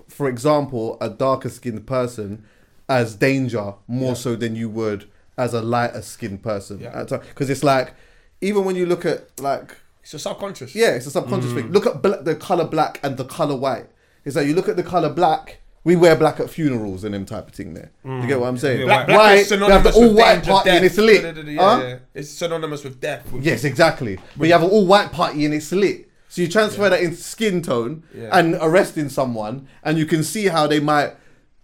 [0.10, 2.44] for example, a darker skinned person
[2.90, 5.08] as danger more so than you would
[5.38, 6.80] as a lighter skinned person.
[6.80, 7.04] Yeah.
[7.04, 7.94] Because it's like,
[8.42, 10.74] even when you look at like It's a subconscious.
[10.76, 11.56] yeah, it's a subconscious Mm.
[11.56, 11.72] thing.
[11.72, 13.88] Look at bla- the color black and the color white.
[14.26, 15.60] It's like you look at the color black.
[15.84, 17.74] We wear black at funerals and them type of thing.
[17.74, 18.80] There, Do you get what I'm saying?
[18.82, 20.86] Yeah, Black, black white, is we have synonymous the all with white danger, party and
[20.86, 21.24] it's lit.
[21.48, 21.82] Yeah, Huh?
[21.82, 21.96] yeah.
[22.14, 23.32] It's synonymous with death.
[23.32, 24.20] with- Yes, exactly.
[24.36, 26.10] But you have an all white party and it's lit.
[26.28, 28.38] So you transfer that into skin tone Yeah.
[28.38, 31.14] and arresting someone, and you can see how they might,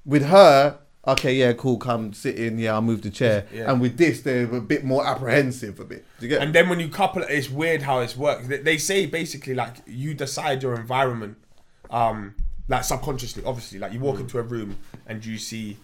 [0.06, 3.46] with her, okay, yeah, cool, come sit in, yeah, I'll move the chair.
[3.54, 3.72] Yeah.
[3.72, 6.06] And with this, they're a bit more apprehensive a bit.
[6.20, 8.48] Do you get And then when you couple it, it's weird how it's works.
[8.48, 11.38] They, they say basically like you decide your environment,
[11.90, 12.36] um,
[12.68, 13.80] like subconsciously, obviously.
[13.80, 15.78] Like you walk into a room and you see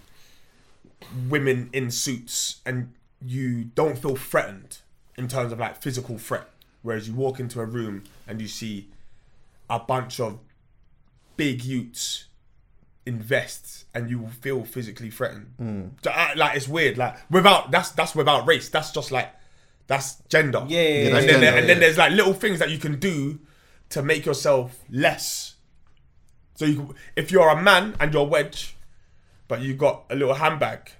[1.29, 4.79] women in suits, and you don't feel threatened
[5.17, 6.47] in terms of like physical threat.
[6.81, 8.87] Whereas you walk into a room and you see
[9.69, 10.39] a bunch of
[11.35, 12.25] big youths
[13.05, 15.53] in vests and you feel physically threatened.
[15.57, 15.87] Hmm.
[16.03, 16.97] So, I- like it's weird.
[16.97, 18.69] Like without that's that's without race.
[18.69, 19.33] That's just like
[19.87, 20.63] that's gender.
[20.67, 21.79] Yeah, yeah, yeah, and that's then gender, and then yeah.
[21.81, 23.39] there's like little things that you can do
[23.89, 25.55] to make yourself less.
[26.55, 28.75] So you, if you're a man and you're wedge,
[29.47, 30.91] but you got a little handbag,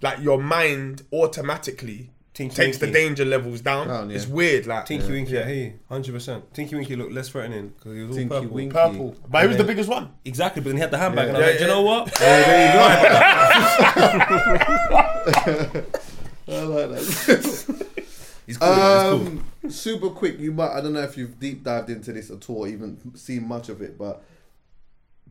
[0.00, 3.88] like your mind automatically Tinky takes the danger levels down.
[3.88, 4.16] Down, yeah.
[4.16, 6.54] It's weird, like Tinky Winky, yeah, hey, hundred percent.
[6.54, 8.48] Tinky Winky looked less threatening because he was all Tinky purple.
[8.54, 8.72] Winky.
[8.72, 9.14] purple.
[9.28, 10.08] But he was the biggest one.
[10.24, 11.74] Exactly, but then he had the handbag, and I Yeah, was like, "Do you yeah.
[11.74, 12.08] know what?
[16.48, 17.02] I like that.
[18.46, 18.74] He's cool.
[18.74, 19.28] he's cool.
[19.28, 20.38] Um, super quick.
[20.40, 20.72] You might.
[20.76, 23.80] I don't know if you've deep dived into this at all, even seen much of
[23.80, 24.24] it, but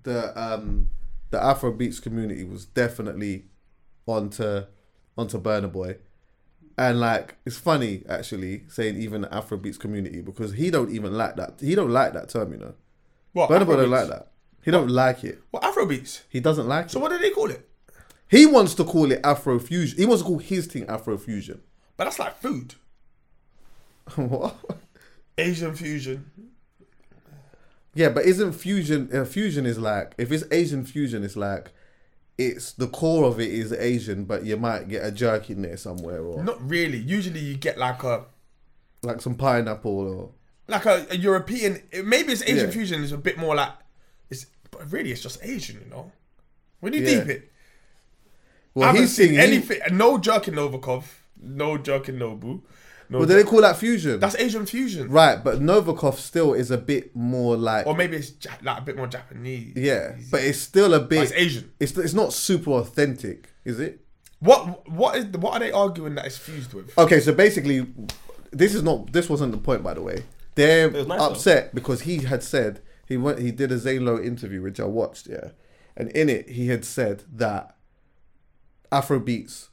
[0.03, 0.87] the um
[1.29, 3.45] the Afro beats community was definitely
[4.07, 4.63] onto
[5.17, 5.97] onto Burna Boy,
[6.81, 11.13] and like it's funny actually saying even the Afro beats community because he don't even
[11.17, 11.59] like that.
[11.61, 12.73] He don't like that term, you know.
[13.33, 13.49] What?
[13.49, 14.31] Boy don't like that.
[14.63, 15.41] He don't like it.
[15.51, 16.21] What Afrobeats?
[16.29, 17.01] He doesn't like So it.
[17.01, 17.67] what do they call it?
[18.29, 19.97] He wants to call it Afro fusion.
[19.97, 21.61] He wants to call his thing Afro fusion.
[21.97, 22.75] But that's like food.
[24.15, 24.55] what?
[25.37, 26.31] Asian fusion.
[27.93, 29.09] Yeah, but isn't fusion?
[29.13, 31.73] Uh, fusion is like if it's Asian fusion, it's like
[32.47, 35.77] it's the core of it is Asian, but you might get a jerk in there
[35.77, 36.97] somewhere or Not really.
[36.97, 38.25] Usually you get like a
[39.03, 40.29] like some pineapple or
[40.67, 41.81] like a, a European.
[42.03, 42.71] Maybe it's Asian Yeah.
[42.71, 43.71] fusion is a bit more like
[44.29, 44.45] it's.
[44.69, 46.11] But really, it's just Asian, you know.
[46.79, 47.19] When you Yeah.
[47.23, 47.51] deep it,
[48.73, 49.79] well, I haven't he's seen anything.
[49.91, 51.03] No jerking Novikov.
[51.41, 52.61] No jerking Nobu.
[53.11, 53.19] No.
[53.19, 54.19] well, do they call that fusion?
[54.21, 55.09] that's Asian fusion.
[55.09, 58.81] right, but Novikov still is a bit more like Or maybe it's ja- like a
[58.81, 59.73] bit more Japanese.
[59.75, 61.17] yeah, but it's still a bit.
[61.17, 61.71] But it's Asian.
[61.79, 63.99] It's it's not super authentic, is it?
[64.39, 66.97] What what is what are they arguing that it's fused with?
[66.97, 67.85] Okay, so basically,
[68.51, 69.11] this is not.
[69.11, 70.23] This wasn't the point, by the way.
[70.55, 71.25] They're was nice, though.
[71.31, 73.39] upset because he had said he went.
[73.39, 75.27] He did a Zane Lowe interview, which I watched.
[75.27, 75.49] Yeah,
[75.97, 77.75] and in it, he had said that
[78.91, 79.67] Afrobeats,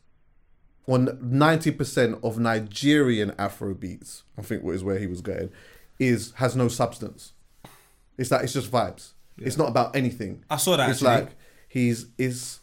[0.89, 5.51] on ninety percent of Nigerian Afrobeats, I think was where he was going,
[5.99, 7.32] is has no substance.
[8.16, 9.12] It's like it's just vibes.
[9.36, 10.45] It's not about anything.
[10.51, 11.26] I saw that, It's actually.
[11.26, 11.36] like
[11.68, 12.61] he's is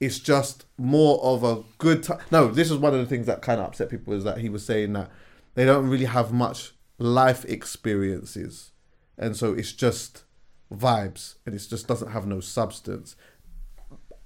[0.00, 2.18] it's just more of a good time.
[2.30, 4.48] No, this is one of the things that kind of upset people is that he
[4.48, 5.10] was saying that
[5.54, 8.72] they don't really have much life experiences,
[9.16, 10.24] and so it's just
[10.72, 13.16] vibes, and it just doesn't have no substance.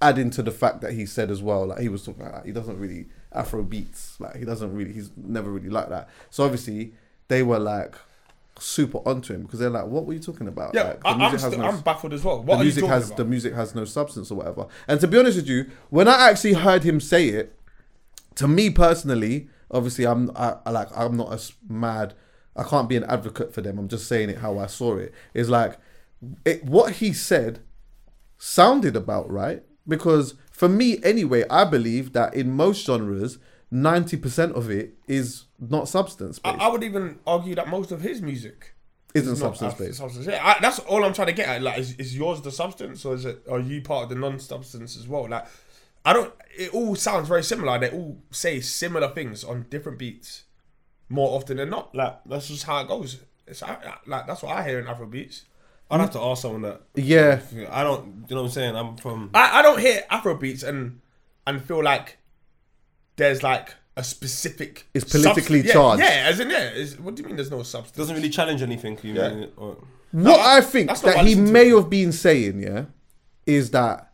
[0.01, 2.51] Adding to the fact that he said as well, like he was talking about, he
[2.51, 6.09] doesn't really Afro beats, like he doesn't really, he's never really like that.
[6.29, 6.93] So obviously
[7.27, 7.95] they were like
[8.59, 10.73] super onto him because they're like, what were you talking about?
[10.75, 12.43] Yeah, Like, the I, I'm, music has still, no- I'm baffled as well.
[12.43, 13.17] What the music has about?
[13.17, 14.67] the music has no substance or whatever.
[14.87, 17.57] And to be honest with you, when I actually heard him say it,
[18.35, 22.13] to me personally, obviously I'm I, I like I'm not as mad.
[22.55, 23.79] I can't be an advocate for them.
[23.79, 25.13] I'm just saying it how I saw it.
[25.33, 25.77] Is like
[26.45, 27.59] it, what he said
[28.37, 33.39] sounded about right because for me anyway, I believe that in most genres,
[33.69, 36.51] ninety percent of it is not substance I.
[36.51, 38.73] I would even argue that most of his music
[39.13, 39.97] Isn't is substance based.
[39.97, 40.27] substance.
[40.27, 41.61] Yeah, I, that's all I'm trying to get at.
[41.61, 43.43] Like, is, is yours the substance, or is it?
[43.49, 45.27] Are you part of the non-substance as well?
[45.27, 45.45] Like,
[46.05, 46.31] I don't.
[46.55, 47.79] It all sounds very similar.
[47.79, 50.43] They all say similar things on different beats,
[51.09, 51.95] more often than not.
[51.95, 53.19] Like, that's just how it goes.
[53.47, 55.45] It's like that's what I hear in Afro beats.
[55.93, 56.81] I'd have to ask someone that.
[56.95, 57.39] Yeah,
[57.69, 58.25] I don't.
[58.27, 58.75] You know what I'm saying?
[58.75, 59.29] I'm from.
[59.33, 60.99] I, I don't hear Afro beats and
[61.47, 62.17] and feel like
[63.15, 64.87] there's like a specific.
[64.93, 66.01] It's politically subst- yeah, charged.
[66.03, 66.69] Yeah, as in yeah.
[66.71, 67.35] Is, what do you mean?
[67.35, 67.95] There's no substance.
[67.97, 68.97] doesn't really challenge anything.
[69.03, 69.29] You Yeah.
[69.33, 69.77] mean, or,
[70.11, 71.51] what I- I think that I he listen to.
[71.51, 72.85] may have been saying, yeah,
[73.45, 74.11] is that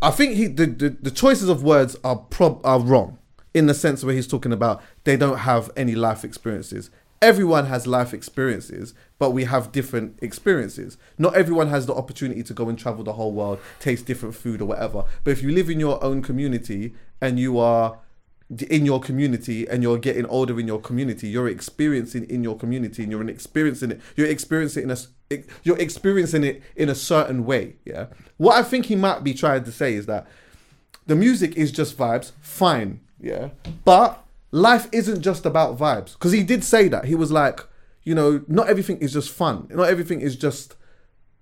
[0.00, 3.18] I think he the, the, the choices of words are prob are wrong
[3.52, 6.90] in the sense where he's talking about they don't have any life experiences.
[7.22, 10.96] Everyone has life experiences, but we have different experiences.
[11.18, 14.62] Not everyone has the opportunity to go and travel the whole world, taste different food
[14.62, 15.04] or whatever.
[15.22, 17.98] But if you live in your own community and you are
[18.68, 23.04] in your community and you're getting older in your community you're experiencing in your community
[23.04, 24.98] and you're experiencing it you're experiencing it
[25.30, 28.06] in a you're experiencing it in a certain way yeah
[28.38, 30.26] what i think he might be trying to say is that
[31.06, 33.50] the music is just vibes fine yeah
[33.84, 37.60] but life isn't just about vibes because he did say that he was like
[38.02, 40.76] you know not everything is just fun not everything is just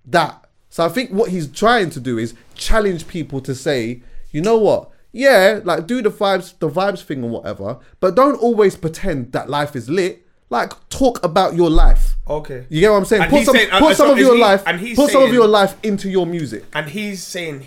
[0.04, 0.44] that.
[0.70, 4.56] So I think what he's trying to do is challenge people to say, you know
[4.58, 4.90] what?
[5.12, 9.48] Yeah, like do the vibes, the vibes thing or whatever, but don't always pretend that
[9.50, 10.26] life is lit.
[10.50, 12.16] Like talk about your life.
[12.28, 12.66] Okay.
[12.70, 13.22] You get what I'm saying?
[13.22, 15.10] And put some, saying- uh, put so some of your he- life, and he's put
[15.10, 16.64] some of your life into your music.
[16.74, 17.64] and he's saying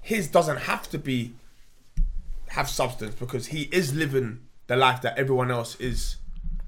[0.00, 1.32] his doesn't have to be
[2.52, 6.16] have substance because he is living the life that everyone else is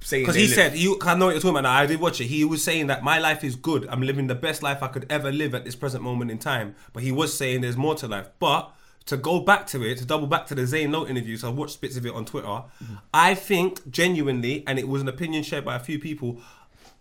[0.01, 0.25] saying.
[0.25, 0.55] Because he live.
[0.55, 1.63] said, you, I know what you're talking about.
[1.63, 1.73] Now.
[1.73, 2.27] I did watch it.
[2.27, 3.87] He was saying that my life is good.
[3.89, 6.75] I'm living the best life I could ever live at this present moment in time.
[6.93, 8.29] But he was saying there's more to life.
[8.39, 8.71] But
[9.07, 11.53] to go back to it, to double back to the Zane Lowe interview, so I
[11.53, 12.63] watched bits of it on Twitter.
[13.13, 16.41] I think genuinely, and it was an opinion shared by a few people,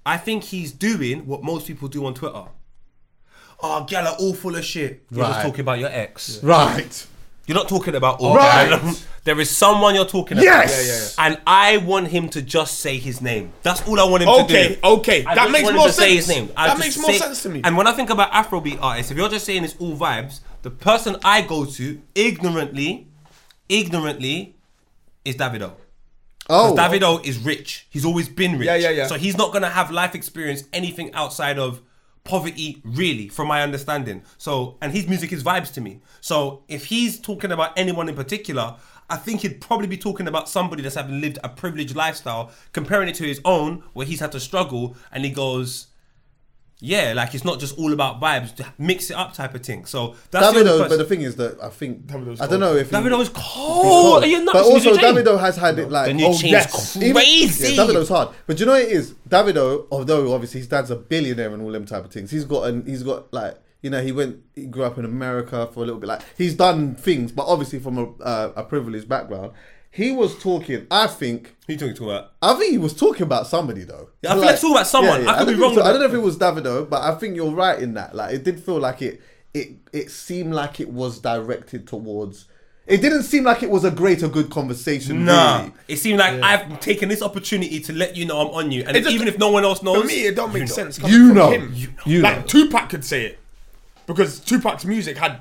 [0.05, 2.43] I think he's doing what most people do on Twitter.
[3.65, 5.05] Oh, gal all full of shit.
[5.09, 5.43] You're just Right.
[5.43, 6.43] talking about your ex.
[6.43, 7.07] Right.
[7.45, 8.69] You're not talking about all Right.
[8.69, 9.05] guys.
[9.25, 10.43] There is someone you're talking about.
[10.43, 11.15] Yes!
[11.17, 13.53] Yeah, yeah, And I want him to just say his name.
[13.63, 14.79] That's all I want him to Okay, do.
[14.83, 15.23] okay.
[15.23, 16.37] I That just makes want him more to say his sense.
[16.49, 16.51] name.
[16.57, 17.61] I That makes more say- sense to me.
[17.63, 20.71] And when I think about Afrobeat artists, if you're just saying it's all vibes, the
[20.71, 23.07] person I go to ignorantly,
[23.69, 24.55] ignorantly,
[25.25, 25.71] is Davido.
[26.49, 27.87] Oh, Because Davido is rich.
[27.89, 28.65] He's always been rich.
[28.67, 29.07] Yeah, yeah, yeah.
[29.07, 31.81] So he's not gonna have life experience anything outside of
[32.23, 34.23] poverty, really, from my understanding.
[34.37, 36.01] So, and his music is vibes to me.
[36.21, 38.75] So, if he's talking about anyone in particular,
[39.09, 43.09] I think he'd probably be talking about somebody that's having lived a privileged lifestyle, comparing
[43.09, 45.87] it to his own, where he's had to struggle, and he goes.
[46.85, 49.85] Yeah, like it's not just all about vibes, mix it up type of thing.
[49.85, 52.47] So that's the only Davido, person- but the thing is that I think Davido's I
[52.47, 54.23] don't know if Davido is he's cold.
[54.23, 54.51] Are you nuts?
[54.51, 55.17] But also, New James?
[55.19, 56.97] Davido has had it like The new oh, chain's yes.
[56.97, 57.73] Even- crazy.
[57.75, 59.13] yeah, Davido's hard, but you know what it is?
[59.29, 62.67] Davido, although obviously his dad's a billionaire and all them type of things, he's got
[62.67, 65.85] an he's got like you know he went he grew up in America for a
[65.85, 66.07] little bit.
[66.07, 69.53] Like he's done things, but obviously from a uh, a privileged background.
[69.95, 70.87] He was talking.
[70.89, 71.55] I think.
[71.67, 72.31] Who you talking about?
[72.41, 74.09] I think he was talking about somebody though.
[74.23, 75.27] Yeah, I feel like talking about someone.
[75.27, 76.89] I could think be he was wrong ta- I don't know if it was Davido,
[76.89, 78.15] but I think you're right in that.
[78.15, 79.21] Like it did feel like it.
[79.53, 82.45] It it seemed like it was directed towards.
[82.87, 85.25] It didn't seem like it was a great or good conversation.
[85.25, 85.71] Nah, really.
[85.87, 88.97] it seemed like I've taken this opportunity to let you know I'm on you, and
[88.97, 90.97] It just- even if no one else knows, For me, it don't make you sense.
[90.97, 91.51] coming You from know.
[91.51, 91.71] him.
[91.75, 91.93] You know.
[92.07, 92.43] You like know.
[92.47, 93.39] Tupac could say it
[94.07, 95.39] because Tupac's music had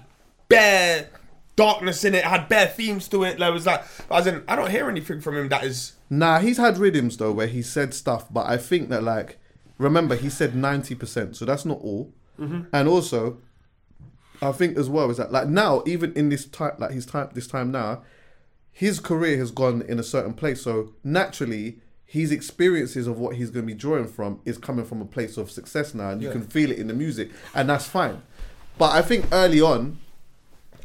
[0.48, 1.08] bare
[1.56, 3.38] darkness in it, had bare themes to it.
[3.38, 5.92] There was like, as in, I don't hear anything from him that is.
[6.10, 9.38] Nah, he's had rhythms though where he said stuff, but I think that like,
[9.78, 12.12] remember he said ninety percent, so that's not all.
[12.38, 12.62] Mm-hmm.
[12.72, 13.38] And also,
[14.40, 17.30] I think as well is that like now, even in this time, like his time,
[17.34, 18.02] this time now,
[18.70, 20.62] his career has gone in a certain place.
[20.62, 25.00] So naturally, his experiences of what he's going to be drawing from is coming from
[25.00, 27.86] a place of success now, and you can feel it in the music, and that's
[27.86, 28.20] fine.
[28.76, 29.98] But I think early on,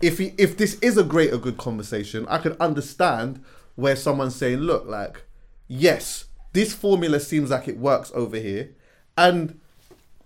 [0.02, 3.44] if he, if this is a great or good conversation, I can understand
[3.76, 5.24] where someone's saying, "Look, like,
[5.68, 8.72] yes, this formula seems like it works over here,"
[9.18, 9.60] and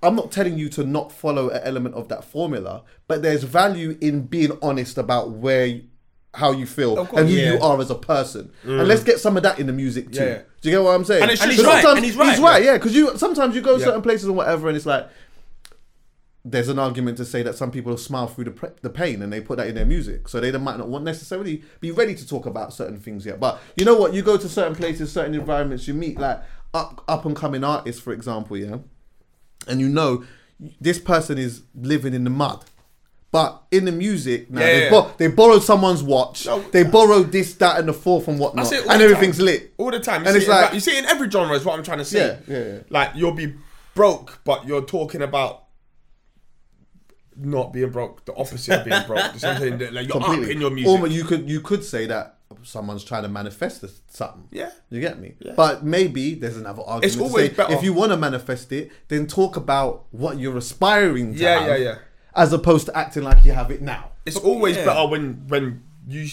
[0.03, 3.97] I'm not telling you to not follow an element of that formula, but there's value
[4.01, 5.83] in being honest about where, you-
[6.33, 7.09] how you feel course.
[7.19, 7.53] and who Yeah.
[7.53, 8.87] you are as a person, and mm.
[8.87, 10.23] let's get some of that in the music too.
[10.23, 10.41] Yeah.
[10.61, 11.21] Do you get what I'm saying?
[11.23, 12.71] And it's just- And he's right, and he's right, He's right, yeah.
[12.71, 12.77] yeah.
[12.77, 13.85] Because you sometimes you go Yeah.
[13.85, 15.07] certain places and whatever, and it's like
[16.43, 19.31] there's an argument to say that some people smile through the, pre- the pain and
[19.31, 20.27] they put that in their music.
[20.27, 23.39] So they might not want necessarily be ready to talk about certain things yet.
[23.39, 24.13] But you know what?
[24.13, 26.41] You go to certain places, certain environments, you meet like
[26.73, 28.77] up, up and coming artists, for example, yeah?
[29.67, 30.23] And you know
[30.79, 32.65] this person is living in the mud.
[33.31, 36.45] But in the music, now Yeah, they, yeah, bo- they borrowed someone's watch.
[36.47, 36.61] No.
[36.71, 39.45] they borrowed this, that, and the fourth and whatnot, and everything's time.
[39.45, 40.23] lit all the time.
[40.23, 41.55] You And it's it in like you see it in every genre.
[41.55, 42.39] Is what I'm trying to say.
[42.47, 42.79] Yeah, yeah, yeah.
[42.89, 43.53] Like you'll be
[43.95, 45.63] broke, but you're talking about
[47.41, 48.25] not being broke.
[48.25, 49.35] The opposite of being broke.
[49.35, 51.01] Something that, like you're up in your music.
[51.01, 54.47] Or you could you could say that someone's trying to manifest this- something.
[54.51, 54.71] Yeah.
[54.89, 55.35] You get me?
[55.55, 57.05] But maybe there's another argument.
[57.05, 60.37] It's to always say, better- If you want to manifest it, then talk about what
[60.37, 61.95] you're aspiring to Yeah, have, yeah, yeah.
[62.35, 64.11] As opposed to acting like you have it now.
[64.25, 64.85] it's always yeah.
[64.85, 66.27] better when when you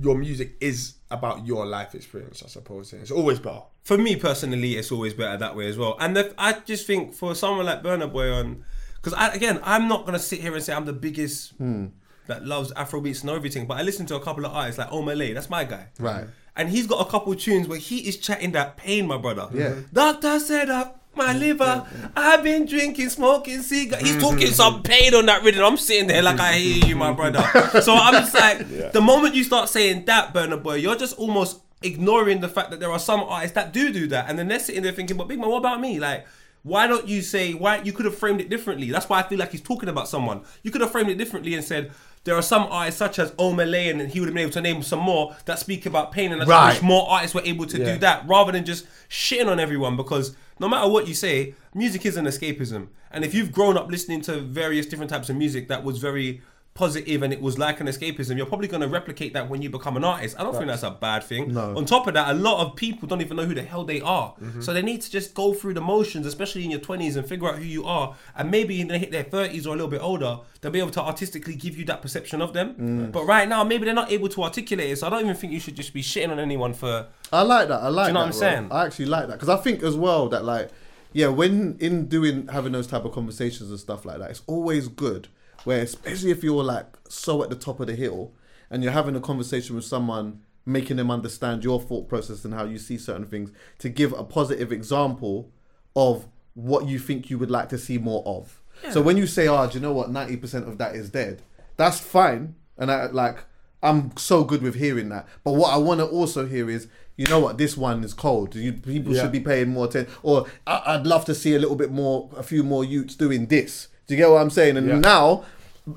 [0.00, 2.42] your music is about your life experience.
[2.44, 3.62] I suppose it's always better.
[3.84, 5.96] for me personally, it's always better that way as well.
[6.00, 8.64] And the, I just think for someone like Burna Boy on,
[9.04, 11.86] because I, again, I'm not gonna sit here and say I'm the biggest Hmm.
[12.26, 15.16] that loves Afrobeats and everything, but I listen to a couple of artists like Omah
[15.16, 16.24] Lay, that's my guy, Right.
[16.56, 19.48] And he's got a couple tunes where he is chatting that pain, my brother.
[19.52, 19.74] Yeah.
[19.92, 21.00] Doctor said up.
[21.16, 21.86] My liver,
[22.16, 24.00] I've been drinking, smoking cigar.
[24.00, 25.62] He's talking some pain on that rhythm.
[25.64, 27.40] I'm sitting there like I hear you, my brother.
[27.82, 31.60] So I'm just like, the moment you start saying that, Burna Boy, you're just almost
[31.84, 34.58] ignoring the fact that there are some artists that do do that, and then they're
[34.58, 36.00] sitting there thinking, "But Big Man, what about me?
[36.00, 36.26] Like,
[36.64, 37.80] why don't you say why?
[37.82, 38.90] You could have framed it differently.
[38.90, 40.42] That's why I feel like he's talking about someone.
[40.64, 41.92] You could have framed it differently and said."
[42.24, 44.62] There are some artists such as Omah Lay, and he would have been able to
[44.62, 46.72] name some more that speak about pain, and I Right.
[46.72, 49.94] wish more artists were able to do that rather than just shitting on everyone.
[49.94, 53.90] Because no matter what you say, music is an escapism, and if you've grown up
[53.90, 56.40] listening to various different types of music that was very
[56.74, 59.70] positive and it was like an escapism, you're probably going to replicate that when you
[59.70, 60.34] become an artist.
[60.38, 61.54] I don't think that's a bad thing.
[61.54, 61.76] No.
[61.76, 64.00] On top of that, a lot of people don't even know who the hell they
[64.00, 64.34] are.
[64.42, 64.60] Mm-hmm.
[64.60, 67.48] So they need to just go through the motions, especially in your 20s, and figure
[67.48, 68.16] out who you are.
[68.36, 70.90] And maybe when they hit their 30s or a little bit older, they'll be able
[70.90, 72.74] to artistically give you that perception of them.
[72.74, 73.12] Mm.
[73.12, 74.96] But right now, maybe they're not able to articulate it.
[74.96, 77.06] So I don't even think you should just be shitting on anyone for.
[77.32, 77.82] I like that.
[77.82, 78.20] I like Do you know that.
[78.20, 78.40] what I'm bro.
[78.40, 78.68] saying?
[78.72, 80.70] I actually like that because I think as well that like,
[81.12, 84.88] yeah, when in doing having those type of conversations and stuff like that, it's always
[84.88, 85.28] good.
[85.64, 88.32] Where especially if you're like so at the top of the hill
[88.70, 92.64] and you're having a conversation with someone, making them understand your thought process and how
[92.64, 95.50] you see certain things, to give a positive example
[95.96, 98.60] of what you think you would like to see more of.
[98.90, 100.10] So when you say, "Oh, do you know what?
[100.10, 101.42] Ninety percent of that is dead,"
[101.76, 103.44] that's fine, and I like.
[103.82, 105.28] I'm so good with hearing that.
[105.44, 106.88] But what I want to also hear is,
[107.18, 108.54] you know what, this one is cold.
[108.54, 109.20] You, people Yeah.
[109.20, 110.10] should be paying more attention.
[110.22, 113.44] Or I, I'd love to see a little bit more, a few more youths doing
[113.48, 113.88] this.
[114.06, 114.76] Do you get what I'm saying?
[114.76, 114.98] And Yeah.
[114.98, 115.44] now,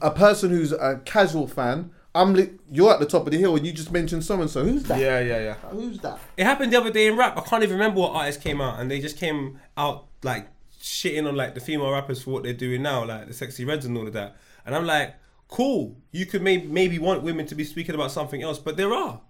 [0.02, 3.56] a person who's a casual fan, I'm li- you're at the top of the hill
[3.56, 4.64] and you just mentioned so and so.
[4.64, 5.00] Who's that?
[5.00, 5.54] Yeah, yeah, yeah.
[5.70, 6.20] Who's that?
[6.36, 7.38] It happened the other day in rap.
[7.38, 10.48] I can't even remember what artist came out, and they just came out like
[10.82, 13.86] shitting on like the female rappers for what they're doing now, like the sexy reds
[13.86, 14.36] and all of that.
[14.66, 15.16] And I'm like,
[15.48, 15.96] cool.
[16.12, 19.22] You could maybe maybe want women to be speaking about something else, but there are.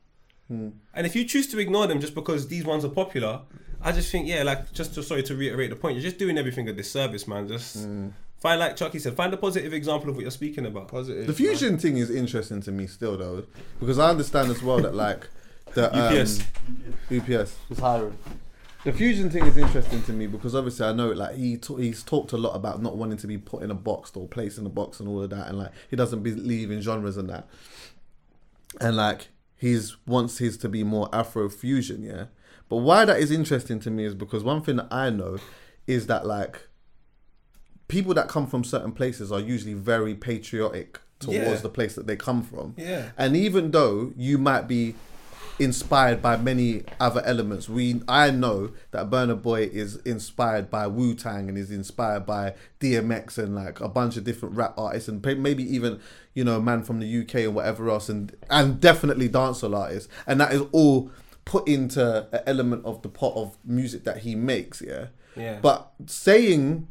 [0.47, 0.69] Hmm.
[0.93, 3.41] And if you choose to ignore them just because these ones are popular,
[3.81, 6.37] I just think yeah, like just to, sorry to reiterate the point, you're just doing
[6.37, 7.47] everything a disservice, man.
[7.49, 8.07] Just Hmm.
[8.47, 10.87] Find like Chucky said, find a positive example of what you're speaking about.
[10.87, 11.27] Positive.
[11.27, 13.43] The fusion thing is interesting to me still though,
[13.79, 15.27] because I understand as well that like
[15.73, 16.43] the um, UPS.
[17.11, 18.17] UPS is hiring.
[18.85, 22.03] The fusion thing is interesting to me because obviously I know like he ta- he's
[22.03, 24.65] talked a lot about not wanting to be put in a box or placed in
[24.65, 27.49] a box and all of that, and like he doesn't believe in genres and that,
[28.79, 32.25] and like he's wants his to be more Afro fusion, yeah.
[32.69, 35.37] But why that is interesting to me is because one thing that I know
[35.85, 36.66] is that like
[37.87, 41.55] people that come from certain places are usually very patriotic towards Yeah.
[41.55, 42.73] the place that they come from.
[42.77, 43.09] Yeah.
[43.17, 44.95] And even though you might be
[45.59, 51.15] inspired by many other elements, we I know that Burna Boy is inspired by Wu
[51.15, 55.23] Tang and is inspired by DMX and like a bunch of different rap artists and
[55.41, 55.99] maybe even
[56.35, 60.39] you know man from the UK and whatever else and and definitely dancehall artists and
[60.39, 61.09] that is all
[61.45, 64.81] put into an element of the pot of music that he makes.
[64.81, 65.07] Yeah.
[65.35, 65.57] Yeah.
[65.61, 66.87] But saying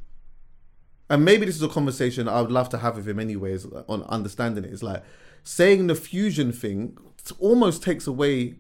[1.09, 4.03] and maybe this is a conversation I would love to have with him anyways on
[4.05, 4.73] understanding it.
[4.73, 5.03] It's like
[5.43, 6.99] saying the fusion thing
[7.39, 8.57] almost takes away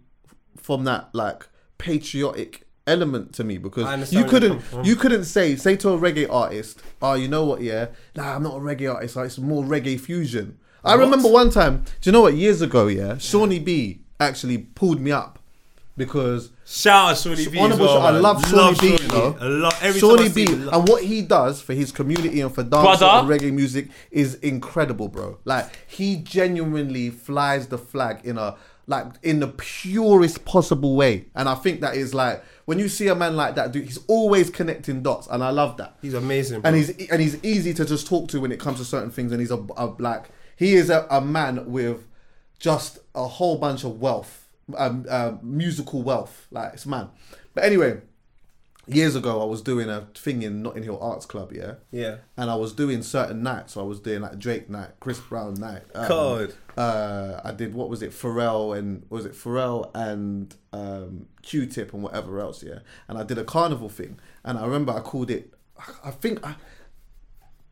[0.56, 1.48] from that like
[1.78, 6.80] patriotic element to me because you couldn't you couldn't say say to a reggae artist,
[7.02, 9.98] oh you know what yeah, nah I'm not a reggae artist, like, it's more reggae
[9.98, 10.58] fusion.
[10.84, 12.34] I remember one time, do you know what?
[12.34, 15.40] Years ago yeah, Seani B actually pulled me up
[15.96, 17.58] because Shout out Seani B.
[17.58, 19.02] as Honourable well, I love Seani B.
[19.02, 19.36] You know?
[19.40, 20.44] I love every Seani B.
[20.52, 25.08] And what he does for his community and for dance and reggae music is incredible,
[25.08, 25.38] bro.
[25.44, 28.56] Like he genuinely flies the flag in a
[28.86, 31.26] like in the purest possible way.
[31.34, 34.00] And I think that is like when you see a man like that, dude, he's
[34.06, 35.96] always connecting dots, and I love that.
[36.02, 36.60] He's amazing.
[36.60, 36.68] Bro.
[36.68, 39.32] And he's and he's easy to just talk to when it comes to certain things,
[39.32, 42.06] and he's a, a like he is a, a man with
[42.58, 44.45] just a whole bunch of wealth,
[44.76, 47.08] um, uh, musical wealth, like it's man.
[47.54, 48.00] But anyway,
[48.86, 52.16] years ago I was doing a thing in Notting Hill Arts Club, yeah, Yeah.
[52.36, 53.74] and I was doing certain nights.
[53.74, 55.82] So I was doing like Drake night, Chris Brown night.
[55.94, 56.54] Um, God.
[56.76, 62.02] Uh, I did what was it, Pharrell and was it Pharrell and um, Q-Tip and
[62.02, 62.80] whatever else, yeah.
[63.08, 65.52] And I did a carnival thing, and I remember I called it.
[65.78, 66.56] I- I think I.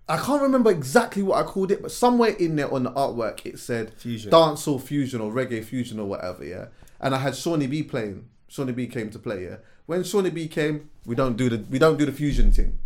[0.07, 3.47] I can't remember exactly what I called it, but somewhere in there on the artwork
[3.47, 4.31] it said Fusion.
[4.31, 6.67] dancehall fusion or reggae fusion or whatever, yeah.
[7.01, 8.29] And I had Seani B playing.
[8.51, 9.57] Seani B came to play, yeah.
[9.87, 12.79] When Seani B came, we don't do the we don't do the fusion thing.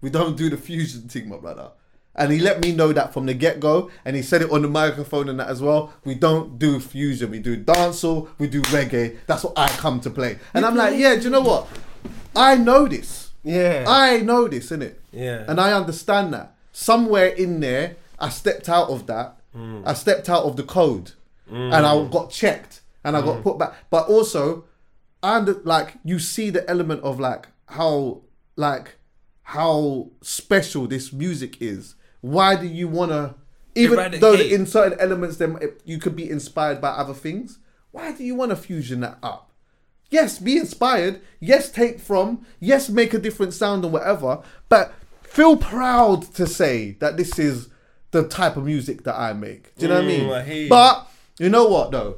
[0.00, 1.70] We don't do the fusion thing, my brother.
[2.14, 4.60] And he let me know that from the get go, and he said it on
[4.62, 5.94] the microphone and that as well.
[6.04, 7.30] We don't do fusion.
[7.30, 8.28] We do dancehall.
[8.38, 9.16] We do reggae.
[9.26, 10.38] That's what I come to play.
[10.52, 11.14] And I'm like, yeah.
[11.16, 11.68] Do you know what?
[12.36, 13.30] I know this.
[13.42, 13.86] Yeah.
[13.88, 14.96] I know this, innit?
[15.10, 15.44] Yeah.
[15.48, 16.54] And I understand that.
[16.72, 19.38] Somewhere in there, I stepped out of that.
[19.56, 19.82] Mm.
[19.86, 21.12] I stepped out of the code,
[21.50, 23.24] and I got checked, and I Mm.
[23.24, 23.74] got put back.
[23.90, 24.64] But also,
[25.22, 28.22] and like you see the element of like how
[28.56, 28.96] like
[29.42, 31.94] how special this music is.
[32.20, 33.34] Why do you wanna?
[33.74, 34.52] Even though Eradicate.
[34.52, 37.58] in certain elements, then you could be inspired by other things.
[37.90, 39.50] Why do you want to fusion that up?
[40.10, 41.20] Yes, be inspired.
[41.40, 42.44] Yes, take from.
[42.60, 44.42] Yes, make a different sound and whatever.
[44.68, 44.92] But
[45.22, 47.68] feel proud to say that this is
[48.10, 49.74] the type of music that I make.
[49.76, 50.66] Do you know what I Mm, mean?
[50.66, 50.68] I.
[50.68, 51.06] But
[51.38, 52.16] you know what though?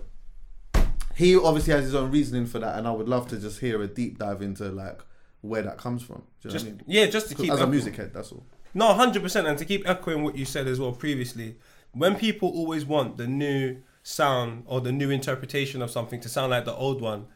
[1.17, 3.81] He obviously has his own reasoning for that, and I would love to just hear
[3.83, 5.01] a deep dive into like
[5.43, 6.23] where that comes from.
[6.43, 6.95] Do you Just know what I mean?
[6.97, 8.45] yeah, just to keep as a music head, that's all.
[8.73, 11.57] No, hundred percent, and to keep echoing what you said as well previously,
[11.93, 16.51] when people always want the new sound or the new interpretation of something to sound
[16.51, 17.27] like the old one,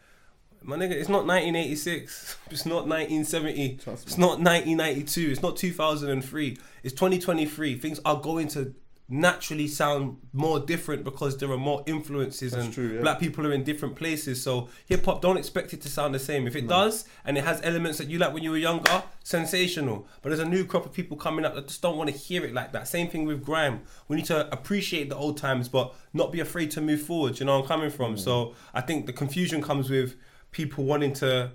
[0.62, 6.94] my nigga, it's not 1986, it's not 1970, it's not 1992, it's not 2003, it's
[6.94, 7.76] 2023.
[7.78, 8.74] Things are going to
[9.08, 13.00] naturally sound more different because there are more influences and true, yeah.
[13.00, 14.42] black people are in different places.
[14.42, 16.46] So hip hop, don't expect it to sound the same.
[16.46, 20.06] If it does and it has elements that you like when you were younger, sensational.
[20.20, 22.44] But there's a new crop of people coming up that just don't want to hear
[22.44, 22.86] it like that.
[22.86, 23.80] Same thing with grime.
[24.08, 27.40] We need to appreciate the old times, but not be afraid to move forward.
[27.40, 28.16] You know where I'm coming from.
[28.16, 28.18] Mm.
[28.18, 30.16] So I think the confusion comes with
[30.52, 31.52] people wanting to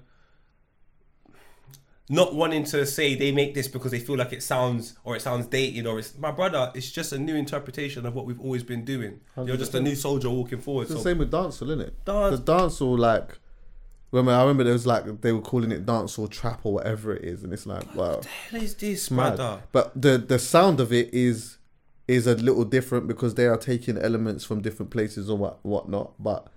[2.10, 5.22] not wanting to say they make this because they feel like it sounds or it
[5.22, 6.72] sounds dated or it's my brother.
[6.76, 9.22] It's just a new interpretation of what we've always been doing.
[9.38, 10.84] You're just a new soldier walking forward.
[10.84, 12.06] It's the So same with dancehall, isn't it?
[12.06, 13.38] Dance- The dancehall, like,
[14.12, 17.24] remember, I remember there was like they were calling it dancehall trap or whatever it
[17.24, 19.38] is, and it's like, wow, what the hell is this, mad.
[19.38, 19.62] brother?
[19.72, 21.58] But the the sound of it is
[22.06, 26.22] is a little different because they are taking elements from different places or what whatnot.
[26.22, 26.48] But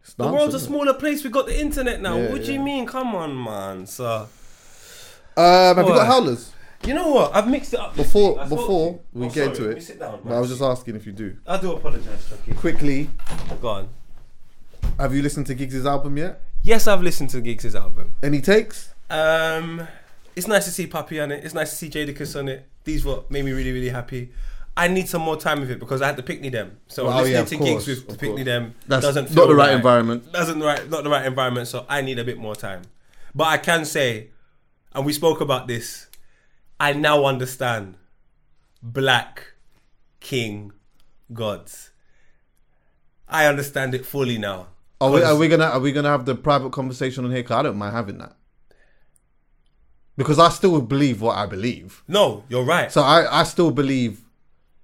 [0.00, 1.22] it's The world's a smaller place.
[1.22, 2.16] We got the internet now.
[2.16, 2.86] Yeah, what do you mean?
[2.86, 3.86] Come on, man.
[3.86, 4.28] So
[5.36, 6.52] Um, have you got howlers?
[6.84, 7.34] you know what?
[7.34, 8.48] I've mixed it up Before week.
[8.48, 10.96] Before to- we Oh, get sorry, into it, sit down, but I was just asking
[10.96, 11.36] if you do.
[11.46, 12.52] I do apologize, Chucky.
[12.54, 13.10] Quickly,
[13.60, 13.88] Go on.
[14.98, 16.40] have you listened to Giggs' album yet?
[16.62, 18.14] Yes, I've listened to Giggs' album.
[18.22, 18.92] Any takes?
[19.10, 19.86] Um,
[20.34, 21.44] it's nice to see Puppy on it.
[21.44, 22.66] It's nice to see Jadakiss on it.
[22.84, 24.32] These what made me really, really happy.
[24.76, 26.78] I need some more time with it because I had to pickney them.
[26.88, 29.48] So Oh, listening yeah, to course, Giggs with the pickney them That's doesn't not feel
[29.48, 30.30] the right environment.
[30.32, 31.68] Doesn't right, not the right environment.
[31.68, 32.82] So I need a bit more time.
[33.34, 34.28] But I can say,
[34.96, 36.08] and we spoke about this.
[36.80, 37.96] I now understand
[38.82, 39.52] Black
[40.20, 40.72] King
[41.32, 41.90] Gods.
[43.28, 44.68] I understand it fully now.
[45.00, 47.42] Are we, are we gonna are we gonna have the private conversation on here?
[47.42, 48.34] Cause I don't mind having that
[50.16, 52.02] because I still believe what I believe.
[52.08, 52.90] No, you're right.
[52.90, 54.20] So I I still believe,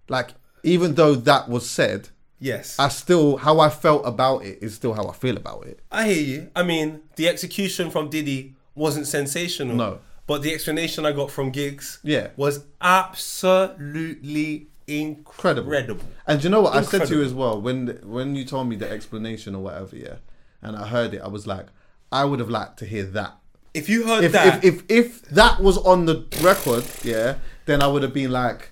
[0.09, 2.79] like even though that was said, yes.
[2.79, 5.81] I still how I felt about it is still how I feel about it.
[5.91, 6.51] I hear you.
[6.55, 9.77] I mean, the execution from Diddy wasn't sensational.
[9.77, 9.99] No.
[10.27, 12.28] But the explanation I got from Giggs Yeah.
[12.36, 15.73] was absolutely incredible.
[15.73, 16.05] Incredible.
[16.27, 18.77] And you know what I said to you as well when when you told me
[18.77, 20.16] the explanation or whatever, yeah,
[20.61, 21.66] and I heard it, I was like,
[22.11, 23.35] I would have liked to hear that.
[23.74, 27.36] If you heard If that, if, if if that was on the record, yeah,
[27.66, 28.70] then I would have been like,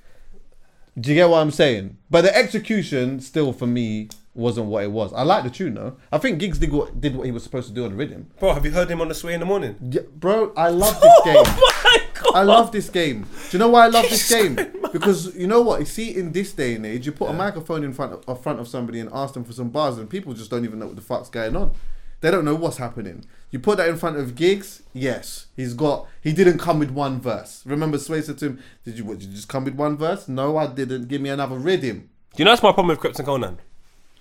[0.98, 1.96] do you get what I'm saying?
[2.10, 5.12] But the execution still for me wasn't what it was.
[5.12, 5.96] I like the tune though.
[6.12, 8.30] I think Giggs did what did what he was supposed to do on the rhythm.
[8.38, 9.76] bro, have you heard him on the sway in the morning?
[9.90, 11.42] Yeah, bro, I love this oh game.
[11.46, 12.34] Oh my god!
[12.36, 13.22] I love this game.
[13.22, 14.56] Do you know why I love this game?
[14.92, 15.80] Because you know what?
[15.80, 18.42] You see, in this day and age, you put a microphone in front of, in
[18.42, 20.86] front of somebody and ask them for some bars, and people just don't even know
[20.86, 21.72] what the fuck's going on.
[22.20, 23.24] They don't know what's happening.
[23.50, 24.82] You put that in front of Giggs.
[24.92, 26.06] Yes, he's got.
[26.20, 27.62] He didn't come with one verse.
[27.64, 29.04] Remember, Sway said to him, "Did you?
[29.04, 30.28] What, did you just come with one verse?
[30.28, 31.08] No, I didn't.
[31.08, 33.58] Give me another rhythm." Do you know that's my problem with Krept and Konan?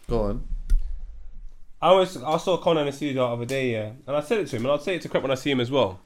[0.10, 0.48] Go on.
[1.82, 4.40] I was I saw Konan in the studio the other day, yeah, and I said
[4.40, 6.00] it to him, and I'll say it to Krept when I see him as well.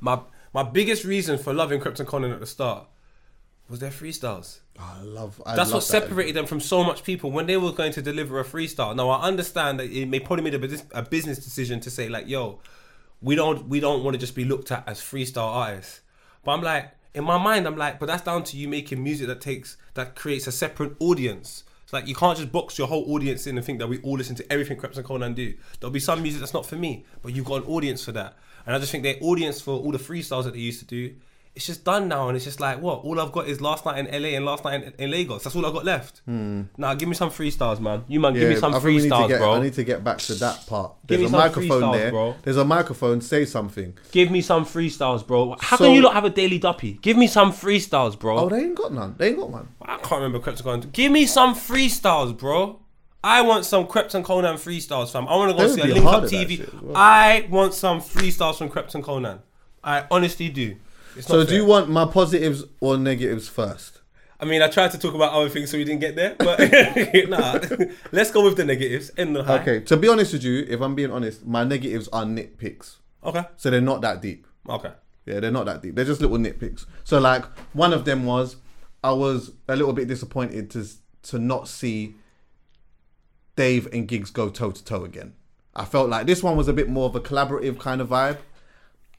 [0.00, 0.20] My
[0.52, 2.86] my biggest reason for loving Krept and Konan at the start
[3.68, 4.58] was their freestyles.
[4.78, 5.40] I love.
[5.46, 6.02] I That's love what that.
[6.02, 8.94] separated them from so much people when they were going to deliver a freestyle.
[8.94, 12.08] Now I understand that it may probably made a business, a business decision to say
[12.08, 12.60] like, "Yo,
[13.22, 16.00] we don't we don't want to just be looked at as freestyle artists."
[16.44, 19.28] But I'm like, in my mind, I'm like, but that's down to you making music
[19.28, 21.64] that takes that creates a separate audience.
[21.90, 24.16] It's like you can't just box your whole audience in and think that we all
[24.16, 25.54] listen to everything Krept and Konan do.
[25.80, 28.36] There'll be some music that's not for me, but you've got an audience for that.
[28.64, 31.16] And I just think their audience for all the freestyles that they used to do,
[31.54, 33.00] it's just done now, and it's just like what?
[33.04, 35.42] All I've got is last night in LA and last night in, in Lagos.
[35.42, 36.22] That's all I've got left.
[36.26, 38.04] Nah, give me some freestyles, man.
[38.08, 38.76] You man, give me some Hmm.
[38.76, 39.52] I think we need to freestyles, get, bro.
[39.54, 40.94] I need to get back to that part.
[41.06, 42.10] There's a microphone there.
[42.10, 42.36] bro.
[42.42, 43.20] There's a microphone.
[43.20, 43.96] Say something.
[44.12, 45.56] Give me some freestyles, bro.
[45.60, 46.94] How So- can you not have a daily duppy?
[47.02, 48.38] Give me some freestyles, bro.
[48.38, 49.16] Oh, they ain't got none.
[49.18, 49.68] They ain't got one.
[49.82, 50.92] I can't remember and Konan.
[50.92, 52.78] Give me some freestyles, bro.
[53.22, 55.28] I want some and Konan freestyles, fam.
[55.28, 56.82] I want to go see a Link Up TV.
[56.82, 56.96] well.
[56.96, 59.40] I want some freestyles from and Konan.
[59.84, 60.76] I honestly do.
[61.16, 61.56] It's not So do fair.
[61.56, 64.00] you want my positives or negatives first?
[64.38, 66.58] I mean, I tried to talk about other things so we didn't get there, but
[67.28, 67.60] nah.
[68.12, 69.10] Let's go with the negatives.
[69.10, 69.58] In the high.
[69.60, 69.80] Okay.
[69.80, 72.96] To be honest with you, if I'm being honest, my negatives are nitpicks.
[73.22, 73.44] Okay.
[73.58, 74.46] So they're not that deep.
[74.68, 74.92] Okay.
[75.26, 75.94] Yeah, they're not that deep.
[75.94, 76.86] They're just little nitpicks.
[77.04, 78.56] So like one of them was
[79.04, 80.86] I was a little bit disappointed to
[81.24, 82.14] to not see
[83.56, 85.34] Dave and Giggs go toe to toe again.
[85.74, 88.38] I felt like this one was a bit more of a collaborative kind of vibe.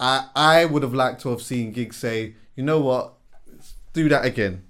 [0.01, 3.13] I I would have liked to have seen Giggs say, you know what,
[3.47, 4.63] Let's do that again.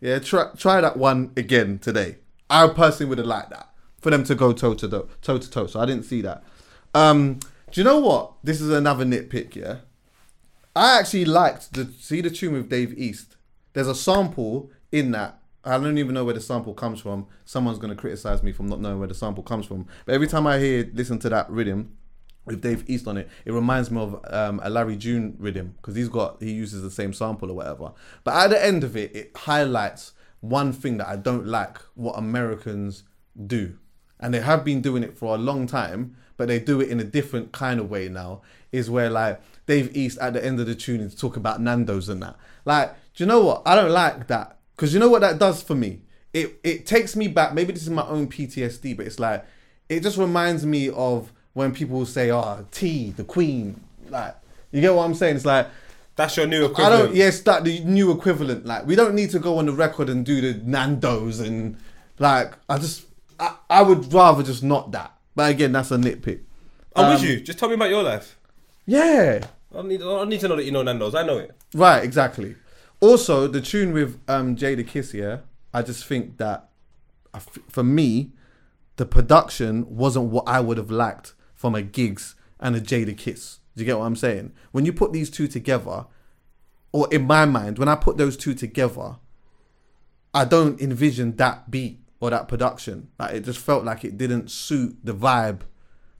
[0.00, 2.16] Yeah, try try that one again today.
[2.48, 3.68] I personally would have liked that
[4.00, 5.66] for them to go toe to toe, toe to toe.
[5.66, 6.42] So I didn't see that.
[6.94, 8.32] Um, do you know what?
[8.42, 9.54] This is another nitpick.
[9.54, 9.78] Yeah,
[10.74, 13.36] I actually liked the see the tune with Dave East.
[13.74, 15.38] There's a sample in that.
[15.64, 17.26] I don't even know where the sample comes from.
[17.44, 19.86] Someone's gonna criticize me for not knowing where the sample comes from.
[20.06, 21.96] But every time I hear listen to that rhythm
[22.46, 25.96] with Dave East on it, it reminds me of um, a Larry June rhythm because
[25.96, 27.92] he's got he uses the same sample or whatever.
[28.24, 32.12] But at the end of it, it highlights one thing that I don't like what
[32.12, 33.02] Americans
[33.46, 33.78] do,
[34.20, 37.00] and they have been doing it for a long time, but they do it in
[37.00, 38.42] a different kind of way now.
[38.72, 42.08] Is where like Dave East at the end of the tune is talk about Nando's
[42.08, 42.36] and that.
[42.64, 43.62] Like, do you know what?
[43.66, 46.02] I don't like that because you know what that does for me.
[46.32, 47.54] It it takes me back.
[47.54, 49.44] Maybe this is my own PTSD, but it's like
[49.88, 54.34] it just reminds me of when people say, "Oh, T, the Queen," like.
[54.72, 55.36] You get what I'm saying?
[55.36, 55.68] It's like
[56.16, 56.92] That's your new equivalent.
[56.94, 57.14] I don't.
[57.14, 58.66] Yes, that the new equivalent.
[58.66, 61.78] Like we don't need to go on the record and do the Nando's and
[62.18, 63.06] like I just
[63.40, 65.14] I, I would rather just not that.
[65.34, 66.40] But again, that's a nitpick.
[66.94, 67.40] I'm with Um, you.
[67.40, 68.36] Just tell me about your life.
[68.84, 69.46] Yeah.
[69.74, 70.02] I need.
[70.02, 71.14] I need to know that you know Nando's.
[71.14, 71.52] I know it.
[71.72, 72.56] Right, exactly.
[73.00, 75.38] Also, the tune with um, Jadakiss, yeah,
[75.72, 76.68] I just think that
[77.32, 78.32] I f- for me,
[78.96, 83.58] the production wasn't what I would have liked from a Giggs and a Jadakiss.
[83.74, 84.52] Do you get what I'm saying?
[84.70, 86.06] When you put these two together,
[86.92, 89.16] or in my mind, when I put those two together,
[90.32, 93.08] I don't envision that beat or that production.
[93.18, 95.62] Like it just felt like it didn't suit the vibe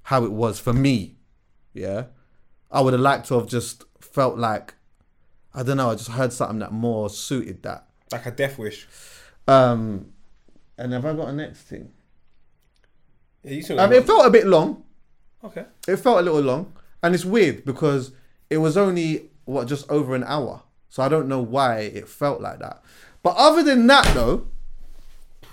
[0.04, 1.16] how it was for me.
[1.72, 2.06] Yeah.
[2.70, 4.74] I would have liked to have just felt like
[5.54, 7.86] I don't know, I just heard something that more suited that.
[8.12, 8.86] Like a death wish.
[9.48, 10.12] Um
[10.78, 11.92] and have I got a next thing?
[13.42, 14.82] Yeah, I mean, it felt a bit long.
[15.46, 15.64] Okay.
[15.88, 16.72] It felt a little long.
[17.02, 18.12] And it's weird because
[18.50, 20.62] it was only what just over an hour.
[20.88, 22.82] So I don't know why it felt like that.
[23.22, 24.46] But other than that though,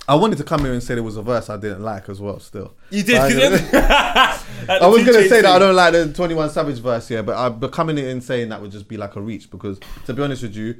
[0.08, 2.20] I wanted to come here and say there was a verse I didn't like as
[2.20, 2.74] well still.
[2.90, 3.18] You did.
[3.74, 4.40] I.
[4.68, 7.38] I was gonna say that I don't like the Twenty One Savage verse, yeah, but
[7.38, 10.14] I, but coming in and saying that would just be like a reach because to
[10.14, 10.76] be honest with you,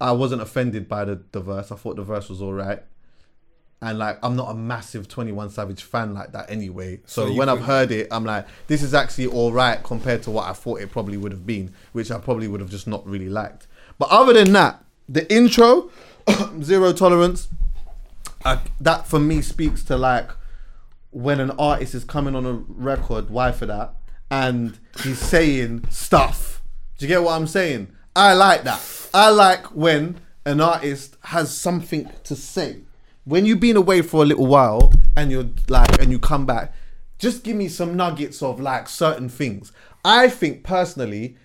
[0.00, 1.70] I wasn't offended by the, the verse.
[1.70, 2.82] I thought the verse was alright,
[3.84, 7.00] and like I'm not a massive Twenty One Savage fan like that anyway.
[7.04, 10.48] So, So when I've heard it, I'm like, this is actually alright compared to what
[10.48, 13.28] I thought it probably would have been, which I probably would have just not really
[13.28, 13.66] liked.
[13.98, 15.90] But other than that, the intro,
[16.62, 17.48] zero tolerance,
[18.44, 20.30] I, that for me speaks to like
[21.10, 23.94] when an artist is coming on a record, why for that?
[24.30, 26.62] And he's saying stuff.
[26.96, 27.88] Do you get what I'm saying?
[28.16, 28.80] I like that.
[29.12, 32.78] I like when an artist has something to say.
[33.26, 36.74] When you've been away for a little while and you're like, and you come back,
[37.18, 39.72] just give me some nuggets of like certain things.
[40.04, 41.36] I think personally,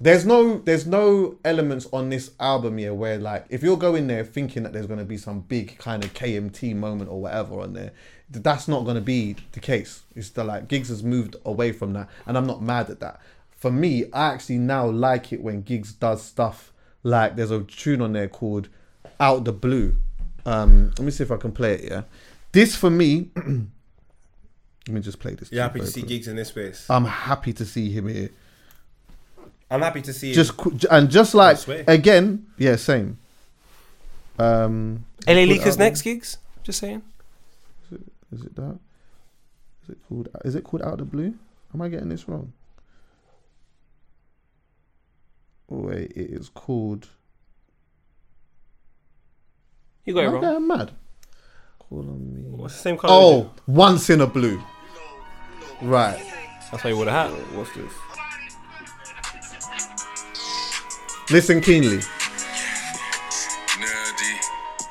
[0.00, 4.24] there's no there's no elements on this album here where like if you're going there
[4.24, 7.72] thinking that there's going to be some big kind of KMT moment or whatever on
[7.72, 7.90] there
[8.30, 10.02] that's not going to be the case.
[10.14, 13.20] It's the like Giggs has moved away from that and I'm not mad at that.
[13.50, 16.72] For me I actually now like it when Giggs does stuff
[17.02, 18.68] like there's a tune on there called
[19.18, 19.96] out the blue
[20.48, 22.02] um let me see if I can play it yeah
[22.52, 26.08] this for me let me just play this You're tune happy to see quick.
[26.08, 26.86] Giggs in this space.
[26.88, 28.30] I'm happy to see him here
[29.70, 30.32] I'm happy to see.
[30.32, 33.18] just qu- and just like again, yeah, same.
[34.38, 36.38] Um, LA called Leakers next Giggs.
[36.62, 37.02] Just saying.
[37.90, 38.78] Is it, is it that?
[39.82, 40.28] Is it called?
[40.44, 41.34] Is it called Out the Blue?
[41.74, 42.52] Am I getting this wrong?
[45.70, 47.08] Oh, wait, it is called.
[50.08, 50.40] You got it Am I wrong.
[50.40, 50.90] getting mad?
[51.78, 52.40] Call on me.
[52.48, 53.12] What's the same color?
[53.12, 54.58] Oh, once in a blue.
[55.82, 56.16] Right.
[56.72, 57.38] that's why you would have had.
[57.54, 57.92] What's this?
[61.30, 61.98] Listen keenly.
[63.76, 64.34] Nerdy,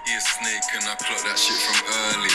[0.06, 2.30] he a snake and I clock that shit from early.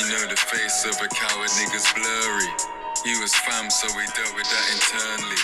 [0.00, 2.48] You know the face of a coward nigga's blurry.
[3.04, 5.36] He was fam, so we dealt with that internally.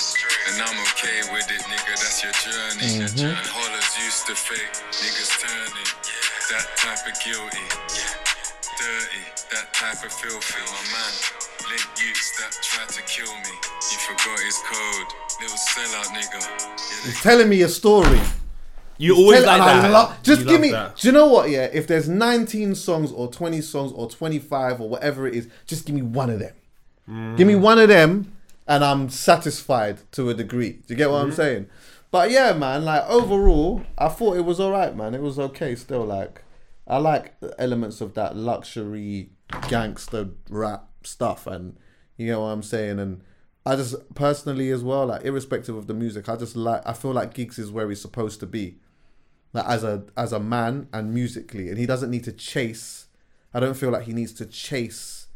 [0.49, 3.05] And I'm okay with it, nigga, that's your journey.
[3.05, 3.29] Mm-hmm.
[3.29, 5.88] And hollers used to fake, niggas turning.
[6.51, 7.59] That type of guilty.
[8.79, 10.61] Dirty, that type of filthy.
[10.73, 11.13] My man,
[11.69, 13.51] link youths that tried to kill me.
[13.93, 15.07] You forgot his code.
[15.43, 16.41] Little sellout nigga.
[16.41, 18.19] Yeah, they Telling me a story.
[18.97, 19.91] You always Tell- like I that.
[19.91, 20.71] lo- just You give me.
[20.71, 20.97] that.
[20.97, 21.51] Do you know what?
[21.51, 25.85] Yeah, if there's 19 songs or 20 songs or 25 or whatever it is, just
[25.85, 26.55] give me one of them.
[27.37, 27.61] Give me mm.
[27.61, 28.33] one of them,
[28.67, 30.73] and I'm satisfied to a degree.
[30.73, 31.37] Do you get what I'm mm-hmm.
[31.37, 31.67] saying?
[32.11, 32.85] But yeah, man.
[32.85, 35.15] Like overall, I thought it was all right, man.
[35.15, 35.75] It was okay.
[35.75, 36.43] Still, like
[36.87, 39.31] I like elements of that luxury
[39.69, 41.77] gangster rap stuff, and
[42.17, 42.99] you know what I'm saying.
[42.99, 43.23] And
[43.67, 46.83] I just personally as well, like irrespective of the music, I just like.
[46.87, 48.79] I feel like Giggs is where he's supposed to be
[49.53, 53.07] like as a as a man and musically and he doesn't need to chase
[53.55, 55.29] i don't feel like he needs to chase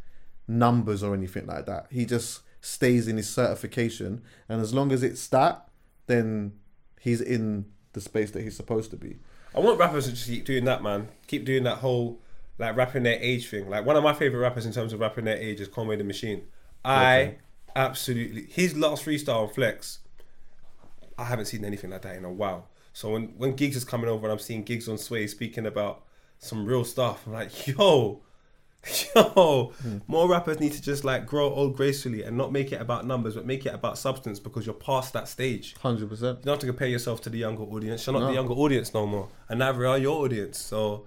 [0.47, 5.03] numbers or anything like that he just stays in his certification and as long as
[5.03, 5.69] it's that
[6.07, 6.53] then
[7.03, 9.19] he's in the space that he's supposed to be
[9.55, 11.09] I want rappers to just keep doing that, man.
[11.27, 12.20] Keep doing that whole
[12.59, 13.69] like rapping their age thing.
[13.69, 16.05] Like one of my favorite rappers in terms of rapping their age is Conway the
[16.05, 16.43] Machine.
[16.85, 17.37] I
[17.77, 19.99] absolutely his last freestyle on Flex.
[21.19, 22.69] I haven't seen anything like that in a while.
[22.93, 26.03] So when when Giggs is coming over and I'm seeing Giggs on Sway speaking about
[26.39, 28.23] some real stuff, I'm like, yo,
[29.14, 29.98] yo, hmm.
[30.09, 33.34] more rappers need to just like grow old gracefully and not make it about numbers,
[33.34, 35.74] but make it about substance because you're past that stage.
[35.82, 38.04] 100% You don't have to compare yourself to the younger audience.
[38.06, 38.26] You're not No.
[38.28, 40.59] the younger audience no more, and neither are your audience.
[40.59, 41.06] So,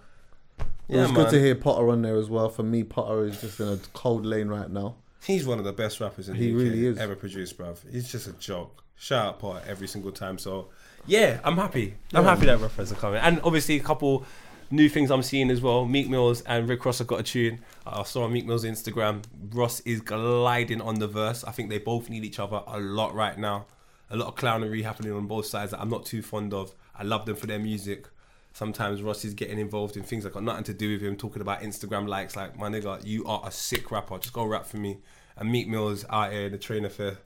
[0.59, 0.65] it
[0.95, 1.23] yeah, was man.
[1.23, 3.77] good to hear potter on there as well for me potter is just in a
[3.93, 4.95] cold lane right now
[5.25, 6.97] He's one of the best rappers in He the UK really is.
[6.99, 7.77] ever produced, bruv.
[7.91, 8.83] He's just a joke.
[8.95, 10.37] Shout out Pot every single time.
[10.37, 10.69] So
[11.07, 11.95] yeah, I'm happy.
[12.13, 14.23] I'm happy that rappers are coming, and obviously a couple
[14.71, 15.85] new things I'm seeing as well.
[15.85, 17.59] Meek Mills and Rick Ross have got a tune.
[17.85, 19.23] I saw on Meek Mill's Instagram.
[19.53, 21.43] Ross is gliding on the verse.
[21.43, 23.65] I think they both need each other a lot right now.
[24.09, 26.73] A lot of clownery happening on both sides that I'm not too fond of.
[26.95, 28.07] I love them for their music.
[28.53, 31.41] Sometimes Ross is getting involved in things that got nothing to do with him, talking
[31.41, 32.35] about Instagram likes.
[32.35, 34.17] Like, my nigga, you are a sick rapper.
[34.17, 34.97] Just go rap for me.
[35.35, 37.17] And Meek Mill's out here in the trainer fair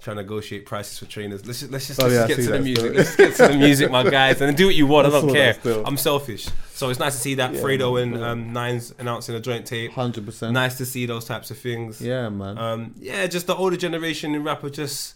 [0.00, 1.44] trying to negotiate prices for trainers.
[1.44, 2.84] Let's just, let's just, Oh, let's yeah, just get to the music.
[2.84, 2.94] still.
[2.94, 5.06] Let's get to the music, my guys, and do what you want.
[5.06, 5.56] I I don't care.
[5.84, 6.48] I'm selfish.
[6.72, 9.92] So it's nice to see that Yeah, Fredo and um, Nines announcing a joint tape.
[9.92, 10.52] 100%.
[10.52, 12.00] Nice to see those types of things.
[12.00, 12.56] Yeah, man.
[12.58, 15.14] Um, yeah, just the older generation in rap are just.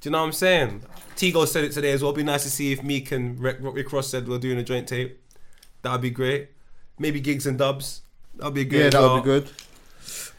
[0.00, 0.82] Do you know what I'm saying?
[1.16, 2.10] Tigo said it today as well.
[2.12, 4.62] It'd be nice to see if Meek and Rick, Rick Ross said we're doing a
[4.62, 5.18] joint tape.
[5.82, 6.50] That'd be great.
[6.98, 8.02] Maybe Giggs and dubs.
[8.36, 8.78] That'd be good.
[8.78, 9.16] yeah, as that well.
[9.16, 9.50] be good.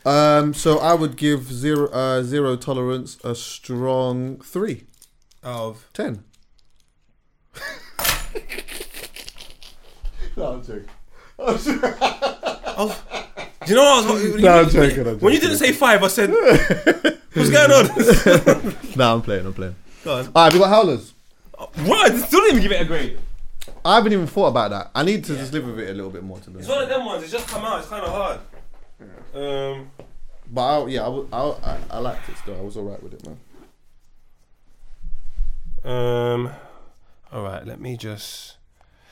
[0.08, 4.86] Um, so I would give zero uh, zero tolerance a strong three.
[5.44, 6.24] Out of Ten.
[10.38, 10.88] no, I'm joking.
[11.40, 13.04] Oh,
[13.66, 14.24] do you know what I was?
[14.32, 16.30] When, No, I'm you, joking, I'm when you didn't say five, I said,
[17.34, 19.46] "What's going on?" no, I'm playing.
[19.46, 19.76] I'm playing.
[20.06, 20.26] Go on.
[20.34, 21.14] All right, we got howlers.
[21.58, 22.12] What?
[22.12, 23.20] I still didn't even give it a grade.
[23.84, 24.92] I haven't even thought about that.
[24.96, 26.82] I need to just live with it a little bit more to be It's one
[26.82, 27.24] of them ones.
[27.24, 27.80] It's just come out.
[27.80, 28.40] It's kind of hard.
[29.36, 29.92] Um,
[30.52, 32.58] But I, yeah, I, I, I, I liked it still.
[32.58, 33.38] I was alright with it, man.
[35.84, 36.52] um.
[37.32, 37.66] All right.
[37.66, 38.58] Let me just.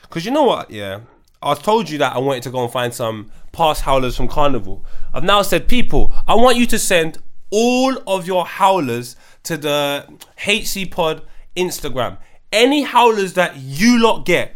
[0.09, 0.71] Cause you know what?
[0.71, 1.01] Yeah.
[1.41, 4.83] I told you that I wanted to go and find some past howlers from Carnival.
[5.13, 7.19] I've now said, people, I want you to send
[7.51, 10.07] all of your howlers to the
[10.37, 11.21] HC Pod
[11.55, 12.17] Instagram.
[12.51, 14.55] Any howlers that you lot get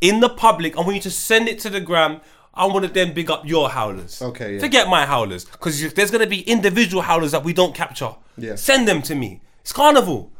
[0.00, 2.20] in the public, I want you to send it to the gram.
[2.56, 4.22] I want to then big up your howlers.
[4.22, 4.60] Okay, yeah.
[4.60, 8.14] Forget my howlers, because there's gonna be individual howlers that we don't capture.
[8.38, 8.54] Yeah.
[8.54, 9.40] Send them to me.
[9.60, 10.30] It's carnival.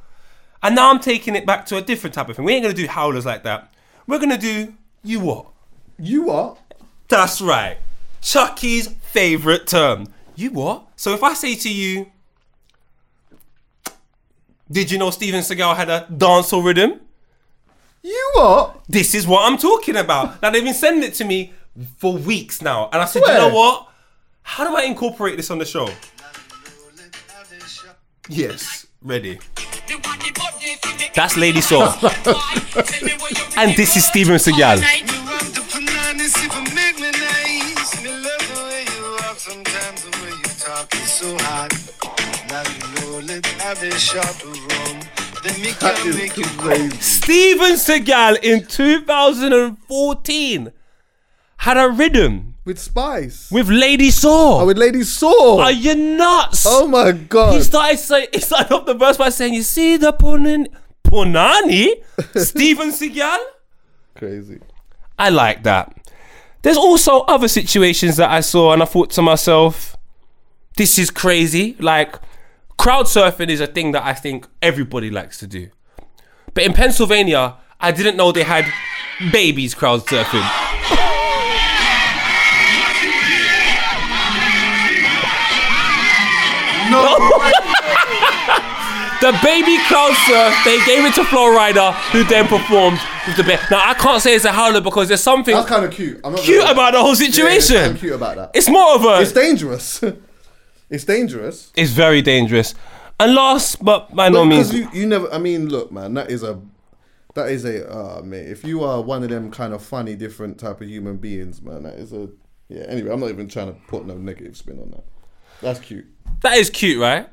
[0.63, 2.45] And now I'm taking it back to a different type of thing.
[2.45, 3.73] We ain't gonna do howlers like that.
[4.07, 5.47] We're gonna do you what?
[5.99, 6.59] You what?
[7.09, 7.79] That's right.
[8.23, 10.09] Chuckie's favorite term.
[10.35, 10.87] You what?
[10.97, 12.11] So if I say to you,
[14.71, 17.01] did you know Steven Seagal had a dancehall rhythm?
[18.03, 18.81] You what?
[18.89, 20.41] This is what I'm talking about.
[20.43, 21.53] now they've been sending it to me
[21.99, 23.33] for weeks now, and I said, Where?
[23.33, 23.89] you know what?
[24.43, 25.89] How do I incorporate this on the show?
[28.29, 29.39] Yes, ready.
[31.15, 31.95] That's Lady Saw,
[33.57, 34.83] and this is Steven Seagal.
[45.81, 46.17] That is
[46.57, 46.97] crazy.
[47.01, 50.73] Steven Seagal in 2014
[51.65, 53.51] had a rhythm With Spice.
[53.51, 54.61] with Lady Saw.
[54.61, 55.61] Oh, with Lady Saw.
[55.63, 56.65] Are you nuts?
[56.69, 57.55] oh my god.
[57.55, 62.03] He started say, he started off the verse by saying, "You see the punani,
[62.37, 63.39] Steven Seagal."
[64.15, 64.61] crazy.
[65.19, 65.93] I like that.
[66.63, 69.97] There's also other situations that I saw, and I thought to myself,
[70.77, 72.17] "This is crazy." Like
[72.77, 75.71] crowd surfing is a thing that I think everybody likes to do,
[76.53, 78.67] but in Pennsylvania, I didn't know they had
[79.33, 81.01] babies crowd surfing.
[89.21, 93.63] The baby surf, they gave it to Flo Rida, who then performed with the baby.
[93.71, 96.21] Now I can't say it's a howler because there's something That's kind of cute.
[96.23, 97.77] I'm not cute gonna- about the whole Yeah, situation.
[97.77, 98.51] kinda cute about that.
[98.53, 99.21] It's more of a.
[99.23, 100.03] It's dangerous.
[100.91, 101.73] it's dangerous.
[101.75, 102.75] It's very dangerous.
[103.19, 105.33] And last but by no means, Because you, you never.
[105.33, 106.13] I mean, look, man.
[106.15, 106.61] That is a.
[107.35, 107.89] That is a.
[107.91, 108.47] Uh, mate.
[108.49, 111.85] If you are one of them kind of funny, different type of human beings, man,
[111.85, 112.29] that is a.
[112.69, 112.85] Yeah.
[112.89, 115.05] Anyway, I'm not even trying to put no negative spin on that.
[115.63, 116.05] That's cute.
[116.43, 117.29] That is cute, right?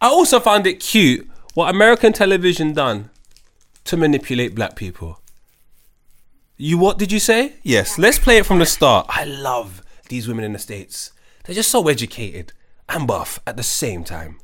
[0.00, 3.10] I also found it cute what American television done
[3.84, 5.20] to manipulate black people.
[6.56, 7.54] You what did you say?
[7.62, 9.06] Yes, let's play it from the start.
[9.08, 11.12] I love these women in the States.
[11.44, 12.52] They're just so educated
[12.88, 14.38] and buff at the same time.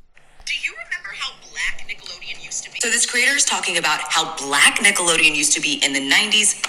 [0.47, 2.78] Do you remember how black Nickelodeon used to be?
[2.81, 6.62] So this creator is talking about how black Nickelodeon used to be in the 90s,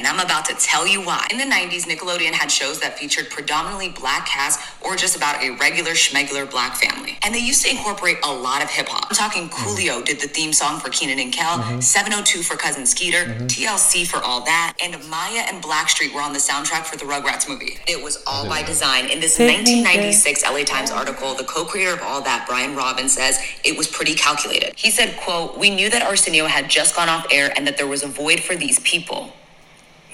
[0.00, 1.26] and I'm about to tell you why.
[1.30, 5.50] In the 90s, Nickelodeon had shows that featured predominantly black casts or just about a
[5.56, 7.18] regular schmegular black family.
[7.22, 9.08] And they used to incorporate a lot of hip hop.
[9.10, 13.26] I'm talking Coolio did the theme song for Kenan and Kel, 702 for Cousin Skeeter,
[13.44, 17.46] TLC for All That, and Mya and Blackstreet were on the soundtrack for the Rugrats
[17.46, 17.76] movie.
[17.86, 19.10] It was all by design.
[19.10, 23.76] In this 1996 LA Times article, the co-creator of All That, Brian Robbins, says it
[23.76, 24.72] was pretty calculated.
[24.76, 27.86] He said, quote, we knew that Arsenio had just gone off air and that there
[27.86, 29.34] was a void for these people.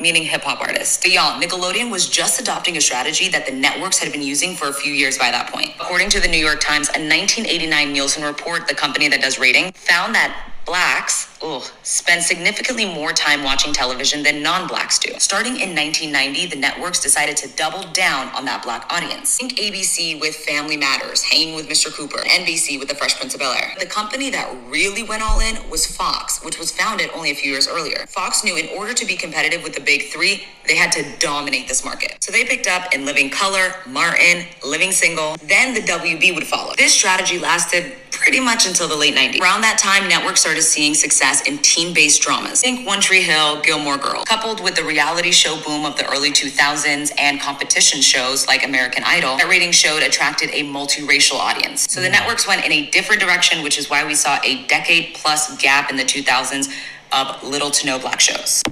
[0.00, 0.98] Meaning hip hop artists.
[1.02, 4.68] But y'all, Nickelodeon was just adopting a strategy that the networks had been using for
[4.68, 5.72] a few years by that point.
[5.80, 9.72] According to the New York Times, a 1989 Nielsen report, the company that does rating,
[9.72, 15.12] found that blacks ugh, spend significantly more time watching television than non-blacks do.
[15.18, 19.36] Starting in 1990, the networks decided to double down on that black audience.
[19.36, 21.92] Think ABC with Family Matters, Hanging with Mr.
[21.92, 23.74] Cooper, NBC with The Fresh Prince of Bel-Air.
[23.78, 27.50] The company that really went all in was Fox, which was founded only a few
[27.50, 28.06] years earlier.
[28.06, 31.68] Fox knew in order to be competitive with the big three, they had to dominate
[31.68, 32.16] this market.
[32.20, 36.74] So they picked up In Living Color, Martin, Living Single, then the WB would follow.
[36.76, 39.40] This strategy lasted pretty much until the late 90s.
[39.40, 42.60] Around that time, networks started seeing success in team-based dramas.
[42.60, 46.30] Think One Tree Hill, Gilmore Girls, coupled with the reality show boom of the early
[46.30, 49.36] 2000s and competition shows like American Idol.
[49.36, 51.86] That rating showed attracted a multiracial audience.
[51.90, 52.12] So the mm.
[52.12, 55.96] networks went in a different direction, which is why we saw a decade-plus gap in
[55.96, 56.72] the 2000s
[57.12, 58.62] of little to no black shows.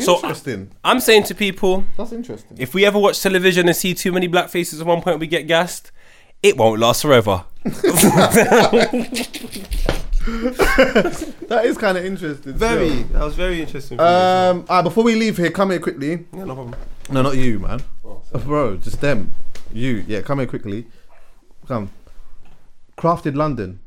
[0.00, 0.72] So Interesting.
[0.84, 2.58] I'm saying to people, That's interesting.
[2.60, 5.26] if we ever watch television and see too many black faces at one point, we
[5.26, 5.90] get gassed.
[6.42, 7.44] It won't last forever.
[11.46, 12.54] That is kind of interesting.
[12.54, 13.04] Very.
[13.04, 14.00] That was very interesting.
[14.00, 14.64] Um.
[14.68, 16.26] Alright, before we leave here, come here quickly.
[16.34, 16.74] yeah, no problem.
[17.10, 17.80] No, not you, man.
[18.44, 19.32] Bro, just them.
[19.72, 20.04] You.
[20.08, 20.86] Yeah, come here quickly.
[21.68, 21.90] Come.
[22.98, 23.78] Crafted London.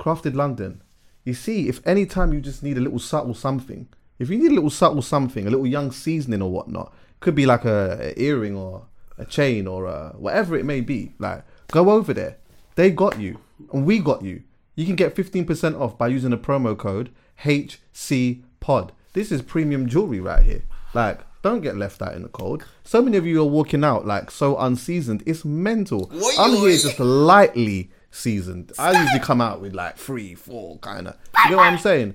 [0.00, 0.82] Crafted London.
[1.24, 3.86] You see, if any time you just need a little subtle something,
[4.18, 7.46] if you need a little subtle something, a little young seasoning or whatnot, could be
[7.46, 8.86] like a, a earring or
[9.18, 11.12] a chain or a, whatever it may be.
[11.20, 12.38] Like, go over there.
[12.74, 13.38] They got you,
[13.72, 14.42] and we got you.
[14.74, 17.10] You can get 15% off by using the promo code
[17.42, 18.90] HCPOD.
[19.12, 20.62] This is premium jewelry right here.
[20.94, 22.64] Like, don't get left out in the cold.
[22.84, 25.22] So many of you are walking out like so unseasoned.
[25.26, 26.10] It's mental.
[26.38, 28.72] I'm here just lightly seasoned.
[28.78, 31.16] I usually come out with like three, four kind of.
[31.44, 32.14] You know what I'm saying?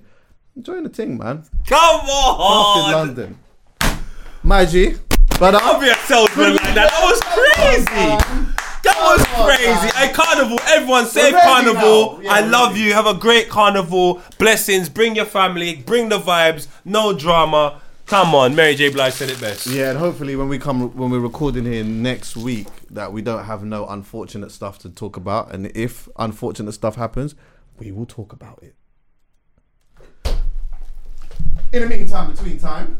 [0.55, 1.43] Enjoying the thing, man.
[1.67, 1.79] Come
[2.09, 2.91] on!
[2.91, 3.37] London.
[4.43, 4.95] My G.
[5.39, 6.89] But I'll be a salesman like that.
[6.89, 7.21] That was
[8.43, 8.58] crazy.
[8.99, 9.97] That was crazy.
[9.97, 12.21] Hey, carnival, everyone, say carnival.
[12.21, 12.93] Yeah, I love you.
[12.93, 14.21] Have a great carnival.
[14.37, 14.89] Blessings.
[14.89, 15.77] Bring your family.
[15.77, 16.67] Bring the vibes.
[16.83, 17.81] No drama.
[18.07, 18.89] Come on, Mary J.
[18.89, 19.67] Blige said it best.
[19.67, 23.45] Yeah, and hopefully when we come when we're recording here next week, that we don't
[23.45, 27.35] have no unfortunate stuff to talk about, and if unfortunate stuff happens,
[27.77, 28.75] we will talk about it.
[31.71, 32.99] In the meantime, between time.